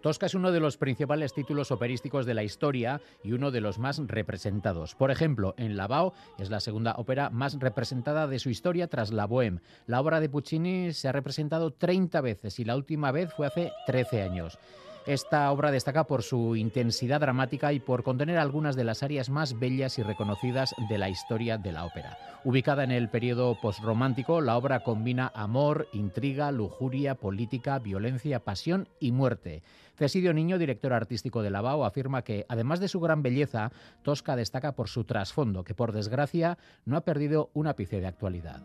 Tosca 0.00 0.26
es 0.26 0.34
uno 0.34 0.50
de 0.50 0.60
los 0.60 0.78
principales 0.78 1.34
títulos 1.34 1.70
operísticos 1.70 2.24
de 2.24 2.32
la 2.32 2.42
historia 2.42 3.02
y 3.22 3.32
uno 3.32 3.50
de 3.50 3.60
los 3.60 3.78
más 3.78 3.98
representados. 3.98 4.94
Por 4.94 5.10
ejemplo, 5.10 5.54
en 5.58 5.76
Lavao 5.76 6.14
es 6.38 6.48
la 6.48 6.60
segunda 6.60 6.94
ópera 6.96 7.28
más 7.28 7.58
representada 7.58 8.26
de 8.26 8.38
su 8.38 8.48
historia 8.48 8.88
tras 8.88 9.12
La 9.12 9.28
Bohème. 9.28 9.60
La 9.86 10.00
obra 10.00 10.20
de 10.20 10.30
Puccini 10.30 10.94
se 10.94 11.08
ha 11.08 11.12
representado 11.12 11.72
30 11.72 12.18
veces 12.22 12.58
y 12.58 12.64
la 12.64 12.76
última 12.76 13.12
vez 13.12 13.30
fue 13.34 13.46
hace 13.46 13.72
13 13.86 14.22
años. 14.22 14.58
Esta 15.06 15.50
obra 15.50 15.70
destaca 15.70 16.04
por 16.04 16.22
su 16.22 16.56
intensidad 16.56 17.20
dramática 17.20 17.72
y 17.72 17.80
por 17.80 18.02
contener 18.02 18.38
algunas 18.38 18.76
de 18.76 18.84
las 18.84 19.02
áreas 19.02 19.30
más 19.30 19.58
bellas 19.58 19.98
y 19.98 20.02
reconocidas 20.02 20.74
de 20.90 20.98
la 20.98 21.08
historia 21.08 21.56
de 21.56 21.72
la 21.72 21.86
ópera. 21.86 22.18
Ubicada 22.44 22.84
en 22.84 22.90
el 22.90 23.08
periodo 23.08 23.58
postromántico, 23.60 24.42
la 24.42 24.58
obra 24.58 24.80
combina 24.80 25.32
amor, 25.34 25.88
intriga, 25.94 26.52
lujuria, 26.52 27.14
política, 27.14 27.78
violencia, 27.78 28.40
pasión 28.40 28.88
y 29.00 29.12
muerte. 29.12 29.62
Cesidio 30.00 30.32
Niño, 30.32 30.56
director 30.56 30.94
artístico 30.94 31.42
de 31.42 31.50
Lavao, 31.50 31.84
afirma 31.84 32.24
que, 32.24 32.46
además 32.48 32.80
de 32.80 32.88
su 32.88 33.00
gran 33.00 33.22
belleza, 33.22 33.70
Tosca 34.00 34.34
destaca 34.34 34.72
por 34.72 34.88
su 34.88 35.04
trasfondo, 35.04 35.62
que 35.62 35.74
por 35.74 35.92
desgracia 35.92 36.56
no 36.86 36.96
ha 36.96 37.02
perdido 37.02 37.50
un 37.52 37.66
ápice 37.66 38.00
de 38.00 38.06
actualidad. 38.06 38.62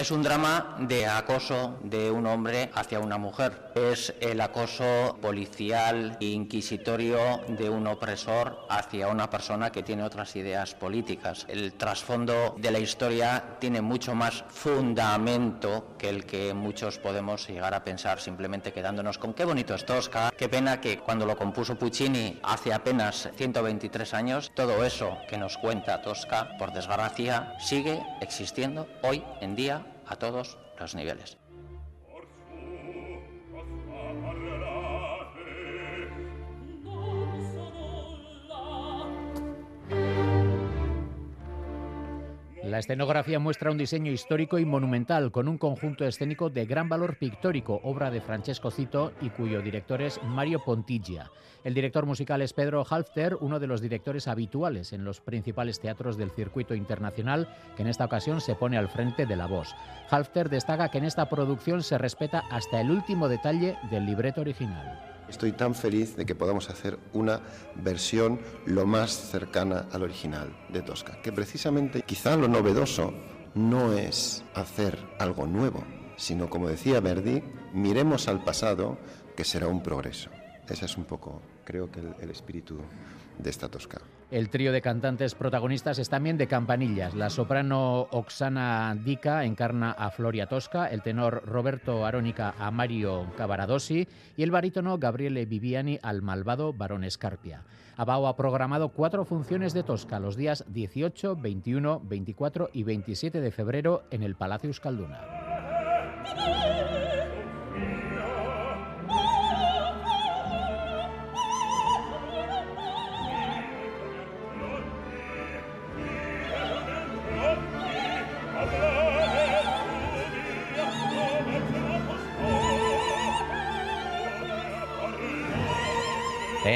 Es 0.00 0.10
un 0.10 0.22
drama 0.22 0.76
de 0.78 1.04
acoso 1.04 1.78
de 1.82 2.10
un 2.10 2.24
hombre 2.24 2.70
hacia 2.72 3.00
una 3.00 3.18
mujer. 3.18 3.70
Es 3.74 4.14
el 4.22 4.40
acoso 4.40 5.18
policial 5.20 6.16
e 6.18 6.24
inquisitorio 6.24 7.42
de 7.48 7.68
un 7.68 7.86
opresor 7.86 8.64
hacia 8.70 9.08
una 9.08 9.28
persona 9.28 9.70
que 9.70 9.82
tiene 9.82 10.02
otras 10.02 10.34
ideas 10.36 10.74
políticas. 10.74 11.44
El 11.50 11.74
trasfondo 11.74 12.54
de 12.56 12.70
la 12.70 12.78
historia 12.78 13.58
tiene 13.58 13.82
mucho 13.82 14.14
más 14.14 14.42
fundamento 14.48 15.88
que 15.98 16.08
el 16.08 16.24
que 16.24 16.54
muchos 16.54 16.98
podemos 16.98 17.46
llegar 17.46 17.74
a 17.74 17.84
pensar 17.84 18.20
simplemente 18.20 18.72
quedándonos 18.72 19.18
con 19.18 19.34
qué 19.34 19.44
bonito 19.44 19.74
es 19.74 19.84
Tosca. 19.84 20.32
Qué 20.34 20.48
pena 20.48 20.80
que 20.80 21.00
cuando 21.00 21.26
lo 21.26 21.36
compuso 21.36 21.78
Puccini 21.78 22.40
hace 22.42 22.72
apenas 22.72 23.28
123 23.36 24.14
años, 24.14 24.50
todo 24.54 24.82
eso 24.82 25.18
que 25.28 25.36
nos 25.36 25.58
cuenta 25.58 26.00
Tosca, 26.00 26.56
por 26.56 26.72
desgracia, 26.72 27.52
sigue 27.58 28.02
existiendo 28.22 28.88
hoy 29.02 29.22
en 29.42 29.54
día 29.54 29.84
a 30.10 30.16
todos 30.16 30.58
los 30.78 30.94
niveles. 30.94 31.39
La 42.70 42.78
escenografía 42.78 43.40
muestra 43.40 43.72
un 43.72 43.78
diseño 43.78 44.12
histórico 44.12 44.56
y 44.56 44.64
monumental 44.64 45.32
con 45.32 45.48
un 45.48 45.58
conjunto 45.58 46.04
escénico 46.04 46.50
de 46.50 46.66
gran 46.66 46.88
valor 46.88 47.16
pictórico, 47.16 47.80
obra 47.82 48.12
de 48.12 48.20
Francesco 48.20 48.70
Cito 48.70 49.12
y 49.20 49.30
cuyo 49.30 49.60
director 49.60 50.00
es 50.00 50.22
Mario 50.22 50.60
Pontiglia. 50.64 51.32
El 51.64 51.74
director 51.74 52.06
musical 52.06 52.42
es 52.42 52.52
Pedro 52.52 52.86
Halfter, 52.88 53.34
uno 53.40 53.58
de 53.58 53.66
los 53.66 53.80
directores 53.80 54.28
habituales 54.28 54.92
en 54.92 55.04
los 55.04 55.20
principales 55.20 55.80
teatros 55.80 56.16
del 56.16 56.30
circuito 56.30 56.76
internacional, 56.76 57.48
que 57.74 57.82
en 57.82 57.88
esta 57.88 58.04
ocasión 58.04 58.40
se 58.40 58.54
pone 58.54 58.78
al 58.78 58.88
frente 58.88 59.26
de 59.26 59.34
la 59.34 59.46
voz. 59.46 59.74
Halfter 60.08 60.48
destaca 60.48 60.92
que 60.92 60.98
en 60.98 61.06
esta 61.06 61.28
producción 61.28 61.82
se 61.82 61.98
respeta 61.98 62.44
hasta 62.52 62.80
el 62.80 62.92
último 62.92 63.28
detalle 63.28 63.78
del 63.90 64.06
libreto 64.06 64.42
original. 64.42 65.09
Estoy 65.30 65.52
tan 65.52 65.76
feliz 65.76 66.16
de 66.16 66.26
que 66.26 66.34
podamos 66.34 66.68
hacer 66.70 66.98
una 67.12 67.40
versión 67.76 68.40
lo 68.66 68.84
más 68.84 69.12
cercana 69.12 69.86
al 69.92 70.02
original 70.02 70.54
de 70.68 70.82
Tosca, 70.82 71.22
que 71.22 71.32
precisamente 71.32 72.02
quizá 72.02 72.36
lo 72.36 72.48
novedoso 72.48 73.14
no 73.54 73.92
es 73.92 74.42
hacer 74.54 74.98
algo 75.20 75.46
nuevo, 75.46 75.84
sino 76.16 76.50
como 76.50 76.68
decía 76.68 77.00
Verdi, 77.00 77.42
miremos 77.72 78.26
al 78.26 78.42
pasado 78.42 78.98
que 79.36 79.44
será 79.44 79.68
un 79.68 79.82
progreso. 79.82 80.30
Ese 80.68 80.84
es 80.84 80.96
un 80.96 81.04
poco, 81.04 81.40
creo 81.64 81.90
que 81.90 82.00
el, 82.00 82.30
espíritu 82.30 82.78
de 83.38 83.50
esta 83.50 83.68
Tosca. 83.68 84.00
El 84.30 84.48
trío 84.48 84.70
de 84.70 84.80
cantantes 84.80 85.34
protagonistas 85.34 85.98
es 85.98 86.08
también 86.08 86.38
de 86.38 86.46
campanillas. 86.46 87.16
La 87.16 87.30
soprano 87.30 88.02
Oksana 88.12 88.96
Dica 89.04 89.44
encarna 89.44 89.90
a 89.90 90.12
Floria 90.12 90.46
Tosca, 90.46 90.86
el 90.86 91.02
tenor 91.02 91.42
Roberto 91.46 92.06
Arónica 92.06 92.54
a 92.56 92.70
Mario 92.70 93.26
Cavaradossi 93.36 94.06
y 94.36 94.42
el 94.44 94.52
barítono 94.52 94.98
Gabriele 94.98 95.46
Viviani 95.46 95.98
al 96.00 96.22
malvado 96.22 96.72
Barón 96.72 97.02
Escarpia. 97.02 97.64
Abao 97.96 98.28
ha 98.28 98.36
programado 98.36 98.90
cuatro 98.90 99.24
funciones 99.24 99.72
de 99.72 99.82
Tosca 99.82 100.20
los 100.20 100.36
días 100.36 100.64
18, 100.68 101.34
21, 101.34 102.00
24 102.04 102.70
y 102.72 102.84
27 102.84 103.40
de 103.40 103.50
febrero 103.50 104.04
en 104.12 104.22
el 104.22 104.36
Palacio 104.36 104.68
Euskalduna. 104.68 105.18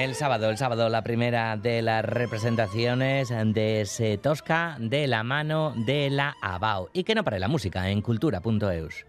El 0.05 0.15
sábado, 0.15 0.51
el 0.51 0.59
sábado, 0.59 0.91
la 0.91 1.03
primera 1.03 1.57
de 1.57 1.81
las 1.81 2.05
representaciones 2.05 3.31
de 3.31 3.85
Se 3.87 4.19
Tosca 4.19 4.77
de 4.79 5.07
la 5.07 5.23
mano 5.23 5.73
de 5.75 6.11
la 6.11 6.37
ABAO. 6.43 6.91
Y 6.93 7.05
que 7.05 7.15
no 7.15 7.25
pare 7.25 7.39
la 7.39 7.49
música 7.49 7.89
en 7.89 8.03
cultura.eus. 8.03 9.07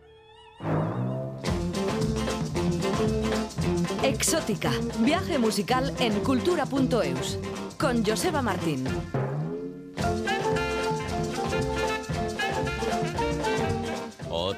Exótica, 4.04 4.72
viaje 5.00 5.38
musical 5.38 5.94
en 6.00 6.14
cultura.eus, 6.22 7.40
con 7.78 8.06
Joseba 8.06 8.42
Martín. 8.42 8.88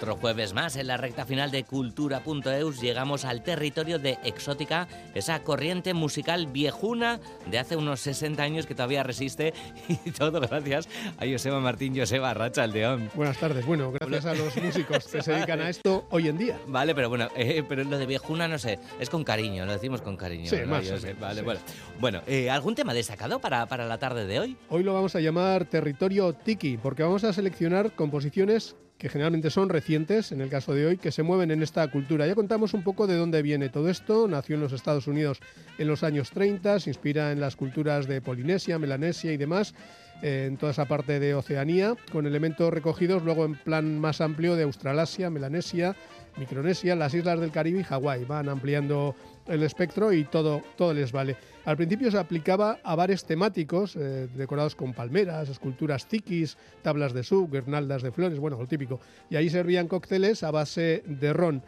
Otro 0.07 0.21
jueves 0.21 0.53
más 0.53 0.77
en 0.77 0.87
la 0.87 0.95
recta 0.95 1.25
final 1.25 1.51
de 1.51 1.65
Cultura.eus 1.65 2.79
llegamos 2.79 3.25
al 3.25 3.43
territorio 3.43 3.99
de 3.99 4.17
Exótica, 4.23 4.87
esa 5.13 5.43
corriente 5.43 5.93
musical 5.93 6.47
viejuna 6.47 7.19
de 7.51 7.59
hace 7.59 7.75
unos 7.75 7.99
60 7.99 8.41
años 8.41 8.65
que 8.65 8.73
todavía 8.73 9.03
resiste 9.03 9.53
y 10.05 10.11
todo 10.11 10.39
gracias 10.39 10.87
a 11.17 11.25
Joseba 11.29 11.59
Martín, 11.59 11.93
Joseba 11.93 12.33
Racha 12.33 12.63
Aldeón. 12.63 13.11
Buenas 13.15 13.37
tardes, 13.37 13.65
bueno, 13.65 13.91
gracias 13.91 14.25
a 14.27 14.33
los 14.33 14.55
músicos 14.55 15.09
que 15.09 15.21
se 15.21 15.33
dedican 15.33 15.59
a 15.59 15.69
esto 15.69 16.07
hoy 16.09 16.29
en 16.29 16.37
día. 16.37 16.57
Vale, 16.67 16.95
pero 16.95 17.09
bueno, 17.09 17.27
eh, 17.35 17.61
pero 17.67 17.83
lo 17.83 17.97
de 17.97 18.05
viejuna 18.05 18.47
no 18.47 18.57
sé, 18.57 18.79
es 19.01 19.09
con 19.09 19.25
cariño, 19.25 19.65
lo 19.65 19.73
decimos 19.73 20.01
con 20.01 20.15
cariño. 20.15 20.49
Sí, 20.49 20.55
más 20.65 20.85
Vale, 21.19 21.41
bueno. 21.41 21.59
Bueno, 21.99 22.21
eh, 22.27 22.49
¿algún 22.49 22.75
tema 22.75 22.93
destacado 22.93 23.39
para, 23.39 23.65
para 23.65 23.85
la 23.85 23.97
tarde 23.97 24.25
de 24.25 24.39
hoy? 24.39 24.57
Hoy 24.69 24.83
lo 24.83 24.93
vamos 24.93 25.17
a 25.17 25.19
llamar 25.19 25.65
Territorio 25.65 26.31
Tiki, 26.31 26.77
porque 26.77 27.03
vamos 27.03 27.25
a 27.25 27.33
seleccionar 27.33 27.91
composiciones 27.91 28.77
que 28.97 29.09
generalmente 29.09 29.49
son 29.49 29.69
recientes, 29.69 30.31
en 30.31 30.41
el 30.41 30.49
caso 30.49 30.73
de 30.73 30.85
hoy, 30.85 30.97
que 30.97 31.11
se 31.11 31.23
mueven 31.23 31.51
en 31.51 31.61
esta 31.61 31.87
cultura. 31.89 32.25
Ya 32.25 32.35
contamos 32.35 32.73
un 32.73 32.83
poco 32.83 33.05
de 33.05 33.15
dónde 33.15 33.41
viene 33.41 33.69
todo 33.69 33.89
esto. 33.89 34.27
Nació 34.27 34.55
en 34.55 34.61
los 34.61 34.73
Estados 34.73 35.07
Unidos 35.07 35.39
en 35.77 35.87
los 35.87 36.03
años 36.03 36.31
30, 36.31 36.79
se 36.79 36.89
inspira 36.89 37.31
en 37.31 37.39
las 37.39 37.55
culturas 37.55 38.07
de 38.07 38.21
Polinesia, 38.21 38.79
Melanesia 38.79 39.31
y 39.31 39.37
demás, 39.37 39.75
eh, 40.23 40.45
en 40.47 40.57
toda 40.57 40.71
esa 40.71 40.85
parte 40.85 41.19
de 41.19 41.35
Oceanía, 41.35 41.95
con 42.11 42.25
elementos 42.25 42.73
recogidos 42.73 43.23
luego 43.23 43.45
en 43.45 43.55
plan 43.55 43.99
más 43.99 44.19
amplio 44.19 44.55
de 44.55 44.63
Australasia, 44.63 45.29
Melanesia, 45.29 45.95
Micronesia, 46.37 46.95
las 46.95 47.13
islas 47.13 47.39
del 47.39 47.51
Caribe 47.51 47.81
y 47.81 47.83
Hawái. 47.83 48.25
Van 48.25 48.49
ampliando 48.49 49.15
el 49.47 49.63
espectro 49.63 50.13
y 50.13 50.23
todo, 50.25 50.61
todo 50.75 50.93
les 50.93 51.11
vale. 51.11 51.37
Al 51.65 51.75
principio 51.75 52.09
se 52.09 52.17
aplicaba 52.17 52.79
a 52.83 52.95
bares 52.95 53.25
temáticos 53.25 53.95
eh, 53.95 54.27
decorados 54.35 54.75
con 54.75 54.93
palmeras, 54.93 55.49
esculturas 55.49 56.07
tikis, 56.07 56.57
tablas 56.81 57.13
de 57.13 57.23
sub, 57.23 57.51
guirnaldas 57.51 58.01
de 58.01 58.11
flores, 58.11 58.39
bueno, 58.39 58.57
lo 58.57 58.67
típico. 58.67 58.99
Y 59.29 59.35
ahí 59.35 59.49
servían 59.49 59.87
cócteles 59.87 60.43
a 60.43 60.51
base 60.51 61.03
de 61.05 61.33
ron. 61.33 61.61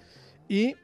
Y 0.47 0.75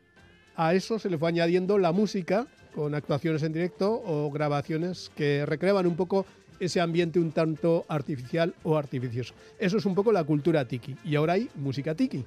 a 0.55 0.73
eso 0.73 0.99
se 0.99 1.09
le 1.09 1.17
fue 1.17 1.29
añadiendo 1.29 1.77
la 1.77 1.91
música 1.91 2.47
con 2.73 2.93
actuaciones 2.93 3.43
en 3.43 3.53
directo 3.53 4.01
o 4.05 4.29
grabaciones 4.31 5.11
que 5.15 5.45
recreaban 5.45 5.87
un 5.87 5.95
poco 5.95 6.25
ese 6.59 6.81
ambiente 6.81 7.19
un 7.19 7.31
tanto 7.31 7.85
artificial 7.87 8.53
o 8.63 8.77
artificioso. 8.77 9.33
Eso 9.59 9.77
es 9.77 9.85
un 9.85 9.95
poco 9.95 10.11
la 10.11 10.23
cultura 10.23 10.65
tiki. 10.65 10.95
Y 11.03 11.15
ahora 11.15 11.33
hay 11.33 11.49
música 11.55 11.95
tiki. 11.95 12.25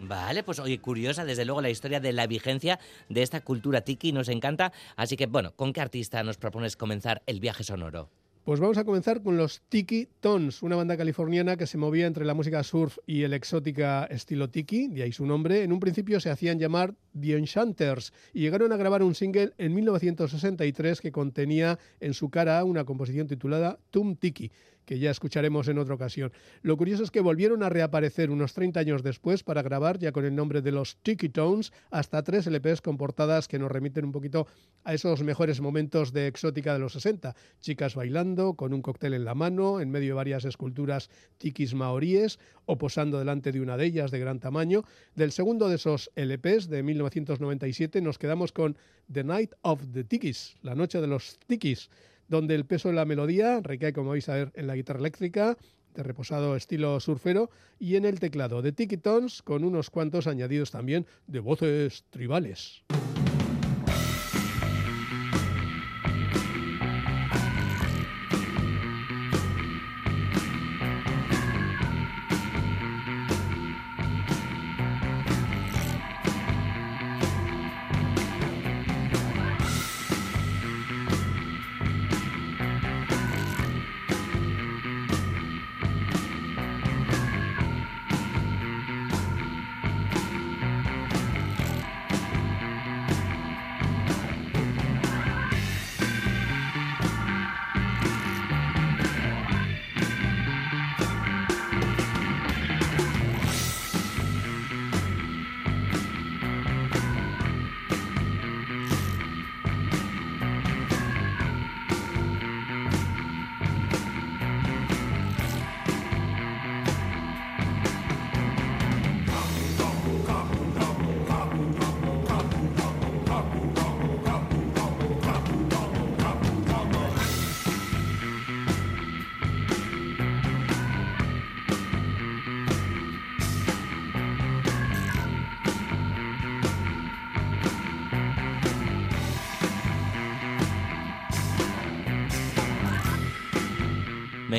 Vale, 0.00 0.42
pues 0.42 0.60
oye, 0.60 0.78
curiosa 0.78 1.24
desde 1.24 1.44
luego 1.44 1.60
la 1.60 1.70
historia 1.70 2.00
de 2.00 2.12
la 2.12 2.26
vigencia 2.26 2.78
de 3.08 3.22
esta 3.22 3.40
cultura 3.40 3.80
tiki, 3.80 4.12
nos 4.12 4.28
encanta. 4.28 4.72
Así 4.96 5.16
que 5.16 5.26
bueno, 5.26 5.52
¿con 5.56 5.72
qué 5.72 5.80
artista 5.80 6.22
nos 6.22 6.36
propones 6.36 6.76
comenzar 6.76 7.22
el 7.26 7.40
viaje 7.40 7.64
sonoro? 7.64 8.08
Pues 8.48 8.60
vamos 8.60 8.78
a 8.78 8.84
comenzar 8.84 9.22
con 9.22 9.36
los 9.36 9.60
Tiki 9.68 10.08
Tones, 10.20 10.62
una 10.62 10.74
banda 10.74 10.96
californiana 10.96 11.58
que 11.58 11.66
se 11.66 11.76
movía 11.76 12.06
entre 12.06 12.24
la 12.24 12.32
música 12.32 12.62
surf 12.62 12.96
y 13.06 13.24
el 13.24 13.34
exótica 13.34 14.04
estilo 14.04 14.48
tiki, 14.48 14.88
de 14.88 15.02
ahí 15.02 15.12
su 15.12 15.26
nombre. 15.26 15.64
En 15.64 15.70
un 15.70 15.80
principio 15.80 16.18
se 16.18 16.30
hacían 16.30 16.58
llamar 16.58 16.94
The 17.20 17.36
Enchanters 17.36 18.12
y 18.32 18.40
llegaron 18.40 18.72
a 18.72 18.76
grabar 18.76 19.02
un 19.02 19.14
single 19.14 19.52
en 19.58 19.74
1963 19.74 21.00
que 21.00 21.12
contenía 21.12 21.78
en 22.00 22.14
su 22.14 22.30
cara 22.30 22.64
una 22.64 22.84
composición 22.84 23.26
titulada 23.26 23.78
Tum 23.90 24.16
Tiki 24.16 24.50
que 24.88 24.98
ya 24.98 25.10
escucharemos 25.10 25.68
en 25.68 25.76
otra 25.76 25.94
ocasión. 25.94 26.32
Lo 26.62 26.78
curioso 26.78 27.02
es 27.04 27.10
que 27.10 27.20
volvieron 27.20 27.62
a 27.62 27.68
reaparecer 27.68 28.30
unos 28.30 28.54
30 28.54 28.80
años 28.80 29.02
después 29.02 29.42
para 29.42 29.60
grabar, 29.60 29.98
ya 29.98 30.12
con 30.12 30.24
el 30.24 30.34
nombre 30.34 30.62
de 30.62 30.72
los 30.72 30.96
Tiki 31.02 31.28
Tones, 31.28 31.74
hasta 31.90 32.22
tres 32.22 32.46
LPs 32.46 32.80
con 32.80 32.96
portadas 32.96 33.48
que 33.48 33.58
nos 33.58 33.70
remiten 33.70 34.06
un 34.06 34.12
poquito 34.12 34.46
a 34.84 34.94
esos 34.94 35.22
mejores 35.22 35.60
momentos 35.60 36.14
de 36.14 36.26
exótica 36.26 36.72
de 36.72 36.78
los 36.78 36.94
60. 36.94 37.36
Chicas 37.60 37.96
bailando, 37.96 38.54
con 38.54 38.72
un 38.72 38.80
cóctel 38.80 39.12
en 39.12 39.26
la 39.26 39.34
mano, 39.34 39.80
en 39.80 39.90
medio 39.90 40.08
de 40.08 40.14
varias 40.14 40.46
esculturas 40.46 41.10
tikis 41.36 41.74
maoríes, 41.74 42.38
o 42.64 42.78
posando 42.78 43.18
delante 43.18 43.52
de 43.52 43.60
una 43.60 43.76
de 43.76 43.84
ellas 43.84 44.10
de 44.10 44.20
gran 44.20 44.40
tamaño. 44.40 44.84
Del 45.14 45.32
segundo 45.32 45.68
de 45.68 45.74
esos 45.74 46.10
LPs, 46.16 46.70
de 46.70 46.82
1997, 47.14 48.00
nos 48.00 48.18
quedamos 48.18 48.52
con 48.52 48.76
The 49.12 49.24
Night 49.24 49.52
of 49.62 49.82
the 49.92 50.04
Tikis, 50.04 50.56
la 50.62 50.74
noche 50.74 51.00
de 51.00 51.06
los 51.06 51.38
tikis 51.46 51.90
donde 52.28 52.54
el 52.54 52.66
peso 52.66 52.88
de 52.88 52.94
la 52.94 53.04
melodía 53.04 53.60
recae, 53.60 53.92
como 53.92 54.10
vais 54.10 54.28
a 54.28 54.34
ver, 54.34 54.52
en 54.54 54.66
la 54.66 54.76
guitarra 54.76 55.00
eléctrica, 55.00 55.56
de 55.94 56.02
reposado 56.02 56.54
estilo 56.54 57.00
surfero, 57.00 57.50
y 57.78 57.96
en 57.96 58.04
el 58.04 58.20
teclado 58.20 58.62
de 58.62 58.72
Tiki 58.72 58.98
Tones, 58.98 59.42
con 59.42 59.64
unos 59.64 59.90
cuantos 59.90 60.26
añadidos 60.26 60.70
también 60.70 61.06
de 61.26 61.40
voces 61.40 62.04
tribales. 62.10 62.84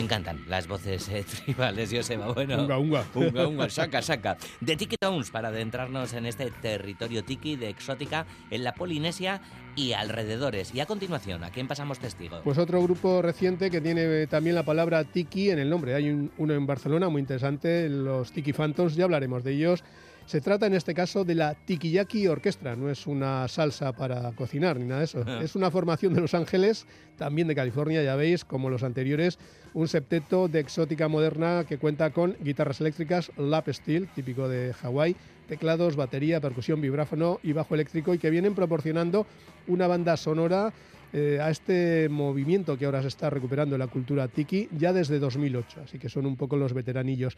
Encantan 0.10 0.41
las 0.47 0.68
voces 0.68 1.07
eh, 1.10 1.24
tribales, 1.45 1.93
Joseba. 1.93 2.34
Bueno, 2.34 2.64
unga, 2.64 2.80
unga. 2.80 3.05
Unga, 3.14 3.47
unga, 3.47 3.70
saca, 3.70 4.01
saca. 4.01 4.38
De 4.60 4.76
Tiki 4.76 4.97
Towns 4.97 5.30
para 5.30 5.49
adentrarnos 5.49 6.14
en 6.14 6.26
este 6.26 6.49
territorio 6.49 7.24
tiki 7.24 7.55
de 7.55 7.70
exótica 7.70 8.26
en 8.49 8.64
la 8.64 8.74
Polinesia 8.74 9.39
y 9.76 9.93
alrededores. 9.93 10.74
Y 10.74 10.80
a 10.80 10.88
continuación, 10.88 11.43
¿a 11.43 11.51
quién 11.51 11.68
pasamos 11.68 11.99
testigo? 11.99 12.41
Pues 12.43 12.57
otro 12.57 12.82
grupo 12.82 13.22
reciente 13.22 13.70
que 13.70 13.82
tiene 13.82 14.26
también 14.26 14.55
la 14.55 14.64
palabra 14.64 15.03
tiki 15.03 15.51
en 15.51 15.60
el 15.60 15.70
nombre. 15.70 15.93
Hay 15.93 16.10
uno 16.10 16.53
en 16.55 16.66
Barcelona 16.66 17.07
muy 17.10 17.22
interesante, 17.22 17.88
los 17.88 18.32
Tiki 18.32 18.51
Phantoms, 18.51 18.95
ya 18.95 19.03
hablaremos 19.03 19.43
de 19.43 19.51
ellos. 19.51 19.84
Se 20.30 20.41
trata 20.41 20.68
en 20.68 20.76
este 20.76 20.93
caso 20.93 21.26
de 21.26 21.34
la 21.34 21.55
Tikiyaki 21.55 22.28
Orquestra, 22.28 22.76
no 22.76 22.91
es 22.91 23.07
una 23.07 23.47
salsa 23.47 23.93
para 23.93 24.32
cocinar 24.34 24.78
ni 24.78 24.86
nada 24.86 24.99
de 24.99 25.05
eso. 25.05 25.26
Es 25.41 25.55
una 25.55 25.72
formación 25.72 26.14
de 26.14 26.22
Los 26.22 26.36
Ángeles, 26.36 26.86
también 27.18 27.47
de 27.47 27.55
California, 27.55 28.03
ya 28.03 28.16
veis, 28.16 28.45
como 28.45 28.70
los 28.70 28.84
anteriores, 28.84 29.39
un 29.74 29.88
septeto 29.88 30.47
de 30.47 30.59
exótica 30.59 31.07
moderna 31.07 31.65
que 31.67 31.78
cuenta 31.78 32.09
con 32.11 32.36
guitarras 32.41 32.82
eléctricas 32.82 33.32
lap 33.38 33.70
steel, 33.70 34.07
típico 34.07 34.47
de 34.47 34.74
Hawái, 34.74 35.15
teclados, 35.47 35.95
batería, 35.95 36.39
percusión, 36.39 36.82
vibráfono 36.82 37.39
y 37.43 37.53
bajo 37.53 37.76
eléctrico 37.76 38.13
y 38.13 38.20
que 38.20 38.30
vienen 38.30 38.55
proporcionando 38.55 39.26
una 39.67 39.88
banda 39.88 40.17
sonora 40.17 40.74
eh, 41.11 41.39
a 41.41 41.49
este 41.49 42.07
movimiento 42.07 42.78
que 42.78 42.86
ahora 42.86 43.01
se 43.01 43.07
está 43.07 43.30
recuperando 43.30 43.76
en 43.76 43.80
la 43.80 43.88
cultura 43.88 44.28
tiki 44.28 44.70
ya 44.78 44.93
desde 44.93 45.17
2008, 45.17 45.82
así 45.86 45.97
que 45.97 46.07
son 46.07 46.26
un 46.26 46.36
poco 46.36 46.55
los 46.55 46.74
veteranillos. 46.74 47.36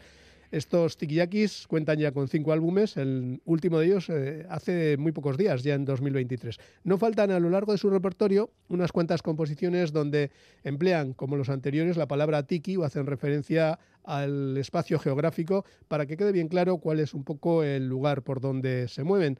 Estos 0.52 0.98
tikiyakis 0.98 1.66
cuentan 1.66 1.98
ya 1.98 2.12
con 2.12 2.28
cinco 2.28 2.52
álbumes, 2.52 2.98
el 2.98 3.40
último 3.46 3.78
de 3.78 3.86
ellos 3.86 4.10
eh, 4.10 4.44
hace 4.50 4.98
muy 4.98 5.10
pocos 5.10 5.38
días, 5.38 5.62
ya 5.62 5.72
en 5.72 5.86
2023. 5.86 6.58
No 6.84 6.98
faltan 6.98 7.30
a 7.30 7.40
lo 7.40 7.48
largo 7.48 7.72
de 7.72 7.78
su 7.78 7.88
repertorio 7.88 8.50
unas 8.68 8.92
cuantas 8.92 9.22
composiciones 9.22 9.92
donde 9.92 10.30
emplean, 10.62 11.14
como 11.14 11.38
los 11.38 11.48
anteriores, 11.48 11.96
la 11.96 12.06
palabra 12.06 12.42
tiki 12.42 12.76
o 12.76 12.84
hacen 12.84 13.06
referencia 13.06 13.78
al 14.04 14.58
espacio 14.58 14.98
geográfico 14.98 15.64
para 15.88 16.04
que 16.04 16.18
quede 16.18 16.32
bien 16.32 16.48
claro 16.48 16.76
cuál 16.76 17.00
es 17.00 17.14
un 17.14 17.24
poco 17.24 17.62
el 17.62 17.88
lugar 17.88 18.20
por 18.20 18.42
donde 18.42 18.88
se 18.88 19.04
mueven. 19.04 19.38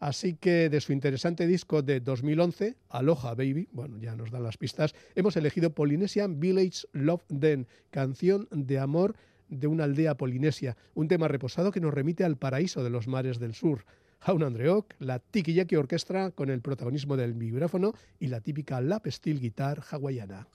Así 0.00 0.32
que 0.32 0.70
de 0.70 0.80
su 0.80 0.94
interesante 0.94 1.46
disco 1.46 1.82
de 1.82 2.00
2011, 2.00 2.76
Aloha 2.88 3.34
Baby, 3.34 3.68
bueno, 3.70 3.98
ya 3.98 4.16
nos 4.16 4.30
dan 4.30 4.42
las 4.42 4.56
pistas, 4.56 4.94
hemos 5.14 5.36
elegido 5.36 5.74
Polynesian 5.74 6.40
Village 6.40 6.86
Love 6.92 7.24
Den, 7.28 7.66
canción 7.90 8.48
de 8.50 8.78
amor 8.78 9.14
de 9.48 9.66
una 9.66 9.84
aldea 9.84 10.16
polinesia, 10.16 10.76
un 10.94 11.08
tema 11.08 11.28
reposado 11.28 11.72
que 11.72 11.80
nos 11.80 11.94
remite 11.94 12.24
al 12.24 12.36
paraíso 12.36 12.82
de 12.82 12.90
los 12.90 13.08
mares 13.08 13.38
del 13.38 13.54
sur. 13.54 13.84
Jaun 14.20 14.42
Andreok, 14.42 14.94
la 15.00 15.18
Tiki 15.18 15.76
Orquestra 15.76 16.30
con 16.30 16.48
el 16.48 16.62
protagonismo 16.62 17.16
del 17.16 17.34
vibráfono 17.34 17.92
y 18.18 18.28
la 18.28 18.40
típica 18.40 18.80
lap 18.80 19.06
steel 19.08 19.40
guitar 19.40 19.82
hawaiana. 19.90 20.48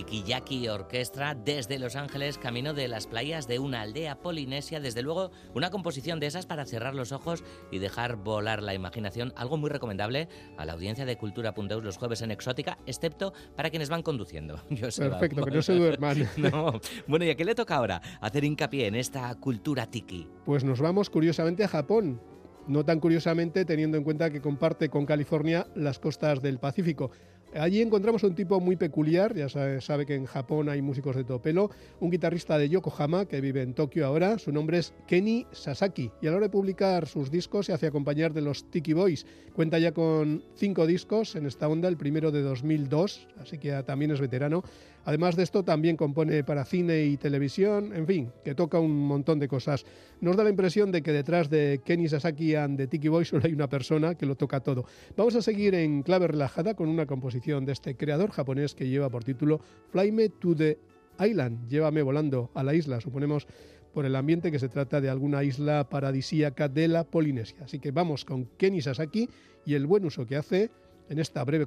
Tikiyaki 0.00 0.66
Orquestra 0.68 1.34
desde 1.34 1.78
Los 1.78 1.94
Ángeles, 1.94 2.38
camino 2.38 2.72
de 2.72 2.88
las 2.88 3.06
playas 3.06 3.46
de 3.46 3.58
una 3.58 3.82
aldea 3.82 4.22
polinesia. 4.22 4.80
Desde 4.80 5.02
luego, 5.02 5.30
una 5.54 5.68
composición 5.68 6.20
de 6.20 6.26
esas 6.26 6.46
para 6.46 6.64
cerrar 6.64 6.94
los 6.94 7.12
ojos 7.12 7.44
y 7.70 7.80
dejar 7.80 8.16
volar 8.16 8.62
la 8.62 8.72
imaginación. 8.72 9.34
Algo 9.36 9.58
muy 9.58 9.68
recomendable 9.68 10.28
a 10.56 10.64
la 10.64 10.72
audiencia 10.72 11.04
de 11.04 11.18
Cultura.eus 11.18 11.84
los 11.84 11.98
jueves 11.98 12.22
en 12.22 12.30
Exótica, 12.30 12.78
excepto 12.86 13.34
para 13.54 13.68
quienes 13.68 13.90
van 13.90 14.02
conduciendo. 14.02 14.62
Perfecto, 14.70 15.44
que 15.44 15.50
no 15.50 15.60
se 15.60 15.74
duerman. 15.74 16.30
no. 16.38 16.80
Bueno, 17.06 17.26
¿y 17.26 17.30
a 17.30 17.34
qué 17.34 17.44
le 17.44 17.54
toca 17.54 17.76
ahora? 17.76 18.00
Hacer 18.22 18.44
hincapié 18.44 18.86
en 18.86 18.94
esta 18.94 19.34
cultura 19.34 19.84
tiki. 19.84 20.26
Pues 20.46 20.64
nos 20.64 20.80
vamos 20.80 21.10
curiosamente 21.10 21.62
a 21.62 21.68
Japón. 21.68 22.22
No 22.66 22.86
tan 22.86 23.00
curiosamente 23.00 23.66
teniendo 23.66 23.98
en 23.98 24.04
cuenta 24.04 24.30
que 24.30 24.40
comparte 24.40 24.88
con 24.88 25.04
California 25.04 25.66
las 25.74 25.98
costas 25.98 26.40
del 26.40 26.58
Pacífico. 26.58 27.10
Allí 27.54 27.82
encontramos 27.82 28.22
un 28.22 28.36
tipo 28.36 28.60
muy 28.60 28.76
peculiar, 28.76 29.34
ya 29.34 29.48
sabe, 29.48 30.06
que 30.06 30.14
en 30.14 30.26
Japón 30.26 30.68
hay 30.68 30.82
músicos 30.82 31.16
de 31.16 31.24
todo 31.24 31.42
pelo, 31.42 31.70
un 31.98 32.08
guitarrista 32.08 32.56
de 32.56 32.68
Yokohama 32.68 33.26
que 33.26 33.40
vive 33.40 33.62
en 33.62 33.74
Tokio 33.74 34.06
ahora, 34.06 34.38
su 34.38 34.52
nombre 34.52 34.78
es 34.78 34.94
Kenny 35.08 35.46
Sasaki 35.50 36.12
y 36.22 36.28
a 36.28 36.30
la 36.30 36.36
hora 36.36 36.46
de 36.46 36.52
publicar 36.52 37.08
sus 37.08 37.28
discos 37.28 37.66
se 37.66 37.72
hace 37.72 37.88
acompañar 37.88 38.32
de 38.32 38.42
los 38.42 38.70
Tiki 38.70 38.92
Boys. 38.92 39.26
Cuenta 39.52 39.80
ya 39.80 39.92
con 39.92 40.44
cinco 40.54 40.86
discos 40.86 41.34
en 41.34 41.46
esta 41.46 41.68
onda, 41.68 41.88
el 41.88 41.96
primero 41.96 42.30
de 42.30 42.42
2002, 42.42 43.26
así 43.40 43.58
que 43.58 43.72
también 43.82 44.12
es 44.12 44.20
veterano 44.20 44.62
Además 45.04 45.36
de 45.36 45.42
esto, 45.42 45.64
también 45.64 45.96
compone 45.96 46.44
para 46.44 46.64
cine 46.64 47.04
y 47.04 47.16
televisión, 47.16 47.92
en 47.94 48.06
fin, 48.06 48.32
que 48.44 48.54
toca 48.54 48.78
un 48.78 49.06
montón 49.06 49.38
de 49.38 49.48
cosas. 49.48 49.84
Nos 50.20 50.36
da 50.36 50.44
la 50.44 50.50
impresión 50.50 50.92
de 50.92 51.02
que 51.02 51.12
detrás 51.12 51.48
de 51.48 51.80
Kenny 51.84 52.08
Sasaki 52.08 52.54
and 52.54 52.76
the 52.76 52.86
Tiki 52.86 53.08
Boy 53.08 53.24
solo 53.26 53.42
hay 53.44 53.52
una 53.52 53.68
persona 53.68 54.14
que 54.14 54.26
lo 54.26 54.36
toca 54.36 54.60
todo. 54.60 54.84
Vamos 55.16 55.34
a 55.36 55.42
seguir 55.42 55.74
en 55.74 56.02
clave 56.02 56.28
relajada 56.28 56.74
con 56.74 56.88
una 56.88 57.06
composición 57.06 57.64
de 57.64 57.72
este 57.72 57.96
creador 57.96 58.30
japonés 58.30 58.74
que 58.74 58.88
lleva 58.88 59.08
por 59.08 59.24
título 59.24 59.60
Fly 59.90 60.12
Me 60.12 60.28
to 60.28 60.54
the 60.54 60.78
Island, 61.18 61.68
llévame 61.68 62.02
volando 62.02 62.50
a 62.54 62.62
la 62.62 62.74
isla, 62.74 63.00
suponemos 63.00 63.46
por 63.92 64.06
el 64.06 64.16
ambiente 64.16 64.50
que 64.50 64.58
se 64.58 64.68
trata 64.68 65.00
de 65.00 65.08
alguna 65.08 65.42
isla 65.42 65.88
paradisíaca 65.88 66.68
de 66.68 66.88
la 66.88 67.04
Polinesia. 67.04 67.58
Así 67.64 67.78
que 67.78 67.90
vamos 67.90 68.24
con 68.24 68.46
Kenny 68.56 68.80
Sasaki 68.80 69.28
y 69.66 69.74
el 69.74 69.86
buen 69.86 70.04
uso 70.04 70.26
que 70.26 70.36
hace 70.36 70.70
en 71.08 71.18
esta 71.18 71.42
breve 71.44 71.66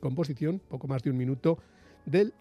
composición, 0.00 0.60
poco 0.68 0.86
más 0.86 1.02
de 1.02 1.10
un 1.10 1.16
minuto, 1.16 1.58
del 2.06 2.32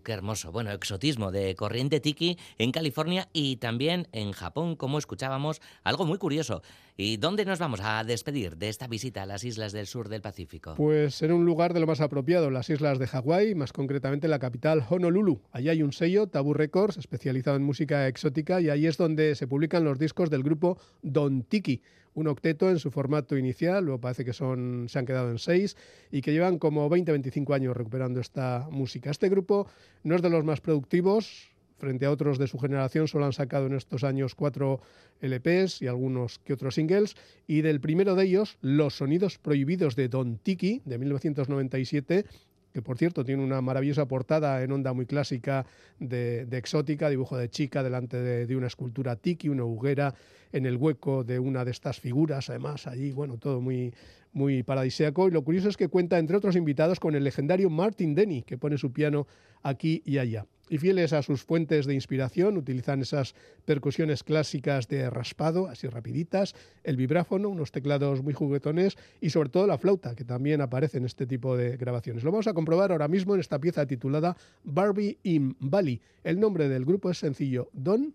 vibráfono. 0.00 0.20
hermoso. 0.20 0.52
Bueno, 0.52 0.70
exotismo 0.72 1.30
de 1.30 1.54
corriente 1.54 2.00
tiki 2.00 2.38
en 2.58 2.72
California 2.72 3.28
y 3.32 3.56
también 3.56 4.08
en 4.12 4.32
Japón, 4.32 4.76
como 4.76 4.98
escuchábamos, 4.98 5.60
algo 5.84 6.06
muy 6.06 6.18
curioso. 6.18 6.62
¿Y 6.96 7.16
dónde 7.16 7.44
nos 7.44 7.58
vamos 7.58 7.80
a 7.82 8.04
despedir 8.04 8.56
de 8.56 8.68
esta 8.68 8.86
visita 8.86 9.22
a 9.22 9.26
las 9.26 9.44
islas 9.44 9.72
del 9.72 9.86
sur 9.86 10.08
del 10.08 10.20
Pacífico? 10.20 10.74
Pues 10.76 11.22
en 11.22 11.32
un 11.32 11.46
lugar 11.46 11.72
de 11.72 11.80
lo 11.80 11.86
más 11.86 12.00
apropiado, 12.00 12.50
las 12.50 12.68
islas 12.68 12.98
de 12.98 13.06
Hawái, 13.06 13.54
más 13.54 13.72
concretamente 13.72 14.28
la 14.28 14.38
capital 14.38 14.84
Honolulu. 14.88 15.40
Allí 15.52 15.70
hay 15.70 15.82
un 15.82 15.92
sello, 15.92 16.26
Taboo 16.26 16.54
Records, 16.54 16.98
especializado 16.98 17.56
en 17.56 17.62
música 17.62 18.06
exótica 18.06 18.60
y 18.60 18.68
ahí 18.68 18.86
es 18.86 18.98
donde 18.98 19.34
se 19.34 19.46
publican 19.46 19.84
los 19.84 19.98
discos 19.98 20.28
del 20.28 20.42
grupo 20.42 20.78
Don 21.02 21.42
Tiki 21.42 21.80
un 22.14 22.26
octeto 22.26 22.70
en 22.70 22.78
su 22.78 22.90
formato 22.90 23.36
inicial, 23.36 23.84
luego 23.84 24.00
parece 24.00 24.24
que 24.24 24.32
son, 24.32 24.86
se 24.88 24.98
han 24.98 25.06
quedado 25.06 25.30
en 25.30 25.38
seis 25.38 25.76
y 26.10 26.20
que 26.20 26.32
llevan 26.32 26.58
como 26.58 26.88
20-25 26.88 27.54
años 27.54 27.76
recuperando 27.76 28.20
esta 28.20 28.68
música. 28.70 29.10
Este 29.10 29.28
grupo 29.28 29.66
no 30.02 30.16
es 30.16 30.22
de 30.22 30.30
los 30.30 30.44
más 30.44 30.60
productivos, 30.60 31.50
frente 31.80 32.04
a 32.06 32.10
otros 32.10 32.38
de 32.38 32.46
su 32.46 32.58
generación, 32.58 33.08
solo 33.08 33.24
han 33.24 33.32
sacado 33.32 33.66
en 33.66 33.74
estos 33.74 34.04
años 34.04 34.34
cuatro 34.34 34.80
LPs 35.20 35.82
y 35.82 35.86
algunos 35.86 36.38
que 36.38 36.52
otros 36.52 36.74
singles, 36.74 37.16
y 37.46 37.62
del 37.62 37.80
primero 37.80 38.14
de 38.14 38.24
ellos, 38.24 38.58
Los 38.60 38.98
Sonidos 38.98 39.38
Prohibidos 39.38 39.96
de 39.96 40.08
Don 40.08 40.36
Tiki, 40.36 40.82
de 40.84 40.98
1997, 40.98 42.26
que 42.72 42.82
por 42.82 42.98
cierto 42.98 43.24
tiene 43.24 43.42
una 43.42 43.60
maravillosa 43.60 44.06
portada 44.06 44.62
en 44.62 44.72
onda 44.72 44.92
muy 44.92 45.06
clásica 45.06 45.66
de, 45.98 46.46
exótica, 46.52 47.08
dibujo 47.08 47.36
de 47.36 47.50
chica 47.50 47.82
delante 47.82 48.16
de, 48.16 48.56
una 48.56 48.66
escultura 48.66 49.16
tiki, 49.16 49.48
una 49.48 49.64
hoguera 49.64 50.14
en 50.52 50.66
el 50.66 50.76
hueco 50.76 51.24
de 51.24 51.38
una 51.38 51.64
de 51.64 51.70
estas 51.70 52.00
figuras, 52.00 52.50
además 52.50 52.86
allí, 52.86 53.12
bueno, 53.12 53.38
todo 53.38 53.60
muy, 53.60 53.94
muy 54.32 54.62
paradisíaco. 54.62 55.28
Y 55.28 55.30
lo 55.30 55.42
curioso 55.42 55.68
es 55.68 55.76
que 55.76 55.88
cuenta, 55.88 56.18
entre 56.18 56.36
otros 56.36 56.56
invitados, 56.56 57.00
con 57.00 57.14
el 57.14 57.24
legendario 57.24 57.70
Martin 57.70 58.14
Denny, 58.14 58.42
que 58.42 58.58
pone 58.58 58.78
su 58.78 58.92
piano 58.92 59.26
aquí 59.62 60.02
y 60.04 60.18
allá 60.18 60.46
y 60.70 60.78
fieles 60.78 61.12
a 61.12 61.20
sus 61.22 61.42
fuentes 61.42 61.84
de 61.84 61.94
inspiración, 61.94 62.56
utilizan 62.56 63.02
esas 63.02 63.34
percusiones 63.64 64.22
clásicas 64.22 64.86
de 64.86 65.10
raspado, 65.10 65.66
así 65.66 65.88
rapiditas, 65.88 66.54
el 66.84 66.96
vibráfono, 66.96 67.48
unos 67.48 67.72
teclados 67.72 68.22
muy 68.22 68.32
juguetones 68.32 68.96
y 69.20 69.30
sobre 69.30 69.48
todo 69.48 69.66
la 69.66 69.78
flauta, 69.78 70.14
que 70.14 70.24
también 70.24 70.60
aparece 70.60 70.98
en 70.98 71.06
este 71.06 71.26
tipo 71.26 71.56
de 71.56 71.76
grabaciones. 71.76 72.22
Lo 72.22 72.30
vamos 72.30 72.46
a 72.46 72.54
comprobar 72.54 72.92
ahora 72.92 73.08
mismo 73.08 73.34
en 73.34 73.40
esta 73.40 73.58
pieza 73.58 73.84
titulada 73.84 74.36
Barbie 74.62 75.18
in 75.24 75.56
Bali. 75.58 76.00
El 76.22 76.38
nombre 76.38 76.68
del 76.68 76.84
grupo 76.84 77.10
es 77.10 77.18
sencillo, 77.18 77.68
Don 77.72 78.14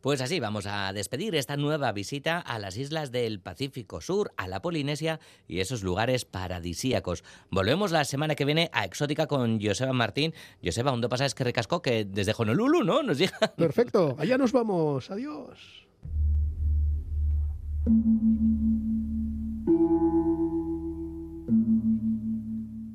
pues 0.00 0.20
así 0.20 0.40
vamos 0.40 0.66
a 0.66 0.92
despedir 0.92 1.34
esta 1.34 1.56
nueva 1.56 1.92
visita 1.92 2.38
a 2.38 2.58
las 2.58 2.76
islas 2.76 3.10
del 3.10 3.40
Pacífico 3.40 4.00
Sur, 4.00 4.32
a 4.36 4.46
la 4.46 4.60
Polinesia 4.60 5.20
y 5.46 5.60
esos 5.60 5.82
lugares 5.82 6.24
paradisíacos. 6.24 7.24
Volvemos 7.50 7.90
la 7.90 8.04
semana 8.04 8.34
que 8.34 8.44
viene 8.44 8.70
a 8.72 8.84
Exótica 8.84 9.26
con 9.26 9.60
Joseba 9.60 9.92
Martín. 9.92 10.34
Joseba, 10.62 10.90
¿dónde 10.90 11.08
pasa? 11.08 11.26
Es 11.26 11.34
que 11.34 11.44
recascó 11.44 11.82
que 11.82 12.04
desde 12.04 12.34
Honolulu, 12.36 12.84
¿no? 12.84 13.02
Nos 13.02 13.18
llega. 13.18 13.38
Perfecto, 13.56 14.16
allá 14.18 14.38
nos 14.38 14.52
vamos. 14.52 15.10
Adiós. 15.10 15.86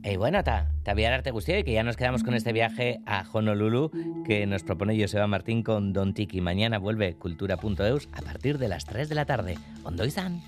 Y 0.04 0.18
bueno, 0.18 0.44
ta, 0.44 0.68
te 0.84 1.32
gustó 1.32 1.58
y 1.58 1.64
que 1.64 1.72
ya 1.72 1.84
nos 1.84 1.96
quedamos 1.96 2.24
con 2.24 2.34
este 2.34 2.52
viaje 2.52 3.00
a 3.06 3.24
Honolulu 3.32 3.90
que 4.26 4.46
nos 4.46 4.64
propone 4.64 5.00
Joseba 5.00 5.28
Martín 5.28 5.64
con 5.64 5.94
Don 5.94 6.14
Tiki. 6.14 6.42
Mañana 6.42 6.78
vuelve 6.78 7.16
cultura.eus 7.16 8.10
a 8.12 8.22
partir 8.22 8.58
de 8.58 8.68
las 8.68 8.84
3 8.86 9.08
de 9.08 9.16
la 9.16 9.26
tarde. 9.26 9.58
Ondoizan. 9.84 10.42